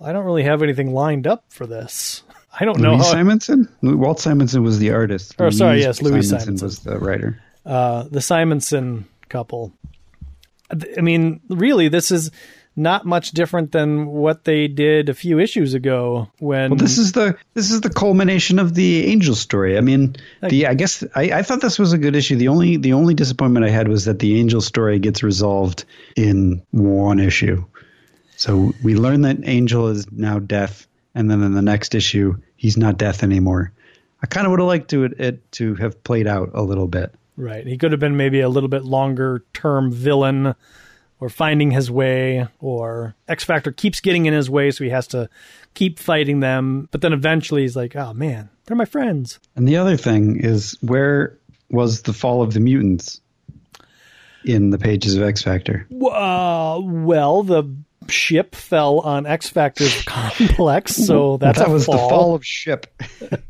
[0.00, 2.22] I don't really have anything lined up for this.
[2.60, 2.96] I don't Louis know.
[2.96, 3.68] How Simonson?
[3.82, 5.36] Walt Simonson was the artist.
[5.38, 9.72] Oh, sorry, yes, Louise Simonson, Simonson was the writer uh, the Simonson couple.
[10.70, 12.30] I mean, really, this is
[12.76, 17.12] not much different than what they did a few issues ago when well, this is
[17.12, 19.76] the this is the culmination of the angel story.
[19.76, 22.36] I mean the i guess I, I thought this was a good issue.
[22.36, 25.84] The only the only disappointment i had was that the angel story gets resolved
[26.14, 27.64] in one issue.
[28.36, 30.86] So we learn that angel is now death
[31.16, 33.72] and then in the next issue he's not death anymore.
[34.22, 36.86] I kind of would have liked to it, it to have played out a little
[36.86, 37.66] bit Right.
[37.66, 40.54] He could have been maybe a little bit longer term villain
[41.20, 45.06] or finding his way or X Factor keeps getting in his way so he has
[45.08, 45.30] to
[45.74, 46.88] keep fighting them.
[46.90, 49.38] But then eventually he's like, oh man, they're my friends.
[49.56, 51.38] And the other thing is where
[51.70, 53.20] was the fall of the mutants?
[54.44, 55.86] in the pages of X Factor?
[55.92, 57.64] Uh, well, the
[58.08, 61.94] ship fell on X Factor's complex, so that's that was fall.
[61.94, 62.86] the fall of ship.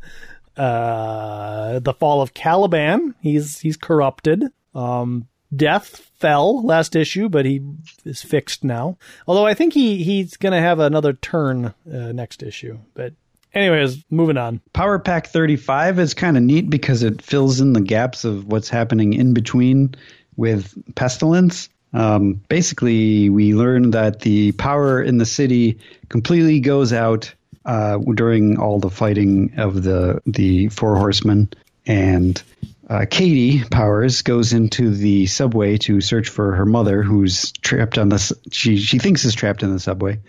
[0.59, 3.15] uh, the fall of Caliban.
[3.21, 4.43] He's he's corrupted.
[4.75, 7.61] Um, Death fell last issue, but he
[8.05, 8.97] is fixed now.
[9.25, 12.77] Although I think he he's gonna have another turn uh, next issue.
[12.93, 13.13] But
[13.53, 14.61] anyways, moving on.
[14.73, 18.69] Power Pack 35 is kind of neat because it fills in the gaps of what's
[18.69, 19.95] happening in between
[20.35, 21.69] with Pestilence.
[21.93, 25.79] Um, basically, we learn that the power in the city
[26.09, 27.33] completely goes out
[27.69, 31.51] uh, during all the fighting of the the Four Horsemen,
[31.85, 32.41] and
[32.89, 38.09] uh, Katie Powers goes into the subway to search for her mother, who's trapped on
[38.09, 38.33] this.
[38.51, 40.19] She she thinks is trapped in the subway,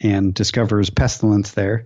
[0.00, 1.84] and discovers Pestilence there.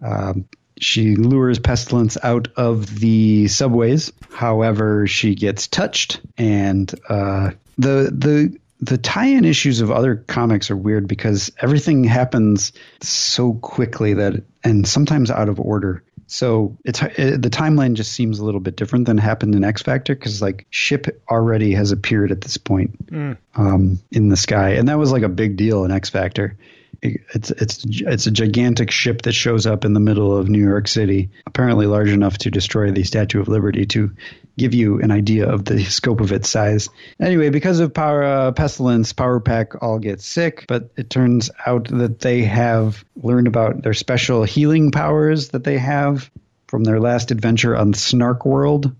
[0.00, 0.48] Um,
[0.78, 4.12] she lures Pestilence out of the subways.
[4.30, 10.76] However, she gets touched, and uh, the the the tie-in issues of other comics are
[10.76, 16.02] weird because everything happens so quickly that, and sometimes out of order.
[16.26, 19.82] So it's it, the timeline just seems a little bit different than happened in X
[19.82, 23.10] Factor because like ship already has appeared at this point
[23.56, 26.56] um, in the sky, and that was like a big deal in X Factor.
[27.02, 30.62] It- It's it's it's a gigantic ship that shows up in the middle of New
[30.62, 34.10] York City, apparently large enough to destroy the Statue of Liberty to
[34.58, 36.88] give you an idea of the scope of its size.
[37.18, 41.88] Anyway, because of power uh, pestilence, Power Pack all get sick, but it turns out
[41.88, 46.30] that they have learned about their special healing powers that they have
[46.66, 48.94] from their last adventure on Snark World.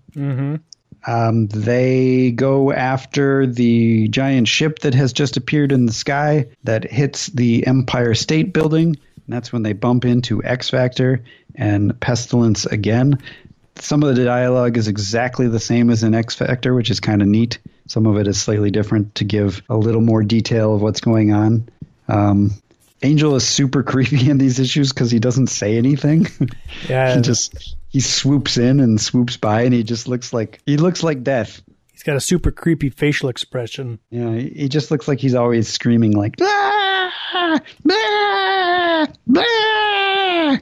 [1.05, 6.89] Um, they go after the giant ship that has just appeared in the sky that
[6.89, 8.87] hits the Empire State Building.
[8.87, 11.23] And that's when they bump into X Factor
[11.55, 13.17] and Pestilence again.
[13.77, 17.21] Some of the dialogue is exactly the same as in X Factor, which is kind
[17.21, 17.59] of neat.
[17.87, 21.33] Some of it is slightly different to give a little more detail of what's going
[21.33, 21.67] on.
[22.07, 22.51] Um,
[23.01, 26.27] Angel is super creepy in these issues because he doesn't say anything.
[26.87, 30.77] Yeah, he just he swoops in and swoops by, and he just looks like he
[30.77, 31.61] looks like death.
[31.91, 33.99] he's got a super creepy facial expression.
[34.09, 37.13] Know, he he just looks like he's always screaming like "Ah!
[37.33, 37.61] Ah!
[39.37, 40.59] Ah!"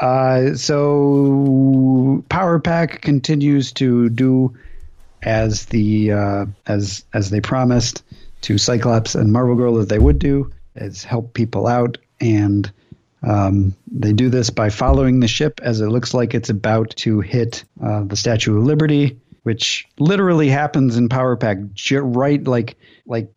[0.00, 4.56] Uh, so Power Pack continues to do
[5.22, 8.02] as the uh, as as they promised
[8.42, 12.72] to Cyclops and Marvel Girl that they would do, is help people out, and
[13.22, 17.20] um, they do this by following the ship as it looks like it's about to
[17.20, 21.58] hit uh, the Statue of Liberty, which literally happens in Power Pack,
[21.90, 22.76] right like
[23.06, 23.32] like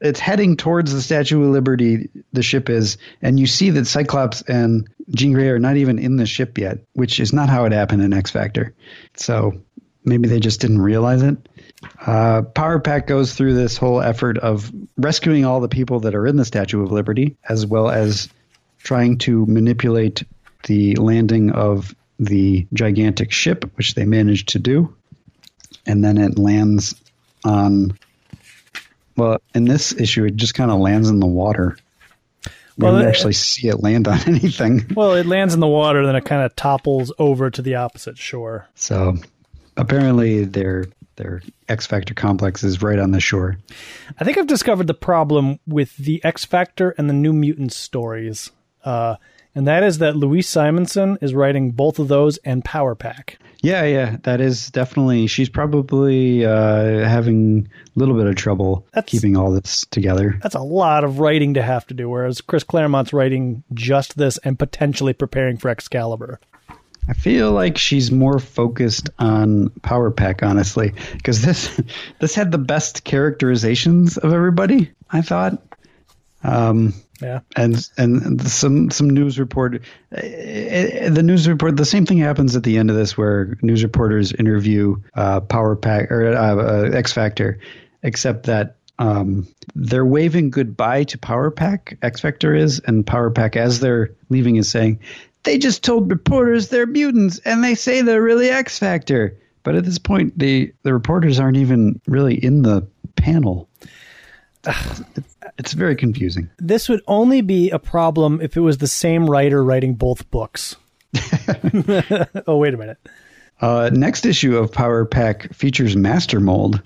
[0.00, 2.08] it's heading towards the Statue of Liberty.
[2.32, 6.16] The ship is, and you see that Cyclops and Jean Grey are not even in
[6.16, 8.74] the ship yet, which is not how it happened in X Factor.
[9.16, 9.60] So
[10.04, 11.36] maybe they just didn't realize it.
[12.04, 16.26] Uh, Power Pack goes through this whole effort of rescuing all the people that are
[16.26, 18.28] in the Statue of Liberty, as well as
[18.78, 20.24] trying to manipulate
[20.64, 24.94] the landing of the gigantic ship, which they managed to do.
[25.86, 26.94] And then it lands
[27.44, 27.98] on.
[29.16, 31.76] Well, in this issue, it just kind of lands in the water.
[32.76, 34.86] We Well, don't it- actually see it land on anything.
[34.94, 38.16] Well, it lands in the water, then it kind of topples over to the opposite
[38.18, 38.66] shore.
[38.74, 39.16] So
[39.76, 40.86] apparently, their
[41.16, 43.58] their X Factor complex is right on the shore.
[44.20, 48.52] I think I've discovered the problem with the X Factor and the New Mutants stories,
[48.84, 49.16] uh,
[49.54, 53.38] and that is that Louise Simonson is writing both of those and Power Pack.
[53.60, 55.26] Yeah, yeah, that is definitely.
[55.26, 60.38] She's probably uh, having a little bit of trouble That's- keeping all this together.
[60.42, 64.38] That's a lot of writing to have to do, whereas Chris Claremont's writing just this
[64.38, 66.38] and potentially preparing for Excalibur.
[67.08, 71.80] I feel like she's more focused on Power Pack, honestly, because this
[72.20, 74.92] this had the best characterizations of everybody.
[75.10, 75.60] I thought,
[76.44, 77.40] um, Yeah.
[77.56, 79.82] and and some some news report,
[80.12, 81.76] eh, eh, the news report.
[81.76, 85.76] The same thing happens at the end of this, where news reporters interview uh, Power
[85.76, 87.60] Pack or uh, uh, X Factor,
[88.02, 88.74] except that.
[89.00, 89.46] Um,
[89.76, 91.98] they're waving goodbye to Power Pack.
[92.02, 94.98] X Factor is, and Power Pack, as they're leaving, is saying,
[95.44, 99.38] they just told reporters they're mutants and they say they're really X Factor.
[99.62, 103.68] But at this point, the the reporters aren't even really in the panel.
[104.64, 105.36] it's
[105.72, 106.48] very confusing.
[106.58, 110.76] This would only be a problem if it was the same writer writing both books.
[112.46, 112.98] oh, wait a minute.
[113.60, 116.80] Uh, next issue of Power Pack features Master Mold.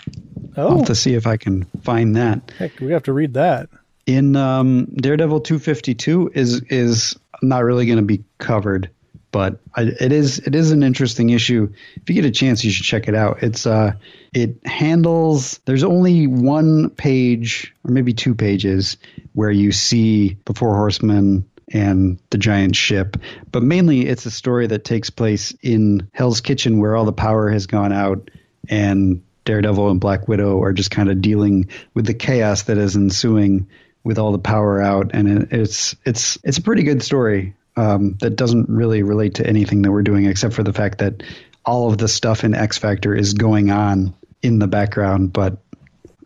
[0.56, 2.52] I'll Oh, have to see if I can find that.
[2.58, 3.68] heck, we have to read that.
[4.06, 8.90] In um, Daredevil 252 is is not really going to be covered.
[9.32, 11.72] But I, it is it is an interesting issue.
[11.96, 13.42] If you get a chance, you should check it out.
[13.42, 13.94] It's uh,
[14.32, 15.58] it handles.
[15.64, 18.98] There's only one page or maybe two pages
[19.32, 23.16] where you see the Four Horsemen and the giant ship.
[23.50, 27.48] But mainly, it's a story that takes place in Hell's Kitchen, where all the power
[27.48, 28.30] has gone out,
[28.68, 32.96] and Daredevil and Black Widow are just kind of dealing with the chaos that is
[32.96, 33.66] ensuing
[34.04, 35.12] with all the power out.
[35.14, 39.82] And it's it's it's a pretty good story um, that doesn't really relate to anything
[39.82, 41.22] that we're doing, except for the fact that
[41.64, 45.58] all of the stuff in X Factor is going on in the background, but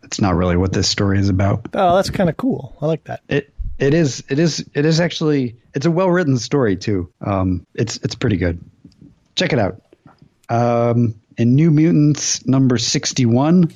[0.03, 1.67] it's not really what this story is about.
[1.73, 2.75] Oh, that's kind of cool.
[2.81, 3.21] I like that.
[3.29, 7.11] It it is it is it is actually it's a well written story too.
[7.21, 8.59] Um, it's it's pretty good.
[9.35, 9.81] Check it out.
[10.49, 13.71] Um, in New Mutants number sixty one.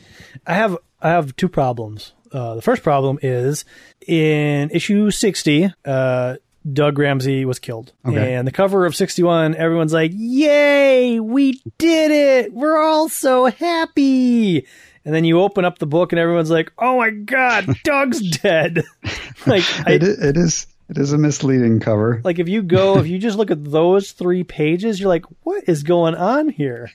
[0.48, 2.14] I have I have two problems.
[2.31, 3.65] Uh, the first problem is
[4.07, 5.72] in issue sixty.
[5.85, 6.38] Uh,
[6.72, 7.94] Doug Ramsey was killed.
[8.06, 8.36] Okay.
[8.36, 12.54] And the cover of 61, everyone's like, Yay, we did it!
[12.54, 14.68] We're all so happy!
[15.04, 18.84] And then you open up the book and everyone's like, Oh my god, Doug's dead!
[19.48, 22.22] like I, it, it is it is a misleading cover.
[22.24, 25.64] Like if you go, if you just look at those three pages, you're like, what
[25.68, 26.92] is going on here?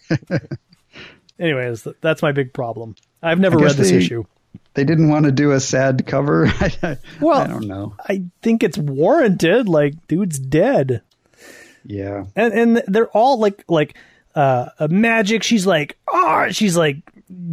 [1.40, 2.94] Anyways, that's my big problem.
[3.22, 4.24] I've never read this they, issue.
[4.76, 6.52] They didn't want to do a sad cover.
[7.20, 7.94] well, I don't know.
[7.98, 9.70] I think it's warranted.
[9.70, 11.00] Like, dude's dead.
[11.82, 13.96] Yeah, and and they're all like like
[14.34, 15.42] uh, Magik.
[15.42, 16.98] She's like, ah, oh, she's like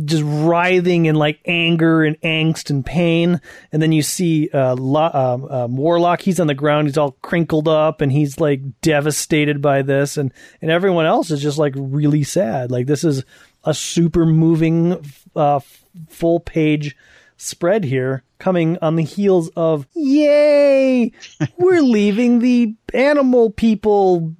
[0.03, 3.39] just writhing in like anger and angst and pain.
[3.71, 6.21] And then you see uh, Lo- uh, um, Warlock.
[6.21, 6.87] He's on the ground.
[6.87, 10.17] He's all crinkled up and he's like devastated by this.
[10.17, 12.69] And and everyone else is just like really sad.
[12.69, 13.23] Like this is
[13.63, 15.05] a super moving
[15.37, 15.61] uh,
[16.09, 16.97] full page
[17.43, 21.11] spread here coming on the heels of yay!
[21.57, 24.33] We're leaving the animal people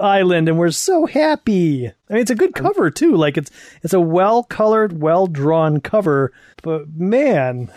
[0.00, 1.86] island and we're so happy.
[1.86, 3.16] I mean it's a good cover too.
[3.16, 3.50] Like it's
[3.82, 6.32] it's a well colored well drawn cover
[6.64, 7.70] but man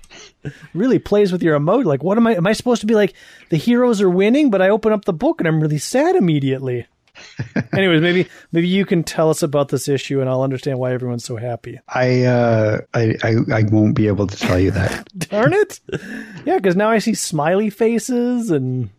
[0.74, 3.14] really plays with your emotion like what am i am i supposed to be like
[3.48, 6.86] the heroes are winning but i open up the book and i'm really sad immediately
[7.72, 11.24] Anyways, maybe maybe you can tell us about this issue, and I'll understand why everyone's
[11.24, 11.78] so happy.
[11.88, 15.08] I uh, I, I, I won't be able to tell you that.
[15.18, 15.80] Darn it!
[16.44, 18.90] Yeah, because now I see smiley faces and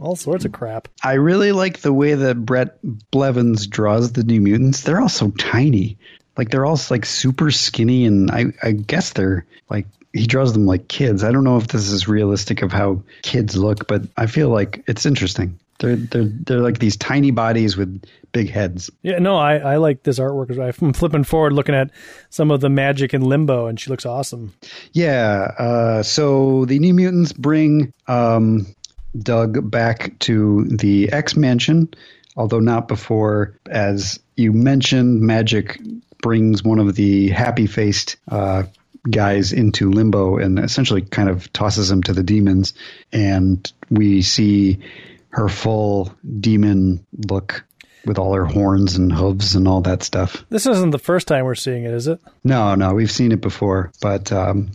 [0.00, 0.88] all sorts of crap.
[1.02, 2.78] I really like the way that Bret
[3.10, 4.82] Blevins draws the New Mutants.
[4.82, 5.98] They're all so tiny.
[6.36, 10.66] Like they're all like super skinny, and I I guess they're like he draws them
[10.66, 11.24] like kids.
[11.24, 14.84] I don't know if this is realistic of how kids look, but I feel like
[14.86, 15.58] it's interesting.
[15.78, 18.02] They're they're they're like these tiny bodies with
[18.32, 18.90] big heads.
[19.02, 20.50] Yeah, no, I, I like this artwork.
[20.82, 21.90] I'm flipping forward, looking at
[22.30, 24.52] some of the Magik in Limbo, and she looks awesome.
[24.92, 25.52] Yeah.
[25.58, 28.66] Uh, so the New Mutants bring um,
[29.18, 31.92] Doug back to the X Mansion,
[32.36, 38.16] although not before, as you mentioned, Magik brings one of the happy faced.
[38.28, 38.64] Uh,
[39.10, 42.72] guys into limbo and essentially kind of tosses him to the demons
[43.12, 44.78] and we see
[45.34, 47.64] her full demon look
[48.06, 50.44] with all her horns and hooves and all that stuff.
[50.48, 52.20] This isn't the first time we're seeing it, is it?
[52.44, 54.70] No, no, we've seen it before, but um,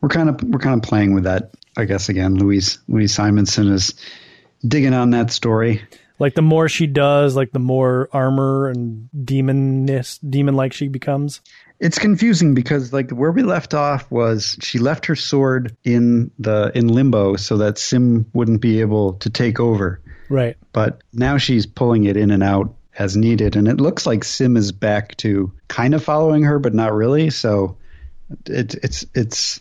[0.00, 2.08] we're kind of we're kind of playing with that, I guess.
[2.08, 3.94] Again, Louise Louise Simonson is
[4.66, 5.82] digging on that story.
[6.18, 11.42] Like the more she does, like the more armor and demonness, demon like she becomes
[11.80, 16.72] it's confusing because like where we left off was she left her sword in the
[16.74, 20.00] in limbo so that S'ym wouldn't be able to take over.
[20.28, 20.56] Right.
[20.72, 24.56] But now she's pulling it in and out as needed and it looks like S'ym
[24.56, 27.76] is back to kind of following her but not really so
[28.46, 29.60] it, it's it's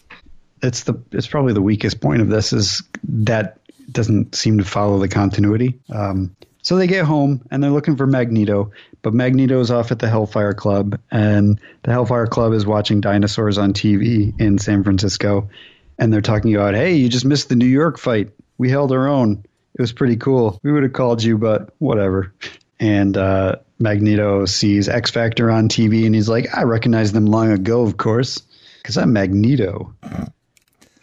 [0.64, 3.60] it's the it's probably the weakest point of this is that
[3.92, 5.80] doesn't seem to follow the continuity.
[5.90, 6.36] Um,
[6.68, 8.72] so they get home and they're looking for Magneto,
[9.02, 13.72] but Magneto's off at the Hellfire Club, and the Hellfire Club is watching dinosaurs on
[13.72, 15.50] TV in San Francisco,
[15.98, 18.32] and they're talking about, hey, you just missed the New York fight.
[18.58, 19.46] We held our own.
[19.76, 20.60] It was pretty cool.
[20.62, 22.34] We would have called you, but whatever.
[22.80, 27.52] And uh, Magneto sees X Factor on TV, and he's like, I recognized them long
[27.52, 28.44] ago, of course,
[28.84, 29.96] because I'm Magneto.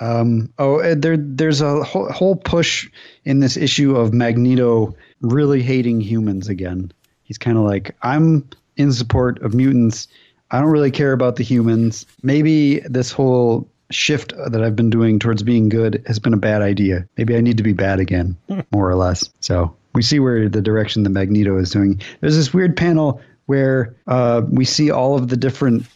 [0.04, 2.90] Um, oh, there, there's a whole, whole push
[3.24, 6.92] in this issue of Magneto really hating humans again.
[7.22, 10.08] He's kind of like, I'm in support of mutants.
[10.50, 12.04] I don't really care about the humans.
[12.22, 16.60] Maybe this whole shift that I've been doing towards being good has been a bad
[16.60, 17.08] idea.
[17.16, 18.36] Maybe I need to be bad again,
[18.70, 19.30] more or less.
[19.40, 22.02] So we see where the direction the Magneto is doing.
[22.20, 25.86] There's this weird panel where uh, we see all of the different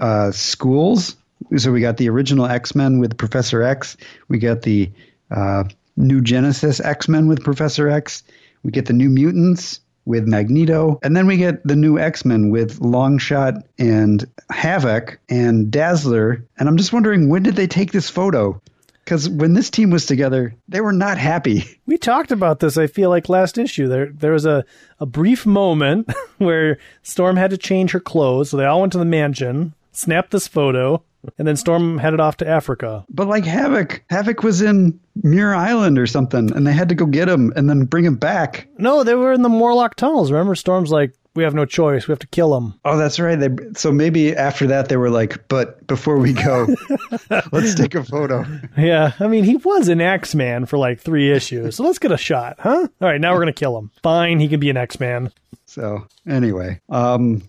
[0.00, 1.14] uh, schools.
[1.56, 3.96] So we got the original X Men with Professor X.
[4.28, 4.90] We got the
[5.30, 5.64] uh,
[5.96, 8.22] New Genesis X Men with Professor X.
[8.62, 12.50] We get the New Mutants with Magneto, and then we get the new X Men
[12.50, 16.42] with Longshot and Havoc and Dazzler.
[16.58, 18.60] And I'm just wondering, when did they take this photo?
[19.04, 21.64] Because when this team was together, they were not happy.
[21.86, 22.76] We talked about this.
[22.76, 24.64] I feel like last issue there there was a
[25.00, 28.98] a brief moment where Storm had to change her clothes, so they all went to
[28.98, 31.02] the mansion, snapped this photo,
[31.38, 33.04] and then Storm headed off to Africa.
[33.08, 37.06] But like Havoc, Havoc was in Muir Island or something, and they had to go
[37.06, 38.68] get him and then bring him back.
[38.78, 40.30] No, they were in the Morlock tunnels.
[40.30, 42.08] Remember, Storm's like, we have no choice.
[42.08, 42.74] We have to kill him.
[42.84, 43.38] Oh, that's right.
[43.38, 46.66] They, so maybe after that they were like, but before we go,
[47.52, 48.44] let's take a photo.
[48.76, 52.10] Yeah, I mean, he was an X Man for like three issues, so let's get
[52.10, 52.88] a shot, huh?
[53.00, 53.92] All right, now we're gonna kill him.
[54.02, 55.30] Fine, he can be an X Man.
[55.66, 57.42] So anyway, um,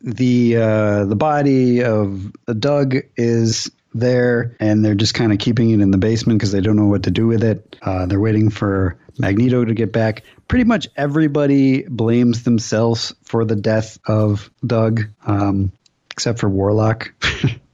[0.00, 5.80] the uh, the body of Doug is there, and they're just kind of keeping it
[5.80, 7.76] in the basement because they don't know what to do with it.
[7.82, 10.22] Uh, they're waiting for Magneto to get back.
[10.48, 15.72] Pretty much everybody blames themselves for the death of Doug, um,
[16.10, 17.12] except for Warlock.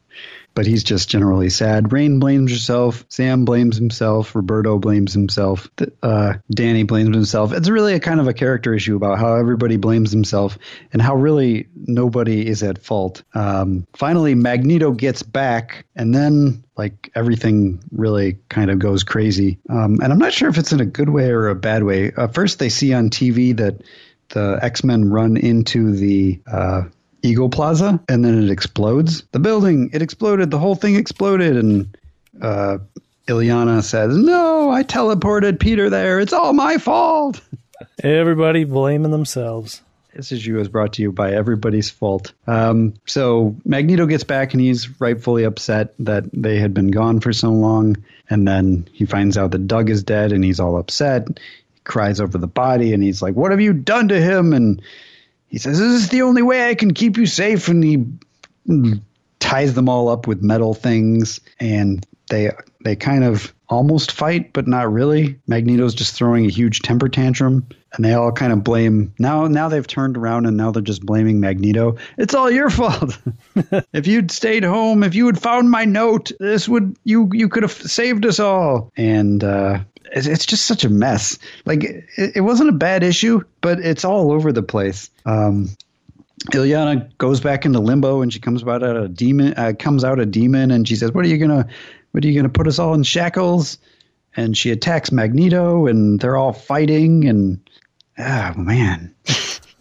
[0.56, 1.84] but he's just generally sad.
[1.84, 3.04] Rahne blames herself.
[3.10, 4.34] Sam blames himself.
[4.34, 5.68] Roberto blames himself.
[6.02, 7.52] Uh, Dani blames himself.
[7.52, 10.58] It's really a kind of a character issue about how everybody blames himself
[10.94, 13.22] and how really nobody is at fault.
[13.34, 19.58] Um, finally, Magneto gets back, and then like everything really kind of goes crazy.
[19.68, 22.12] Um, and I'm not sure if it's in a good way or a bad way.
[22.16, 23.82] Uh, first, they see on TV that
[24.30, 26.84] the X Men run into the uh,
[27.26, 29.22] Eagle Plaza, and then it explodes.
[29.32, 30.50] The building, it exploded.
[30.50, 31.96] The whole thing exploded, and
[32.40, 32.78] uh,
[33.26, 36.20] Illyana says, "No, I teleported Peter there.
[36.20, 37.40] It's all my fault."
[38.02, 39.82] Everybody blaming themselves.
[40.16, 42.32] This issue is brought to you by Everybody's Fault.
[42.46, 47.34] Um, so Magneto gets back and he's rightfully upset that they had been gone for
[47.34, 47.96] so long.
[48.30, 51.28] And then he finds out that Doug is dead and he's all upset.
[51.28, 54.54] He cries over the body and he's like, What have you done to him?
[54.54, 54.80] And
[55.48, 57.68] he says, This is the only way I can keep you safe.
[57.68, 59.00] And he
[59.38, 62.50] ties them all up with metal things and they
[62.82, 65.40] they kind of almost fight, but not really.
[65.46, 69.12] Magneto's just throwing a huge temper tantrum, and they all kind of blame.
[69.18, 71.96] Now, now they've turned around, and now they're just blaming Magneto.
[72.16, 73.18] It's all your fault.
[73.92, 77.62] if you'd stayed home, if you had found my note, this would you you could
[77.62, 78.92] have saved us all.
[78.96, 79.80] And uh,
[80.16, 81.38] it's just such a mess.
[81.66, 85.10] Like it, it, wasn't a bad issue, but it's all over the place.
[85.26, 85.68] Um,
[86.52, 89.54] Illyana goes back into limbo and she comes out a demon.
[89.56, 91.68] Uh, comes out a demon, and she says, "What are you gonna?
[92.12, 93.78] What are you gonna put us all in shackles?"
[94.36, 97.28] And she attacks Magneto, and they're all fighting.
[97.28, 97.68] And
[98.18, 99.14] oh man,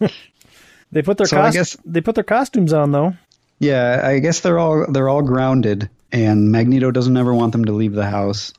[0.92, 3.14] they put their so cost- guess, they put their costumes on though.
[3.58, 7.72] Yeah, I guess they're all they're all grounded, and Magneto doesn't ever want them to
[7.72, 8.52] leave the house,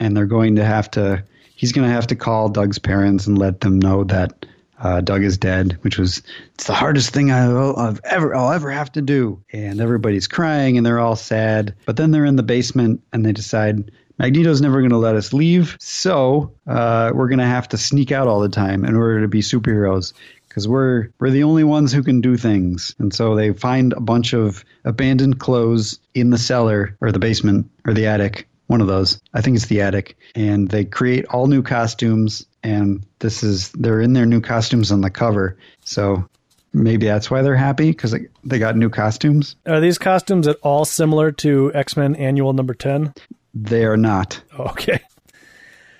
[0.00, 1.24] and they're going to have to.
[1.54, 4.46] He's going to have to call Doug's parents and let them know that
[4.80, 6.22] uh, Doug is dead, which was
[6.54, 9.42] it's the hardest thing I'll, I've ever I'll ever have to do.
[9.52, 11.74] And everybody's crying and they're all sad.
[11.84, 15.32] But then they're in the basement and they decide Magneto's never going to let us
[15.32, 19.20] leave, so uh, we're going to have to sneak out all the time in order
[19.20, 20.12] to be superheroes
[20.48, 22.96] because we're we're the only ones who can do things.
[22.98, 27.70] And so they find a bunch of abandoned clothes in the cellar or the basement
[27.86, 29.20] or the attic, one of those.
[29.34, 34.00] I think it's the attic, and they create all new costumes and this is they're
[34.00, 35.56] in their new costumes on the cover.
[35.84, 36.28] So
[36.72, 38.14] maybe that's why they're happy because
[38.44, 39.56] they got new costumes.
[39.66, 43.14] Are these costumes at all similar to X Men Annual Number Ten?
[43.54, 44.40] They are not.
[44.58, 45.00] Okay.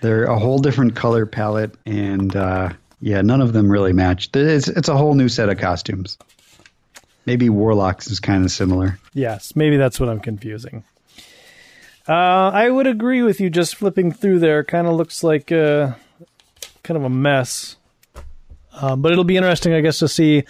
[0.01, 4.31] They're a whole different color palette, and uh, yeah, none of them really match.
[4.35, 6.19] It's it's a whole new set of costumes.
[7.27, 8.99] Maybe Warlocks is kind of similar.
[9.13, 10.85] Yes, maybe that's what I'm confusing.
[12.09, 13.51] Uh, I would agree with you.
[13.51, 15.93] Just flipping through there, kind of looks like uh,
[16.83, 17.77] kind of a mess.
[18.73, 20.45] Um, but it'll be interesting, I guess, to see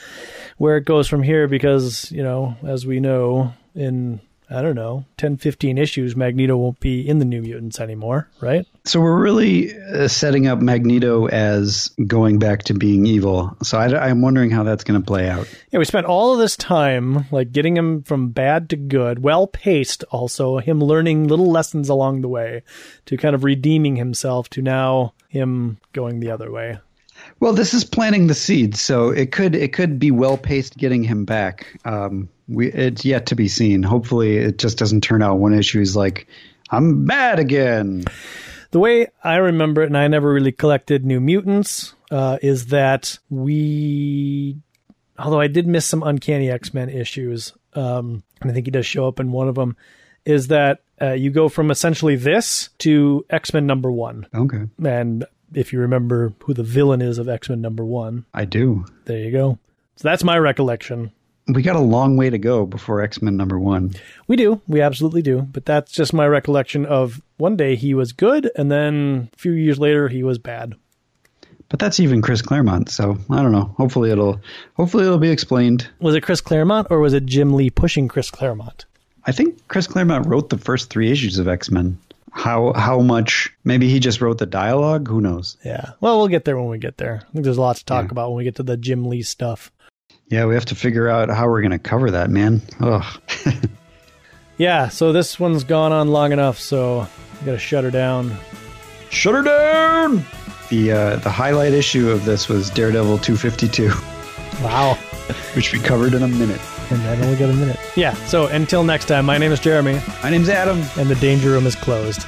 [0.59, 4.21] where it goes from here because, you know, as we know, in,
[4.51, 8.67] I don't know, 10, 15 issues, Magneto won't be in the New Mutants anymore, right?
[8.85, 13.55] So we're really uh, setting up Magneto as going back to being evil.
[13.63, 15.47] So I, am wondering how that's going to play out.
[15.71, 19.47] Yeah, we spent all of this time, like, getting him from bad to good, well
[19.47, 22.63] paced also, him learning little lessons along the way
[23.05, 26.79] to kind of redeeming himself to now him going the other way.
[27.41, 31.03] Well, this is planting the seeds, so it could it could be well paced getting
[31.05, 31.79] him back.
[31.85, 33.83] Um, we it's yet to be seen.
[33.83, 36.27] Hopefully, it just doesn't turn out one issue is like
[36.71, 38.05] I'm bad again.
[38.71, 43.19] The way I remember it, and I never really collected New Mutants, uh, is that
[43.31, 44.59] we,
[45.19, 48.87] although I did miss some Uncanny X Men issues, um, and I think he does
[48.87, 49.77] show up in one of them,
[50.25, 54.27] is that uh, you go from essentially this to X Men number one.
[54.35, 54.65] Okay.
[54.85, 58.27] And if you remember who the villain is of X Men number one.
[58.35, 58.85] I do.
[59.07, 59.59] There you go.
[59.97, 61.13] So that's my recollection.
[61.49, 63.95] We got a long way to go before X Men number one.
[64.27, 64.61] We do.
[64.69, 65.43] We absolutely do.
[65.43, 69.53] But that's just my recollection of one day he was good, and then a few
[69.53, 70.75] years later he was bad.
[71.71, 73.75] But that's even Chris Claremont, so I don't know.
[73.77, 74.41] Hopefully it'll
[74.75, 75.89] hopefully it'll be explained.
[76.01, 78.85] Was it Chris Claremont or was it Jim Lee pushing Chris Claremont?
[79.25, 81.99] I think Chris Claremont wrote the first three issues of X Men.
[82.31, 83.53] How how much?
[83.65, 85.09] Maybe he just wrote the dialogue.
[85.09, 85.57] Who knows?
[85.65, 85.93] Yeah.
[86.01, 87.23] Well, we'll get there when we get there.
[87.29, 88.11] I think there's a lot to talk Yeah.
[88.13, 89.71] about when we get to the Jim Lee stuff.
[90.31, 92.61] Yeah, we have to figure out how we're going to cover that, man.
[92.81, 93.05] Ugh.
[94.61, 94.89] Yeah.
[94.89, 97.03] So this one's gone on long enough, so
[97.41, 98.37] I got to shut her down.
[99.09, 100.25] Shut her down.
[100.69, 103.87] The uh, the highlight issue of this was Daredevil 252,
[104.65, 104.95] Wow.
[105.55, 106.61] which we covered in a minute.
[106.91, 107.79] And I only got a minute.
[107.97, 108.15] Yeah.
[108.27, 110.83] So until next time, my name is Jeremy, My name's Adam.
[110.97, 112.23] and the Danger Room is closed.